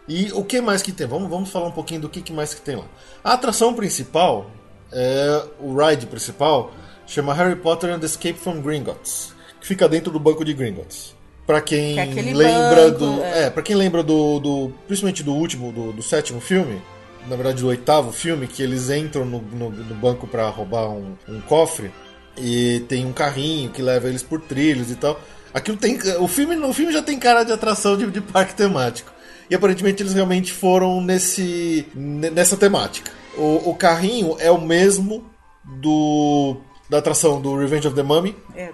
E 0.10 0.32
o 0.32 0.44
que 0.44 0.62
mais 0.62 0.82
que 0.82 0.94
tem? 0.94 1.06
Vamos, 1.06 1.30
vamos 1.30 1.50
falar 1.50 1.68
um 1.68 1.72
pouquinho 1.72 2.00
do 2.02 2.10
que, 2.10 2.22
que 2.22 2.32
mais 2.32 2.54
que 2.54 2.62
tem 2.62 2.78
lá. 2.78 2.86
A 3.22 3.34
atração 3.34 3.74
principal, 3.74 4.50
é 4.90 5.44
o 5.60 5.76
ride 5.78 6.08
principal, 6.08 6.72
chama 7.06 7.34
Harry 7.34 7.58
Potter 7.58 7.94
and 7.94 8.00
the 8.00 8.06
Escape 8.06 8.40
from 8.40 8.62
Gringotts, 8.62 9.34
fica 9.68 9.88
dentro 9.88 10.12
do 10.12 10.20
banco 10.20 10.44
de 10.46 10.54
Gringotts. 10.54 11.16
Pra 11.46 11.62
quem 11.62 11.96
Que 11.96 12.20
é 12.20 12.34
lembra 12.34 12.90
banco, 12.92 12.98
do, 12.98 13.22
é. 13.24 13.44
é, 13.46 13.50
para 13.50 13.64
quem 13.64 13.76
lembra 13.76 14.04
do, 14.04 14.40
do, 14.40 14.74
principalmente 14.86 15.24
do 15.24 15.34
último, 15.34 15.72
do, 15.72 15.94
do 15.94 16.02
sétimo 16.02 16.42
filme, 16.42 16.82
na 17.28 17.36
verdade 17.36 17.62
do 17.62 17.68
oitavo 17.68 18.12
filme, 18.12 18.48
que 18.48 18.62
eles 18.62 18.90
entram 18.90 19.24
no, 19.26 19.40
no, 19.42 19.70
no 19.70 19.96
banco 19.96 20.28
pra 20.28 20.50
roubar 20.50 20.90
um, 20.90 21.16
um 21.28 21.40
cofre 21.42 21.90
e 22.38 22.82
tem 22.90 23.06
um 23.06 23.14
carrinho 23.14 23.70
que 23.70 23.82
leva 23.82 24.08
eles 24.10 24.24
por 24.24 24.42
trilhos 24.42 24.92
e 24.92 24.96
tal. 24.96 25.20
Aquilo 25.54 25.78
tem, 25.78 25.98
o 26.20 26.28
filme, 26.28 26.56
o 26.58 26.74
filme 26.74 26.92
já 26.92 27.02
tem 27.02 27.18
cara 27.18 27.44
de 27.44 27.52
atração 27.54 27.96
de, 27.98 28.06
de 28.12 28.20
parque 28.22 28.54
temático. 28.54 29.12
E 29.50 29.56
aparentemente 29.56 30.04
eles 30.04 30.14
realmente 30.14 30.52
foram 30.52 31.00
nesse 31.02 31.88
ne- 31.96 32.30
nessa 32.30 32.58
temática. 32.58 33.10
O, 33.38 33.70
o 33.70 33.76
carrinho 33.76 34.36
é 34.40 34.52
o 34.52 34.60
mesmo 34.60 35.24
do 35.64 36.58
da 36.90 36.98
atração 36.98 37.40
do 37.42 37.58
Revenge 37.58 37.88
of 37.88 37.96
the 37.96 38.04
Mummy. 38.04 38.36
É. 38.56 38.70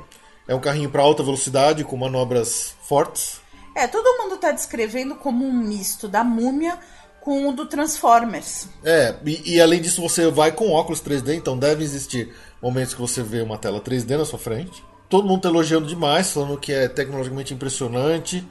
É 0.48 0.54
um 0.54 0.60
carrinho 0.60 0.90
para 0.90 1.02
alta 1.02 1.24
velocidade 1.24 1.84
com 1.84 1.96
manobras 1.96 2.76
fortes. 2.82 3.42
É, 3.76 3.88
todo 3.88 4.18
mundo 4.22 4.38
tá 4.38 4.52
descrevendo 4.52 5.16
como 5.16 5.46
um 5.46 5.54
misto 5.54 6.08
da 6.08 6.24
múmia 6.24 6.78
com 7.22 7.48
o 7.48 7.54
do 7.54 7.66
Transformers. 7.66 8.68
É, 8.84 9.16
e, 9.26 9.56
e 9.56 9.62
além 9.62 9.82
disso 9.82 10.02
você 10.02 10.30
vai 10.30 10.52
com 10.52 10.72
óculos 10.72 11.02
3D, 11.02 11.36
então 11.36 11.58
deve 11.58 11.84
existir 11.84 12.34
momentos 12.62 12.94
que 12.94 13.02
você 13.02 13.24
vê 13.24 13.42
uma 13.42 13.58
tela 13.58 13.80
3D 13.80 14.18
na 14.18 14.26
sua 14.26 14.38
frente. 14.38 14.84
Todo 15.10 15.28
mundo 15.28 15.42
tá 15.42 15.50
elogiando 15.50 15.88
demais, 15.88 16.32
falando 16.32 16.58
que 16.58 16.74
é 16.74 16.88
tecnologicamente 16.88 17.54
impressionante. 17.54 18.46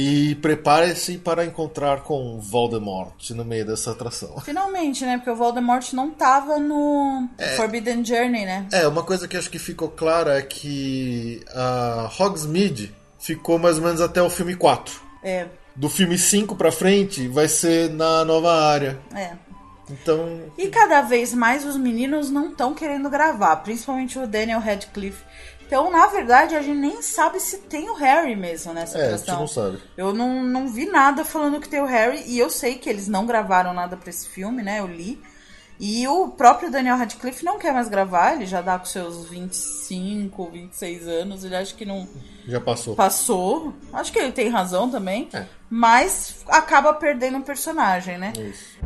E 0.00 0.36
prepare-se 0.36 1.18
para 1.18 1.44
encontrar 1.44 2.02
com 2.02 2.38
Voldemort 2.40 3.30
no 3.30 3.44
meio 3.44 3.66
dessa 3.66 3.90
atração. 3.90 4.38
Finalmente, 4.42 5.04
né? 5.04 5.16
Porque 5.16 5.30
o 5.30 5.34
Voldemort 5.34 5.92
não 5.92 6.10
tava 6.10 6.56
no 6.60 7.28
É. 7.36 7.56
Forbidden 7.56 8.04
Journey, 8.04 8.44
né? 8.46 8.68
É, 8.72 8.86
uma 8.86 9.02
coisa 9.02 9.26
que 9.26 9.36
acho 9.36 9.50
que 9.50 9.58
ficou 9.58 9.88
clara 9.88 10.38
é 10.38 10.42
que 10.42 11.42
a 11.52 12.08
Hogsmeade 12.16 12.94
ficou 13.18 13.58
mais 13.58 13.78
ou 13.78 13.82
menos 13.84 14.00
até 14.00 14.22
o 14.22 14.30
filme 14.30 14.54
4. 14.54 15.00
É, 15.24 15.46
Do 15.74 15.88
filme 15.88 16.16
5 16.16 16.54
pra 16.54 16.70
frente 16.70 17.26
vai 17.26 17.48
ser 17.48 17.90
na 17.90 18.24
nova 18.24 18.52
área. 18.54 19.00
é. 19.12 19.32
Então, 19.90 20.42
E 20.58 20.68
cada 20.68 21.00
vez 21.00 21.32
mais 21.32 21.64
os 21.64 21.74
meninos 21.78 22.30
não 22.30 22.50
estão 22.50 22.74
querendo 22.74 23.08
gravar, 23.08 23.56
principalmente 23.56 24.18
o 24.18 24.26
Daniel 24.26 24.60
Radcliffe. 24.60 25.24
Então, 25.68 25.90
na 25.90 26.06
verdade, 26.06 26.56
a 26.56 26.62
gente 26.62 26.78
nem 26.78 27.02
sabe 27.02 27.38
se 27.38 27.58
tem 27.58 27.90
o 27.90 27.94
Harry 27.94 28.34
mesmo 28.34 28.72
nessa 28.72 28.96
é, 28.98 29.12
a 29.12 29.16
gente 29.18 29.28
não 29.28 29.46
sabe. 29.46 29.78
Eu 29.98 30.14
não, 30.14 30.42
não 30.42 30.66
vi 30.66 30.86
nada 30.86 31.26
falando 31.26 31.60
que 31.60 31.68
tem 31.68 31.78
o 31.82 31.84
Harry, 31.84 32.22
e 32.26 32.38
eu 32.38 32.48
sei 32.48 32.76
que 32.76 32.88
eles 32.88 33.06
não 33.06 33.26
gravaram 33.26 33.74
nada 33.74 33.94
pra 33.94 34.08
esse 34.08 34.26
filme, 34.30 34.62
né? 34.62 34.80
Eu 34.80 34.86
li. 34.86 35.20
E 35.78 36.08
o 36.08 36.28
próprio 36.28 36.70
Daniel 36.70 36.96
Radcliffe 36.96 37.44
não 37.44 37.58
quer 37.58 37.74
mais 37.74 37.86
gravar, 37.88 38.32
ele 38.34 38.46
já 38.46 38.62
dá 38.62 38.78
com 38.78 38.86
seus 38.86 39.28
25, 39.28 40.50
26 40.50 41.06
anos, 41.06 41.44
ele 41.44 41.54
acha 41.54 41.74
que 41.74 41.84
não 41.84 42.08
Já 42.46 42.60
passou. 42.60 42.96
passou. 42.96 43.74
Acho 43.92 44.10
que 44.10 44.18
ele 44.18 44.32
tem 44.32 44.48
razão 44.48 44.90
também, 44.90 45.28
É. 45.34 45.44
mas 45.68 46.36
acaba 46.48 46.94
perdendo 46.94 47.36
o 47.38 47.42
personagem, 47.42 48.16
né? 48.16 48.32
Isso. 48.38 48.78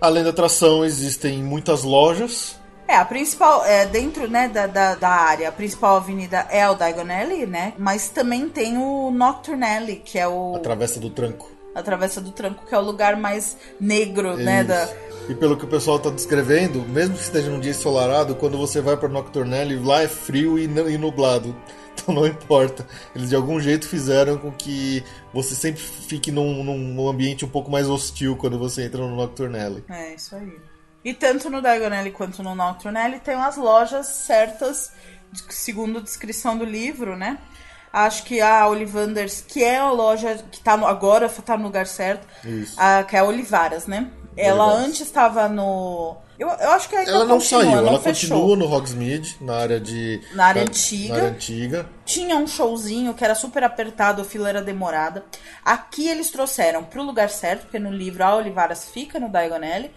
Além 0.00 0.22
da 0.22 0.30
atração, 0.30 0.84
existem 0.84 1.42
muitas 1.42 1.82
lojas. 1.82 2.60
É, 2.92 2.96
a 2.96 3.06
principal, 3.06 3.64
é, 3.64 3.86
dentro 3.86 4.28
né, 4.28 4.48
da, 4.48 4.66
da, 4.66 4.94
da 4.94 5.08
área, 5.08 5.48
a 5.48 5.52
principal 5.52 5.96
avenida 5.96 6.46
é 6.50 6.68
o 6.68 6.74
Diagon 6.74 7.10
Alley, 7.10 7.46
né? 7.46 7.72
Mas 7.78 8.10
também 8.10 8.50
tem 8.50 8.76
o 8.76 9.10
Nocturne 9.10 9.64
Alley, 9.64 9.96
que 9.96 10.18
é 10.18 10.28
o... 10.28 10.56
A 10.56 10.58
Travessa 10.58 11.00
do 11.00 11.08
Tranco. 11.08 11.50
a 11.74 11.82
Travessa 11.82 12.20
do 12.20 12.32
Tranco, 12.32 12.66
que 12.66 12.74
é 12.74 12.78
o 12.78 12.82
lugar 12.82 13.16
mais 13.16 13.56
negro, 13.80 14.36
né? 14.36 14.58
Isso. 14.58 14.68
Da... 14.68 14.88
E 15.30 15.34
pelo 15.34 15.56
que 15.56 15.64
o 15.64 15.68
pessoal 15.68 15.96
está 15.96 16.10
descrevendo, 16.10 16.82
mesmo 16.82 17.14
que 17.14 17.22
esteja 17.22 17.50
num 17.50 17.60
dia 17.60 17.70
ensolarado, 17.70 18.34
quando 18.34 18.58
você 18.58 18.82
vai 18.82 18.94
para 18.94 19.08
Nocturnelle, 19.08 19.82
lá 19.82 20.02
é 20.02 20.08
frio 20.08 20.58
e, 20.58 20.64
e 20.64 20.98
nublado. 20.98 21.56
Então 21.94 22.14
não 22.14 22.26
importa. 22.26 22.86
Eles 23.14 23.28
de 23.28 23.36
algum 23.36 23.60
jeito 23.60 23.86
fizeram 23.86 24.38
com 24.38 24.50
que 24.50 25.04
você 25.32 25.54
sempre 25.54 25.80
fique 25.80 26.32
num, 26.32 26.64
num 26.64 27.08
ambiente 27.08 27.44
um 27.44 27.48
pouco 27.48 27.70
mais 27.70 27.86
hostil 27.86 28.34
quando 28.34 28.58
você 28.58 28.84
entra 28.84 29.02
no 29.02 29.14
Nocturnelle. 29.14 29.84
É, 29.88 30.14
isso 30.14 30.34
aí. 30.34 30.56
E 31.04 31.12
tanto 31.12 31.50
no 31.50 31.60
Diagon 31.60 31.94
Alley 31.94 32.12
quanto 32.12 32.42
no 32.42 32.54
Nocturne 32.54 32.98
Alley 32.98 33.20
tem 33.20 33.34
as 33.34 33.56
lojas 33.56 34.06
certas, 34.06 34.92
segundo 35.48 35.98
a 35.98 36.02
descrição 36.02 36.56
do 36.56 36.64
livro, 36.64 37.16
né? 37.16 37.38
Acho 37.92 38.22
que 38.24 38.40
a 38.40 38.66
Olivanders, 38.68 39.44
que 39.46 39.62
é 39.62 39.78
a 39.78 39.90
loja 39.90 40.42
que 40.50 40.60
tá 40.60 40.76
no, 40.76 40.86
agora 40.86 41.28
tá 41.28 41.56
no 41.58 41.64
lugar 41.64 41.86
certo, 41.86 42.26
Isso. 42.42 42.74
a, 42.78 43.02
que 43.02 43.14
é 43.16 43.18
a 43.18 43.24
Olivaras, 43.24 43.86
né? 43.86 44.10
Ela 44.34 44.64
Olivaras. 44.64 44.88
antes 44.88 45.00
estava 45.02 45.48
no. 45.48 46.16
Eu, 46.38 46.48
eu 46.48 46.70
acho 46.70 46.88
que 46.88 46.96
Ela 46.96 47.26
não 47.26 47.38
continua, 47.38 47.62
saiu, 47.62 47.82
não 47.82 47.88
ela 47.88 48.00
fechou. 48.00 48.38
continua 48.38 48.56
no 48.56 48.74
Hogsmeade, 48.74 49.36
na 49.42 49.56
área 49.56 49.78
de. 49.78 50.22
Na 50.32 50.46
área 50.46 50.62
antiga. 50.62 51.12
Na 51.12 51.20
área 51.20 51.28
antiga. 51.34 51.86
Tinha 52.06 52.36
um 52.36 52.46
showzinho 52.46 53.12
que 53.12 53.22
era 53.22 53.34
super 53.34 53.62
apertado, 53.62 54.22
a 54.22 54.24
fila 54.24 54.48
era 54.48 54.62
demorada. 54.62 55.24
Aqui 55.62 56.08
eles 56.08 56.30
trouxeram 56.30 56.82
pro 56.82 57.02
lugar 57.02 57.28
certo, 57.28 57.64
porque 57.64 57.78
no 57.78 57.92
livro 57.92 58.24
a 58.24 58.34
Olivaras 58.36 58.86
fica 58.86 59.20
no 59.20 59.28
Diagon 59.28 59.56
Alley. 59.56 59.90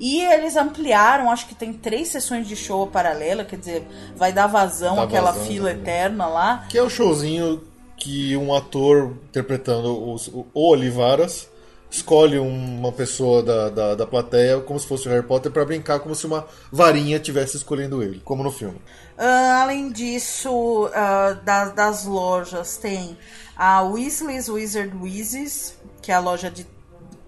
E 0.00 0.22
eles 0.22 0.56
ampliaram, 0.56 1.30
acho 1.30 1.46
que 1.46 1.54
tem 1.54 1.72
três 1.74 2.08
sessões 2.08 2.48
de 2.48 2.56
show 2.56 2.86
paralela, 2.86 3.44
quer 3.44 3.56
dizer, 3.58 3.86
vai 4.16 4.32
dar 4.32 4.46
vazão 4.46 4.96
Dá 4.96 5.02
aquela 5.02 5.30
vazão 5.30 5.46
fila 5.46 5.68
também. 5.70 5.82
eterna 5.82 6.26
lá. 6.26 6.64
Que 6.70 6.78
é 6.78 6.82
o 6.82 6.88
showzinho 6.88 7.62
que 7.98 8.34
um 8.34 8.54
ator 8.54 9.12
interpretando 9.28 10.10
os- 10.10 10.28
o, 10.28 10.46
Olivaras 10.54 11.50
escolhe 11.90 12.38
uma 12.38 12.90
pessoa 12.92 13.42
da, 13.42 13.68
da, 13.68 13.94
da 13.94 14.06
plateia 14.06 14.58
como 14.60 14.78
se 14.80 14.86
fosse 14.86 15.06
o 15.06 15.10
Harry 15.10 15.26
Potter 15.26 15.52
pra 15.52 15.64
brincar 15.66 15.98
como 16.00 16.14
se 16.14 16.24
uma 16.24 16.46
varinha 16.72 17.16
estivesse 17.18 17.58
escolhendo 17.58 18.02
ele, 18.02 18.22
como 18.24 18.42
no 18.42 18.50
filme. 18.50 18.80
Ah, 19.18 19.60
além 19.62 19.90
disso, 19.90 20.88
ah, 20.94 21.38
das, 21.44 21.74
das 21.74 22.04
lojas, 22.06 22.78
tem 22.78 23.18
a 23.54 23.82
Weasley's 23.82 24.48
Wizard 24.48 24.96
Wizards, 24.96 25.74
que 26.00 26.10
é 26.10 26.14
a 26.14 26.20
loja 26.20 26.50
de 26.50 26.66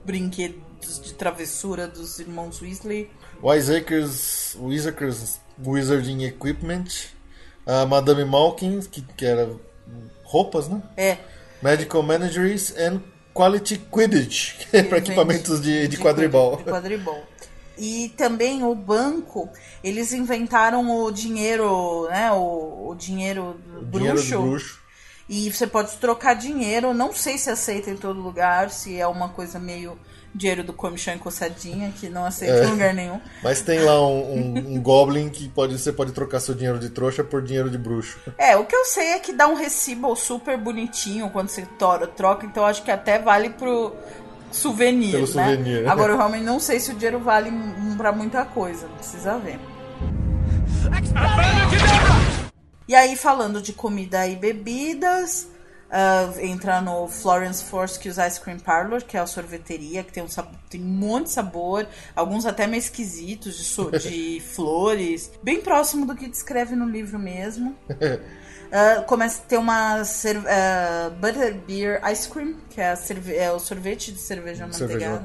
brinquedos 0.07 0.57
de 0.83 1.15
travessura 1.15 1.87
dos 1.87 2.19
irmãos 2.19 2.61
Weasley. 2.61 3.11
Wiseacres, 3.43 4.57
Wiseacres 4.59 5.41
Wizarding 5.65 6.25
Equipment, 6.25 6.85
a 7.67 7.87
Madame 7.87 8.25
Malkin, 8.25 8.81
que, 8.81 9.03
que 9.03 9.25
era 9.25 9.51
roupas, 10.25 10.69
né? 10.69 10.83
É, 10.97 11.19
Medical 11.63 12.03
Managers 12.03 12.75
and 12.77 13.01
Quality 13.35 13.79
Quidditch, 13.79 14.59
que 14.71 14.77
é 14.77 14.83
para 14.83 14.99
equipamentos 14.99 15.61
de, 15.61 15.89
de 15.89 15.97
quadribol. 15.97 16.57
De 16.57 16.65
quadribol. 16.65 17.23
E 17.79 18.11
também 18.17 18.63
o 18.63 18.75
banco, 18.75 19.49
eles 19.83 20.13
inventaram 20.13 20.91
o 21.05 21.11
dinheiro, 21.11 22.07
né? 22.11 22.31
O, 22.33 22.91
o 22.91 22.95
dinheiro 22.95 23.57
Dinheiro 23.91 24.17
bruxo. 24.17 24.37
do 24.37 24.43
bruxo. 24.43 24.83
E 25.29 25.51
você 25.51 25.67
pode 25.67 25.97
trocar 25.97 26.35
dinheiro. 26.35 26.93
Não 26.93 27.13
sei 27.15 27.39
se 27.39 27.49
aceita 27.49 27.91
em 27.91 27.97
todo 27.97 28.21
lugar, 28.21 28.71
se 28.71 29.01
é 29.01 29.07
uma 29.07 29.31
coisa 29.31 29.59
meio 29.59 29.99
dinheiro 30.35 30.65
do 30.65 30.73
comichão 30.73 31.15
encossadinha, 31.15 31.93
que 31.99 32.09
não 32.09 32.25
aceita 32.25 32.55
É. 32.55 32.65
em 32.65 32.71
lugar 32.71 32.95
nenhum. 32.95 33.21
Mas 33.43 33.61
tem 33.61 33.81
lá 33.81 34.01
um, 34.07 34.35
um- 34.35 34.75
um 34.77 34.81
Goblin 34.83 35.29
que 35.29 35.49
pode, 35.49 35.79
você 35.79 35.93
pode 35.93 36.13
trocar 36.13 36.41
seu 36.41 36.55
dinheiro 36.55 36.79
de 36.79 36.89
trouxa 36.91 37.23
por 37.23 37.43
dinheiro 37.43 37.69
de 37.71 37.77
bruxo. 37.79 38.19
É, 38.39 38.57
o 38.57 38.65
que 38.65 38.75
eu 38.75 38.85
sei 38.87 39.09
é 39.13 39.19
que 39.19 39.33
dá 39.33 39.47
um 39.47 39.55
recibo 39.55 40.15
super 40.17 40.57
bonitinho 40.57 41.29
quando 41.31 41.49
você 41.49 41.67
troca, 42.17 42.47
então 42.47 42.65
acho 42.65 42.83
que 42.83 42.91
até 42.91 43.19
vale 43.19 43.51
pro 43.51 43.95
souvenir, 44.51 45.13
Pelo 45.13 45.23
né? 45.27 45.27
souvenir. 45.33 45.89
Agora 45.89 46.13
eu 46.13 46.17
realmente 46.17 46.45
não 46.45 46.59
sei 46.61 46.81
se 46.81 46.91
o 46.91 46.95
dinheiro 46.95 47.19
vale 47.21 47.51
pra 47.97 48.11
muita 48.13 48.45
coisa, 48.45 48.87
precisa 48.99 49.39
ver. 49.39 49.59
E 52.89 52.95
aí, 52.95 53.17
falando 53.17 53.63
de 53.63 53.73
comida 53.73 54.27
e 54.27 54.37
bebidas, 54.37 55.49
ah, 55.93 56.33
entra 56.41 56.81
no 56.81 57.07
Florence 57.07 57.63
Forskew's 57.65 58.17
Ice 58.19 58.41
Cream 58.41 58.59
Parlor, 58.59 59.05
que 59.05 59.17
é 59.17 59.21
a 59.21 59.27
sorveteria, 59.27 60.03
que 60.03 60.11
tem 60.13 60.23
um, 60.23 60.27
tem 60.71 60.81
um 60.81 60.85
monte 60.85 61.25
de 61.27 61.31
sabor, 61.33 61.87
alguns 62.17 62.47
até 62.47 62.67
meio 62.67 62.81
esquisitos, 62.81 63.57
de, 63.59 63.65
so- 63.65 63.91
de 63.91 64.41
flores, 64.55 65.31
bem 65.43 65.61
próximo 65.61 66.07
do 66.07 66.17
que 66.17 66.27
descreve 66.29 66.75
no 66.75 66.87
livro 66.89 67.19
mesmo. 67.19 67.77
Ah, 68.75 69.03
começa 69.03 69.43
a 69.43 69.45
ter 69.47 69.59
uma 69.59 70.03
cer- 70.03 70.43
ah, 70.49 71.11
Butterbeer 71.21 72.01
Ice 72.11 72.27
Cream, 72.27 72.55
que 72.71 72.81
é, 72.81 72.95
é 73.37 73.53
o 73.53 73.59
sorvete 73.59 74.11
de 74.13 74.19
cerveja 74.19 74.67
manteigada. 74.67 75.19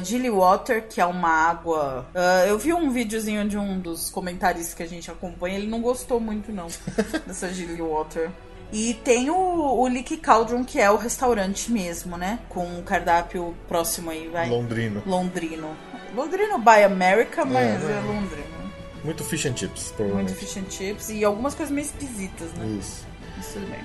Gilly 0.00 0.28
Water, 0.30 0.88
que 0.88 1.00
é 1.00 1.06
uma 1.06 1.28
água. 1.28 2.06
Ah, 2.12 2.44
eu 2.48 2.58
vi 2.58 2.72
um 2.72 2.90
videozinho 2.90 3.48
de 3.48 3.56
um 3.56 3.78
dos 3.78 4.10
comentaristas 4.10 4.74
que 4.74 4.82
a 4.82 4.88
gente 4.88 5.08
acompanha, 5.08 5.56
ele 5.56 5.68
não 5.68 5.80
gostou 5.80 6.18
muito, 6.18 6.50
não, 6.50 6.66
dessa 7.24 7.48
Gilly 7.54 7.80
Water. 7.80 8.32
E 8.72 8.94
tem 8.94 9.30
o, 9.30 9.34
o 9.36 9.86
Leaky 9.86 10.16
Cauldron, 10.16 10.64
que 10.64 10.80
é 10.80 10.90
o 10.90 10.96
restaurante 10.96 11.70
mesmo, 11.70 12.16
né? 12.16 12.40
Com 12.48 12.66
um 12.66 12.82
cardápio 12.82 13.54
próximo 13.68 14.10
aí, 14.10 14.28
vai. 14.28 14.48
Londrino. 14.48 15.02
Londrino. 15.06 15.68
Londrino 16.14 16.58
by 16.58 16.82
America, 16.84 17.44
mas 17.44 17.56
é, 17.64 17.78
né? 17.78 18.02
Londrino. 18.06 18.56
Muito 19.04 19.22
fish 19.24 19.46
and 19.46 19.56
chips, 19.56 19.82
Muito 19.84 19.94
provavelmente. 19.96 20.34
fish 20.34 20.56
and 20.56 20.70
chips 20.70 21.08
e 21.10 21.24
algumas 21.24 21.54
coisas 21.54 21.72
meio 21.72 21.84
esquisitas, 21.84 22.52
né? 22.54 22.66
Isso. 22.80 23.06
Mas 23.36 23.46
tudo 23.52 23.66
bem. 23.66 23.80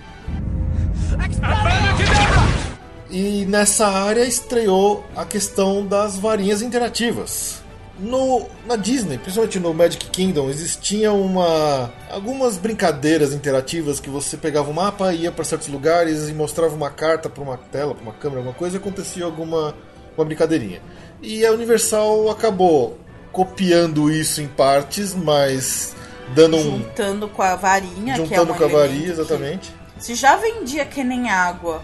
E 3.09 3.45
nessa 3.45 3.87
área 3.87 4.23
estreou 4.23 5.05
a 5.15 5.25
questão 5.25 5.85
das 5.85 6.17
varinhas 6.17 6.61
interativas. 6.61 7.60
No, 8.01 8.47
na 8.65 8.75
Disney, 8.75 9.17
principalmente 9.19 9.59
no 9.59 9.73
Magic 9.73 10.07
Kingdom, 10.09 10.49
existia 10.49 11.11
uma 11.13 11.91
algumas 12.09 12.57
brincadeiras 12.57 13.31
interativas 13.31 13.99
que 13.99 14.09
você 14.09 14.35
pegava 14.37 14.71
o 14.71 14.73
mapa, 14.73 15.13
ia 15.13 15.31
para 15.31 15.45
certos 15.45 15.67
lugares 15.67 16.27
e 16.27 16.33
mostrava 16.33 16.73
uma 16.73 16.89
carta 16.89 17.29
para 17.29 17.43
uma 17.43 17.57
tela, 17.57 17.93
para 17.93 18.03
uma 18.03 18.13
câmera, 18.13 18.39
alguma 18.39 18.55
coisa, 18.55 18.75
e 18.77 18.79
acontecia 18.79 19.23
alguma 19.23 19.75
uma 20.17 20.25
brincadeirinha. 20.25 20.81
E 21.21 21.45
a 21.45 21.51
Universal 21.51 22.29
acabou 22.29 22.97
copiando 23.31 24.11
isso 24.11 24.41
em 24.41 24.47
partes, 24.47 25.13
mas 25.13 25.95
dando 26.35 26.57
um 26.57 26.61
Juntando 26.79 27.27
com 27.29 27.41
a 27.43 27.55
varinha, 27.55 28.15
que 28.15 28.21
é 28.21 28.25
juntando 28.25 28.53
um 28.53 28.57
com 28.57 28.63
a 28.63 28.67
varinha, 28.67 29.03
que- 29.05 29.11
exatamente. 29.11 29.73
Se 29.99 30.15
já 30.15 30.35
vendia 30.37 30.85
que 30.85 31.03
nem 31.03 31.29
água. 31.29 31.83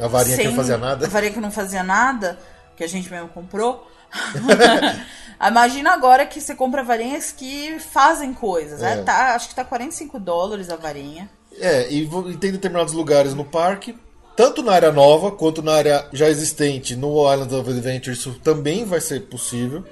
A 0.00 0.06
varinha 0.06 0.36
que 0.36 0.42
sem- 0.42 0.50
não 0.50 0.56
fazia 0.56 0.76
nada. 0.76 1.06
A 1.06 1.08
varinha 1.08 1.32
que 1.32 1.40
não 1.40 1.50
fazia 1.50 1.82
nada, 1.82 2.38
que 2.76 2.84
a 2.84 2.88
gente 2.88 3.10
mesmo 3.10 3.28
comprou. 3.28 3.86
Imagina 5.46 5.92
agora 5.92 6.24
que 6.26 6.40
você 6.40 6.54
compra 6.54 6.82
varinhas 6.82 7.32
que 7.32 7.78
fazem 7.78 8.32
coisas. 8.32 8.80
né? 8.80 8.94
É. 9.00 9.02
Tá, 9.02 9.34
acho 9.34 9.48
que 9.48 9.54
tá 9.54 9.64
45 9.64 10.18
dólares 10.18 10.70
a 10.70 10.76
varinha. 10.76 11.28
É, 11.60 11.90
e, 11.90 12.04
e 12.04 12.36
tem 12.36 12.52
determinados 12.52 12.92
lugares 12.94 13.34
no 13.34 13.44
parque, 13.44 13.96
tanto 14.36 14.62
na 14.62 14.72
área 14.72 14.90
nova 14.90 15.30
quanto 15.30 15.62
na 15.62 15.72
área 15.74 16.08
já 16.12 16.28
existente 16.28 16.96
no 16.96 17.30
Island 17.32 17.54
of 17.54 17.70
Adventure, 17.70 18.12
isso 18.16 18.34
também 18.42 18.84
vai 18.84 19.00
ser 19.00 19.20
possível. 19.26 19.84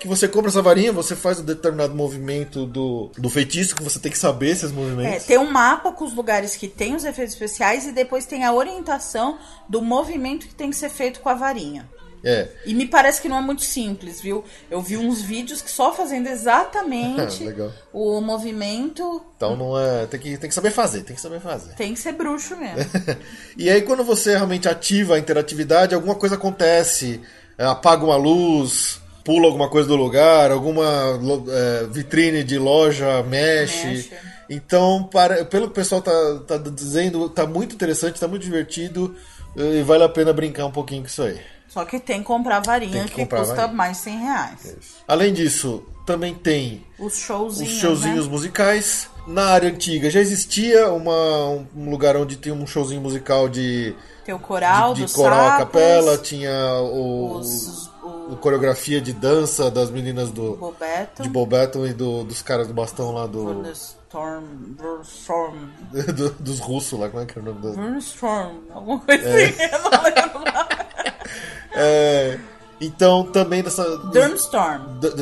Que 0.00 0.08
você 0.08 0.26
compra 0.26 0.50
essa 0.50 0.60
varinha, 0.60 0.90
você 0.92 1.14
faz 1.14 1.38
um 1.38 1.44
determinado 1.44 1.94
movimento 1.94 2.66
do, 2.66 3.10
do 3.16 3.30
feitiço, 3.30 3.76
que 3.76 3.84
você 3.84 4.00
tem 4.00 4.10
que 4.10 4.18
saber 4.18 4.48
esses 4.48 4.72
É, 4.72 4.74
movimentos. 4.74 5.26
tem 5.26 5.38
um 5.38 5.48
mapa 5.50 5.92
com 5.92 6.04
os 6.04 6.12
lugares 6.12 6.56
que 6.56 6.66
tem 6.66 6.96
os 6.96 7.04
efeitos 7.04 7.34
especiais 7.34 7.86
e 7.86 7.92
depois 7.92 8.26
tem 8.26 8.44
a 8.44 8.52
orientação 8.52 9.38
do 9.68 9.80
movimento 9.80 10.48
que 10.48 10.54
tem 10.54 10.70
que 10.70 10.76
ser 10.76 10.88
feito 10.90 11.20
com 11.20 11.28
a 11.28 11.34
varinha. 11.34 11.88
É, 12.24 12.48
E 12.64 12.74
me 12.74 12.86
parece 12.86 13.20
que 13.20 13.28
não 13.28 13.38
é 13.38 13.40
muito 13.40 13.62
simples, 13.62 14.20
viu? 14.20 14.44
Eu 14.70 14.80
vi 14.80 14.96
uns 14.96 15.20
vídeos 15.20 15.60
que 15.60 15.70
só 15.70 15.92
fazendo 15.92 16.28
exatamente 16.28 17.44
o 17.92 18.20
movimento 18.20 19.24
então 19.36 19.56
não 19.56 19.78
é. 19.78 20.06
Tem 20.06 20.20
que, 20.20 20.38
tem 20.38 20.48
que 20.48 20.54
saber 20.54 20.70
fazer, 20.70 21.02
tem 21.02 21.16
que 21.16 21.22
saber 21.22 21.40
fazer. 21.40 21.74
tem 21.74 21.94
que 21.94 22.00
ser 22.00 22.12
bruxo 22.12 22.56
mesmo. 22.56 22.90
E 23.56 23.68
aí 23.68 23.82
quando 23.82 24.04
você 24.04 24.30
realmente 24.30 24.68
ativa 24.68 25.16
a 25.16 25.18
interatividade, 25.18 25.94
alguma 25.94 26.14
coisa 26.14 26.36
acontece, 26.36 27.20
é, 27.58 27.64
apaga 27.64 28.04
uma 28.04 28.16
luz, 28.16 29.00
pula 29.24 29.46
alguma 29.46 29.68
coisa 29.68 29.88
do 29.88 29.96
lugar, 29.96 30.50
alguma 30.50 31.18
é, 31.48 31.86
vitrine 31.90 32.44
de 32.44 32.58
loja 32.58 33.22
mexe. 33.24 33.86
Mexe. 33.86 34.12
Então, 34.48 35.04
para, 35.04 35.44
pelo 35.46 35.66
que 35.66 35.72
o 35.72 35.74
pessoal 35.74 36.02
tá, 36.02 36.12
tá 36.46 36.58
dizendo, 36.58 37.28
tá 37.28 37.46
muito 37.46 37.74
interessante, 37.74 38.20
tá 38.20 38.28
muito 38.28 38.42
divertido 38.42 39.14
e 39.56 39.82
vale 39.82 40.04
a 40.04 40.08
pena 40.08 40.32
brincar 40.32 40.66
um 40.66 40.70
pouquinho 40.70 41.02
com 41.02 41.08
isso 41.08 41.22
aí. 41.22 41.40
Só 41.72 41.84
que 41.86 41.98
tem 41.98 42.18
que 42.20 42.24
comprar 42.26 42.60
varinha 42.60 42.92
Tem 42.92 43.02
que, 43.04 43.14
que 43.14 43.20
comprar 43.22 43.38
custa 43.40 43.54
varinha. 43.54 43.74
mais 43.76 43.96
de 43.96 44.02
100 44.02 44.18
reais. 44.18 44.76
Além 45.08 45.32
disso, 45.32 45.82
também 46.04 46.34
tem 46.34 46.84
Os 46.98 47.14
os 47.14 47.18
showzinhos, 47.18 47.72
showzinhos 47.78 48.26
né? 48.26 48.30
musicais. 48.30 49.08
Na 49.26 49.46
área 49.46 49.68
antiga 49.70 50.10
já 50.10 50.20
existia 50.20 50.90
uma, 50.90 51.46
um 51.76 51.88
lugar 51.88 52.16
onde 52.16 52.36
tinha 52.36 52.54
um 52.54 52.66
showzinho 52.66 53.00
musical 53.00 53.48
de, 53.48 53.94
Tem 54.24 54.34
o 54.34 54.38
coral 54.38 54.92
de, 54.94 55.04
de 55.06 55.12
coral 55.12 55.38
a 55.38 55.48
sapos, 55.58 55.58
capela, 55.64 56.18
tinha 56.18 56.52
o, 56.82 57.36
os, 57.38 57.86
o 57.86 57.92
o 58.32 58.36
coreografia 58.36 59.00
de 59.00 59.12
dança 59.12 59.70
das 59.70 59.90
meninas 59.90 60.30
do 60.30 60.56
Bobeto, 60.56 61.22
de 61.22 61.28
Bobeton 61.28 61.86
e 61.86 61.92
do- 61.92 62.24
dos 62.24 62.42
caras 62.42 62.66
do 62.66 62.74
bastão 62.74 63.12
lá 63.12 63.26
do, 63.26 63.62
Storm, 63.70 64.44
Storm, 65.04 65.54
do- 66.16 66.30
dos 66.40 66.58
russos 66.58 66.98
lá, 66.98 67.08
como 67.08 67.22
é 67.22 67.26
que 67.26 67.38
é 67.38 67.42
o 67.42 67.44
nome 67.44 67.60
do... 67.60 67.98
Storm, 67.98 68.56
alguma 68.74 68.98
coisa 69.00 69.22
assim, 69.28 69.54
eu 69.62 69.82
não 69.82 70.02
lembro. 70.02 70.42
É, 71.74 72.38
então 72.80 73.24
também 73.24 73.62
dessa 73.62 73.84
the 74.10 74.28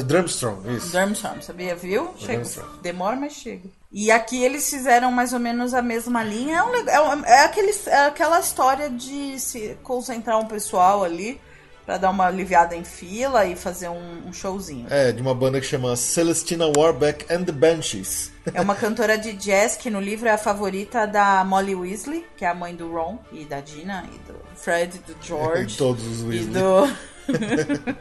Drumstrong, 0.02 0.76
isso. 0.76 0.92
Durmstorm, 0.92 1.40
sabia? 1.42 1.76
Viu? 1.76 2.14
Chega. 2.16 2.42
Demora, 2.80 3.16
mas 3.16 3.34
chega. 3.34 3.68
E 3.92 4.10
aqui 4.10 4.42
eles 4.42 4.70
fizeram 4.70 5.12
mais 5.12 5.32
ou 5.32 5.38
menos 5.38 5.74
a 5.74 5.82
mesma 5.82 6.22
linha. 6.22 6.58
É, 6.86 7.00
um, 7.00 7.24
é, 7.24 7.30
é 7.30 7.44
aquele, 7.44 7.72
é 7.86 8.06
aquela 8.06 8.40
história 8.40 8.88
de 8.88 9.38
se 9.38 9.76
concentrar 9.82 10.38
um 10.38 10.46
pessoal 10.46 11.04
ali 11.04 11.40
pra 11.84 11.98
dar 11.98 12.10
uma 12.10 12.26
aliviada 12.26 12.76
em 12.76 12.84
fila 12.84 13.44
e 13.44 13.56
fazer 13.56 13.88
um, 13.88 14.28
um 14.28 14.32
showzinho. 14.32 14.86
É, 14.88 15.10
de 15.12 15.20
uma 15.20 15.34
banda 15.34 15.60
que 15.60 15.66
chama 15.66 15.96
Celestina 15.96 16.70
Warbeck 16.76 17.26
and 17.30 17.44
the 17.44 17.52
Banshees. 17.52 18.30
É 18.54 18.60
uma 18.60 18.74
cantora 18.74 19.18
de 19.18 19.32
jazz 19.32 19.76
que 19.76 19.90
no 19.90 20.00
livro 20.00 20.28
é 20.28 20.32
a 20.32 20.38
favorita 20.38 21.06
da 21.06 21.44
Molly 21.44 21.74
Weasley, 21.74 22.24
que 22.36 22.44
é 22.44 22.48
a 22.48 22.54
mãe 22.54 22.74
do 22.74 22.90
Ron 22.90 23.18
e 23.32 23.44
da 23.44 23.60
Dina 23.60 24.08
e 24.14 24.18
do 24.30 24.38
Fred 24.60 24.96
e 24.96 25.12
do 25.12 25.16
George. 25.22 25.76
Todos 25.78 26.04
os 26.06 26.20
E 26.20 26.24
Weasley. 26.24 26.52
do. 26.52 26.96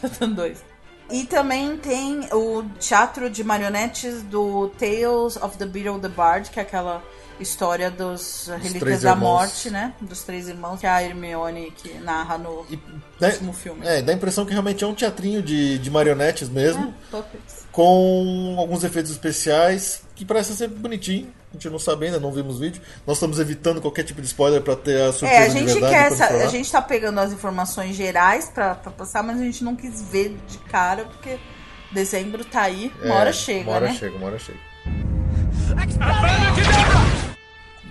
Faltam 0.00 0.32
dois. 0.32 0.58
E 1.10 1.24
também 1.24 1.76
tem 1.76 2.28
o 2.32 2.62
teatro 2.78 3.28
de 3.28 3.42
marionetes 3.42 4.22
do 4.22 4.68
Tales 4.78 5.36
of 5.36 5.58
the 5.58 5.66
Beetle 5.66 5.98
the 5.98 6.08
Bard, 6.08 6.48
que 6.50 6.60
é 6.60 6.62
aquela 6.62 7.02
história 7.40 7.90
dos 7.90 8.48
Relíquias 8.62 9.00
da 9.02 9.10
irmãos. 9.10 9.20
Morte, 9.28 9.70
né? 9.70 9.92
Dos 10.00 10.22
três 10.22 10.46
irmãos, 10.46 10.78
que 10.78 10.86
é 10.86 10.90
a 10.90 11.02
Hermione 11.02 11.72
que 11.72 11.94
narra 11.94 12.38
no 12.38 12.64
E, 12.70 12.78
né, 13.20 13.30
filme. 13.54 13.84
é, 13.84 14.00
dá 14.02 14.12
a 14.12 14.14
impressão 14.14 14.44
que 14.46 14.52
realmente 14.52 14.84
é 14.84 14.86
um 14.86 14.94
teatrinho 14.94 15.42
de, 15.42 15.78
de 15.78 15.90
marionetes 15.90 16.48
mesmo, 16.48 16.94
É, 17.12 17.22
com 17.72 18.54
alguns 18.58 18.84
efeitos 18.84 19.10
especiais, 19.10 20.02
que 20.14 20.24
parece 20.24 20.54
ser 20.54 20.68
bonitinho. 20.68 21.32
A 21.50 21.54
gente 21.54 21.68
não 21.68 21.78
sabe 21.80 22.06
ainda, 22.06 22.20
não 22.20 22.30
vimos 22.32 22.60
vídeo. 22.60 22.80
Nós 23.06 23.16
estamos 23.16 23.40
evitando 23.40 23.80
qualquer 23.80 24.04
tipo 24.04 24.20
de 24.20 24.26
spoiler 24.28 24.62
pra 24.62 24.76
ter 24.76 25.00
a 25.02 25.12
surpresa 25.12 25.34
É, 25.34 25.44
a 25.44 25.48
de 25.48 25.58
gente 25.58 25.72
verdade. 25.72 25.92
quer 25.94 26.12
essa, 26.12 26.26
a 26.26 26.46
gente 26.46 26.70
tá 26.70 26.80
pegando 26.80 27.18
as 27.18 27.32
informações 27.32 27.96
gerais 27.96 28.48
pra 28.54 28.74
passar, 28.76 29.22
mas 29.24 29.40
a 29.40 29.42
gente 29.44 29.64
não 29.64 29.74
quis 29.74 30.00
ver 30.00 30.36
de 30.46 30.58
cara, 30.58 31.04
porque 31.06 31.38
dezembro 31.90 32.44
tá 32.44 32.62
aí, 32.62 32.92
uma 33.02 33.14
É, 33.14 33.18
hora 33.18 33.32
chega, 33.32 33.62
Uma 33.68 33.72
hora 33.72 33.86
né? 33.86 33.96
chega, 33.98 34.16
uma 34.16 34.26
hora 34.28 34.38
chega. 34.38 34.58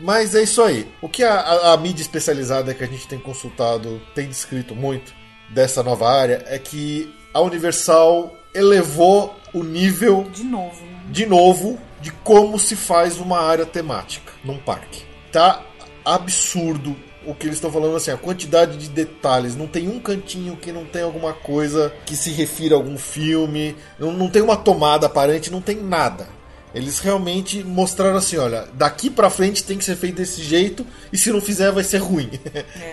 Mas 0.02 0.34
é 0.34 0.44
isso 0.44 0.62
aí. 0.64 0.90
O 1.02 1.10
que 1.10 1.24
a, 1.24 1.34
a- 1.34 1.74
a 1.74 1.78
mídia 1.78 2.02
especializada 2.02 2.74
que 2.74 2.84
a 2.84 2.88
gente 2.88 3.08
tem 3.08 3.20
consultado 3.20 4.02
tem 4.16 4.28
descrito 4.30 4.74
muito 4.74 5.14
dessa 5.50 5.84
nova 5.84 6.10
área 6.10 6.44
é 6.48 6.58
que 6.58 7.14
a 7.34 7.42
Universal 7.42 8.34
elevou 8.54 9.36
o 9.54 9.64
nível 9.64 10.28
De 10.32 10.44
novo, 10.44 10.82
né? 10.86 11.00
de 11.10 11.26
novo 11.26 11.78
de 12.02 12.12
como 12.12 12.58
se 12.60 12.76
faz 12.76 13.18
uma 13.18 13.40
área 13.40 13.66
temática 13.66 14.32
num 14.44 14.58
parque. 14.58 15.04
Tá 15.32 15.64
absurdo 16.04 16.96
o 17.26 17.36
que 17.36 17.46
eles 17.46 17.58
estão 17.58 17.72
falando 17.72 17.96
assim, 17.96 18.12
a 18.12 18.18
quantidade 18.18 18.78
de 18.78 18.90
detalhes. 18.90 19.56
Não 19.56 19.68
tem 19.68 19.88
um 19.88 20.00
cantinho 20.00 20.56
que 20.56 20.72
não 20.72 20.86
tem 20.86 21.02
alguma 21.02 21.34
coisa 21.34 21.94
que 22.06 22.16
se 22.16 22.32
refira 22.32 22.76
a 22.76 22.78
algum 22.78 22.98
filme. 22.98 23.76
Não, 24.00 24.12
não 24.12 24.30
tem 24.30 24.42
uma 24.42 24.58
tomada 24.58 25.06
aparente, 25.06 25.52
não 25.52 25.62
tem 25.62 25.78
nada. 25.78 26.28
Eles 26.74 27.00
realmente 27.00 27.64
mostraram 27.64 28.18
assim, 28.18 28.38
olha, 28.38 28.68
daqui 28.74 29.10
pra 29.10 29.30
frente 29.30 29.64
tem 29.64 29.78
que 29.78 29.84
ser 29.84 29.96
feito 29.96 30.18
desse 30.18 30.42
jeito 30.44 30.86
e 31.12 31.18
se 31.18 31.32
não 31.32 31.42
fizer 31.42 31.72
vai 31.72 31.84
ser 31.84 31.98
ruim. 31.98 32.30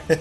É. 0.08 0.18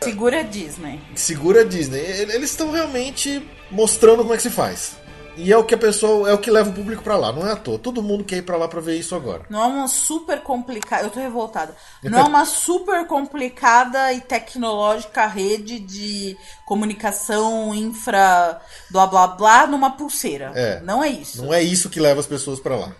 Segura 0.00 0.40
a 0.40 0.42
Disney. 0.42 1.00
Segura 1.14 1.62
a 1.62 1.64
Disney. 1.64 1.98
Eles 1.98 2.50
estão 2.50 2.70
realmente 2.70 3.42
mostrando 3.70 4.18
como 4.18 4.34
é 4.34 4.36
que 4.36 4.42
se 4.42 4.50
faz. 4.50 4.96
E 5.36 5.52
é 5.52 5.56
o 5.56 5.64
que 5.64 5.74
a 5.74 5.78
pessoa, 5.78 6.28
é 6.28 6.32
o 6.32 6.38
que 6.38 6.50
leva 6.50 6.70
o 6.70 6.72
público 6.72 7.02
para 7.02 7.16
lá, 7.16 7.32
não 7.32 7.46
é 7.46 7.52
à 7.52 7.56
toa. 7.56 7.78
Todo 7.78 8.02
mundo 8.02 8.24
quer 8.24 8.36
ir 8.36 8.42
para 8.42 8.56
lá 8.56 8.68
para 8.68 8.80
ver 8.80 8.96
isso 8.96 9.14
agora. 9.14 9.44
Não 9.50 9.62
é 9.62 9.66
uma 9.66 9.88
super 9.88 10.40
complicada, 10.40 11.04
eu 11.04 11.10
tô 11.10 11.20
revoltada. 11.20 11.74
Não 12.02 12.18
é 12.18 12.22
uma 12.22 12.44
super 12.46 13.06
complicada 13.06 14.12
e 14.12 14.20
tecnológica 14.20 15.26
rede 15.26 15.78
de 15.80 16.36
comunicação 16.66 17.74
infra 17.74 18.60
blá 18.90 19.06
blá 19.06 19.26
blá 19.26 19.66
numa 19.66 19.90
pulseira. 19.90 20.52
É. 20.54 20.80
Não 20.80 21.02
é 21.02 21.08
isso. 21.08 21.44
Não 21.44 21.52
é 21.52 21.62
isso 21.62 21.90
que 21.90 22.00
leva 22.00 22.20
as 22.20 22.26
pessoas 22.26 22.60
para 22.60 22.76
lá. 22.76 22.92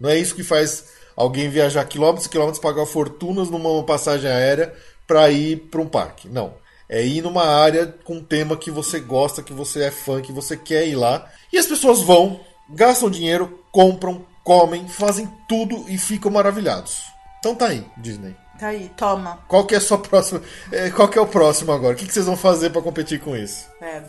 Não 0.00 0.10
é 0.10 0.18
isso 0.18 0.34
que 0.34 0.42
faz 0.42 0.86
alguém 1.16 1.48
viajar 1.48 1.84
quilômetros 1.84 2.26
e 2.26 2.28
quilômetros, 2.28 2.60
pagar 2.62 2.86
fortunas 2.86 3.50
numa 3.50 3.82
passagem 3.84 4.30
aérea 4.30 4.74
para 5.06 5.30
ir 5.30 5.56
para 5.70 5.80
um 5.80 5.86
parque. 5.86 6.28
Não. 6.28 6.54
É 6.92 7.02
ir 7.02 7.22
numa 7.22 7.46
área 7.46 7.86
com 8.04 8.16
um 8.16 8.22
tema 8.22 8.54
que 8.54 8.70
você 8.70 9.00
gosta, 9.00 9.42
que 9.42 9.54
você 9.54 9.84
é 9.84 9.90
fã, 9.90 10.20
que 10.20 10.30
você 10.30 10.58
quer 10.58 10.86
ir 10.86 10.94
lá. 10.94 11.26
E 11.50 11.56
as 11.56 11.64
pessoas 11.64 12.02
vão, 12.02 12.38
gastam 12.68 13.08
dinheiro, 13.08 13.64
compram, 13.72 14.26
comem, 14.44 14.86
fazem 14.86 15.26
tudo 15.48 15.86
e 15.88 15.96
ficam 15.96 16.30
maravilhados. 16.30 17.04
Então 17.38 17.54
tá 17.54 17.68
aí, 17.68 17.86
Disney. 17.96 18.36
Tá 18.58 18.66
aí, 18.66 18.90
toma. 18.94 19.38
Qual 19.48 19.64
que 19.64 19.74
é 19.74 19.78
a 19.78 19.80
sua 19.80 19.96
próxima? 19.96 20.42
é, 20.70 20.90
Qual 20.90 21.08
que 21.08 21.16
é 21.16 21.20
o 21.22 21.26
próximo 21.26 21.72
agora? 21.72 21.94
O 21.94 21.96
que, 21.96 22.06
que 22.06 22.12
vocês 22.12 22.26
vão 22.26 22.36
fazer 22.36 22.68
para 22.68 22.82
competir 22.82 23.20
com 23.20 23.34
isso? 23.34 23.66
É. 23.80 24.02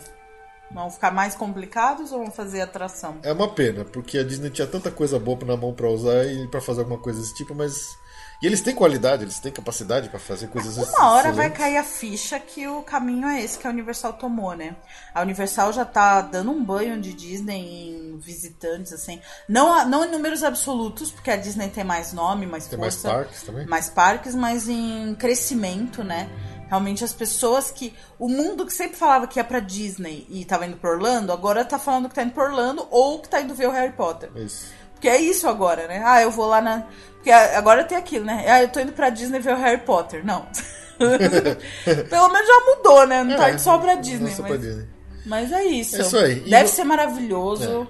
Vão 0.70 0.90
ficar 0.90 1.10
mais 1.10 1.34
complicados 1.34 2.12
ou 2.12 2.18
vão 2.18 2.30
fazer 2.30 2.60
atração? 2.60 3.16
É 3.22 3.32
uma 3.32 3.48
pena, 3.48 3.86
porque 3.86 4.18
a 4.18 4.22
Disney 4.22 4.50
tinha 4.50 4.66
tanta 4.66 4.90
coisa 4.90 5.18
boa 5.18 5.38
na 5.46 5.56
mão 5.56 5.72
para 5.72 5.88
usar 5.88 6.26
e 6.26 6.46
para 6.48 6.60
fazer 6.60 6.80
alguma 6.80 6.98
coisa 6.98 7.18
desse 7.18 7.34
tipo, 7.34 7.54
mas 7.54 7.96
e 8.42 8.46
eles 8.46 8.60
têm 8.60 8.74
qualidade, 8.74 9.22
eles 9.24 9.38
têm 9.38 9.52
capacidade 9.52 10.08
para 10.08 10.18
fazer 10.18 10.48
coisas 10.48 10.78
assim. 10.78 10.96
Uma 10.96 11.12
hora 11.12 11.32
vai 11.32 11.50
cair 11.50 11.76
a 11.76 11.84
ficha 11.84 12.38
que 12.38 12.66
o 12.66 12.82
caminho 12.82 13.26
é 13.26 13.42
esse 13.42 13.58
que 13.58 13.66
a 13.66 13.70
Universal 13.70 14.14
tomou, 14.14 14.54
né? 14.54 14.76
A 15.14 15.22
Universal 15.22 15.72
já 15.72 15.84
tá 15.84 16.20
dando 16.20 16.50
um 16.50 16.62
banho 16.62 17.00
de 17.00 17.12
Disney 17.12 17.90
em 17.96 18.18
visitantes, 18.18 18.92
assim. 18.92 19.20
Não, 19.48 19.88
não 19.88 20.04
em 20.04 20.10
números 20.10 20.42
absolutos, 20.42 21.10
porque 21.10 21.30
a 21.30 21.36
Disney 21.36 21.68
tem 21.68 21.84
mais 21.84 22.12
nome, 22.12 22.46
mais 22.46 22.66
tem 22.66 22.78
força. 22.78 23.08
mais 23.08 23.16
parques 23.16 23.42
também. 23.42 23.66
Mais 23.66 23.88
parques, 23.88 24.34
mas 24.34 24.68
em 24.68 25.14
crescimento, 25.14 26.02
né? 26.02 26.28
Realmente 26.68 27.04
as 27.04 27.12
pessoas 27.12 27.70
que. 27.70 27.94
O 28.18 28.28
mundo 28.28 28.66
que 28.66 28.72
sempre 28.72 28.96
falava 28.96 29.26
que 29.26 29.38
ia 29.38 29.44
pra 29.44 29.60
Disney 29.60 30.26
e 30.28 30.44
tava 30.44 30.66
indo 30.66 30.76
pra 30.76 30.90
Orlando, 30.90 31.32
agora 31.32 31.64
tá 31.64 31.78
falando 31.78 32.08
que 32.08 32.14
tá 32.14 32.22
indo 32.22 32.32
pra 32.32 32.44
Orlando 32.44 32.86
ou 32.90 33.20
que 33.20 33.28
tá 33.28 33.40
indo 33.40 33.54
ver 33.54 33.68
o 33.68 33.70
Harry 33.70 33.92
Potter. 33.92 34.30
Isso. 34.34 34.66
Porque 35.04 35.16
é 35.18 35.20
isso 35.20 35.46
agora, 35.46 35.86
né? 35.86 36.02
Ah, 36.02 36.22
eu 36.22 36.30
vou 36.30 36.46
lá 36.46 36.62
na. 36.62 36.84
Porque 37.16 37.30
agora 37.30 37.84
tem 37.84 37.98
aquilo, 37.98 38.24
né? 38.24 38.42
Ah, 38.48 38.62
eu 38.62 38.68
tô 38.68 38.80
indo 38.80 38.92
pra 38.92 39.10
Disney 39.10 39.38
ver 39.38 39.52
o 39.52 39.56
Harry 39.58 39.82
Potter. 39.82 40.24
Não. 40.24 40.46
Pelo 40.98 42.28
menos 42.30 42.48
já 42.48 42.60
mudou, 42.74 43.06
né? 43.06 43.22
Não 43.22 43.36
tá 43.36 43.48
É, 43.48 43.52
indo 43.52 43.58
só 43.60 43.76
pra 43.76 43.96
Disney. 43.96 44.30
só 44.30 44.40
mas... 44.40 44.50
pra 44.52 44.56
Disney. 44.56 44.88
mas 45.26 45.52
é 45.52 45.62
isso. 45.64 45.96
É 45.96 46.00
isso 46.00 46.16
aí. 46.16 46.42
E 46.46 46.48
Deve 46.48 46.64
vo- 46.70 46.74
ser 46.74 46.84
maravilhoso. 46.84 47.86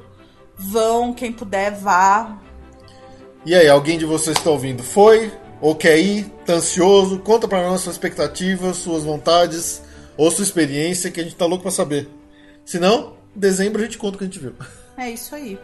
Vão, 0.59 1.13
quem 1.13 1.33
puder, 1.33 1.71
vá. 1.73 2.37
E 3.47 3.55
aí, 3.55 3.69
alguém 3.69 3.97
de 3.97 4.05
vocês 4.05 4.37
está 4.37 4.51
ouvindo? 4.51 4.83
Foi? 4.83 5.31
Ou 5.61 5.77
quer 5.77 5.97
ir? 6.01 6.25
Tá 6.45 6.55
ansioso? 6.55 7.21
Conta 7.21 7.47
pra 7.47 7.63
nós 7.63 7.81
suas 7.83 7.95
expectativas, 7.95 8.79
suas 8.79 9.05
vontades 9.05 9.81
ou 10.17 10.29
sua 10.33 10.43
experiência 10.43 11.13
que 11.13 11.21
a 11.21 11.23
gente 11.23 11.37
tá 11.37 11.47
louco 11.47 11.63
pra 11.63 11.71
saber. 11.71 12.09
Se 12.65 12.81
não, 12.81 13.15
em 13.37 13.39
dezembro 13.39 13.81
a 13.81 13.85
gente 13.85 13.99
conta 13.99 14.17
o 14.17 14.19
que 14.19 14.25
a 14.25 14.27
gente 14.27 14.41
viu. 14.41 14.55
É 14.97 15.11
isso 15.11 15.33
aí. 15.35 15.57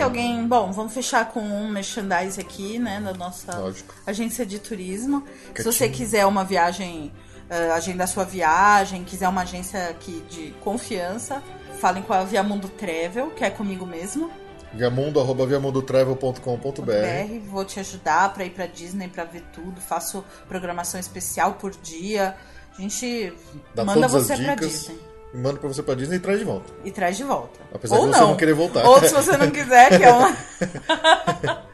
Se 0.00 0.04
alguém. 0.04 0.46
Bom, 0.46 0.72
vamos 0.72 0.94
fechar 0.94 1.26
com 1.26 1.40
um 1.40 1.68
merchandise 1.68 2.40
aqui, 2.40 2.78
né? 2.78 3.00
Da 3.04 3.12
nossa 3.12 3.54
Lógico. 3.58 3.94
agência 4.06 4.46
de 4.46 4.58
turismo. 4.58 5.22
Se 5.54 5.62
você 5.62 5.90
quiser 5.90 6.24
uma 6.24 6.42
viagem, 6.42 7.12
eh, 7.50 7.70
agendar 7.72 8.08
sua 8.08 8.24
viagem, 8.24 9.04
quiser 9.04 9.28
uma 9.28 9.42
agência 9.42 9.90
aqui 9.90 10.24
de 10.30 10.52
confiança, 10.62 11.42
falem 11.80 12.02
com 12.02 12.14
a 12.14 12.24
Viamundo 12.24 12.68
Travel, 12.68 13.30
que 13.32 13.44
é 13.44 13.50
comigo 13.50 13.84
mesmo. 13.84 14.30
Viamundo, 14.72 15.20
arroba 15.20 15.44
viamundotravel.com.br 15.44 16.82
BR, 16.82 17.38
vou 17.50 17.64
te 17.66 17.78
ajudar 17.80 18.32
pra 18.32 18.44
ir 18.44 18.50
pra 18.50 18.66
Disney 18.66 19.08
pra 19.08 19.24
ver 19.24 19.42
tudo. 19.52 19.82
Faço 19.82 20.24
programação 20.48 20.98
especial 20.98 21.54
por 21.54 21.72
dia. 21.72 22.36
A 22.78 22.80
gente 22.80 23.34
Dá 23.74 23.84
manda 23.84 24.08
você 24.08 24.34
dicas. 24.34 24.60
Disney 24.60 25.09
manda 25.32 25.58
pra 25.58 25.68
você 25.68 25.82
pra 25.82 25.94
Disney 25.94 26.16
e 26.16 26.20
traz 26.20 26.38
de 26.38 26.44
volta. 26.44 26.72
e 26.84 26.90
traz 26.90 27.16
de 27.16 27.24
volta. 27.24 27.60
Apesar 27.72 27.96
Ou 27.96 28.06
de 28.06 28.12
você 28.12 28.20
não. 28.20 28.28
não 28.28 28.36
querer 28.36 28.54
voltar. 28.54 28.84
Ou 28.84 29.00
se 29.00 29.12
você 29.14 29.36
não 29.36 29.50
quiser, 29.52 29.96
que 29.96 30.04
é 30.04 30.12
uma. 30.12 30.36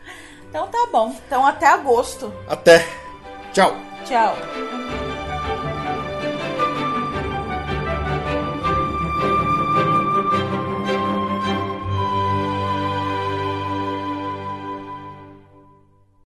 então 0.49 0.67
tá 0.69 0.87
bom. 0.93 1.15
Então 1.27 1.47
até 1.47 1.67
agosto. 1.67 2.33
Até! 2.49 2.87
Tchau! 3.53 3.75
Tchau. 4.05 4.37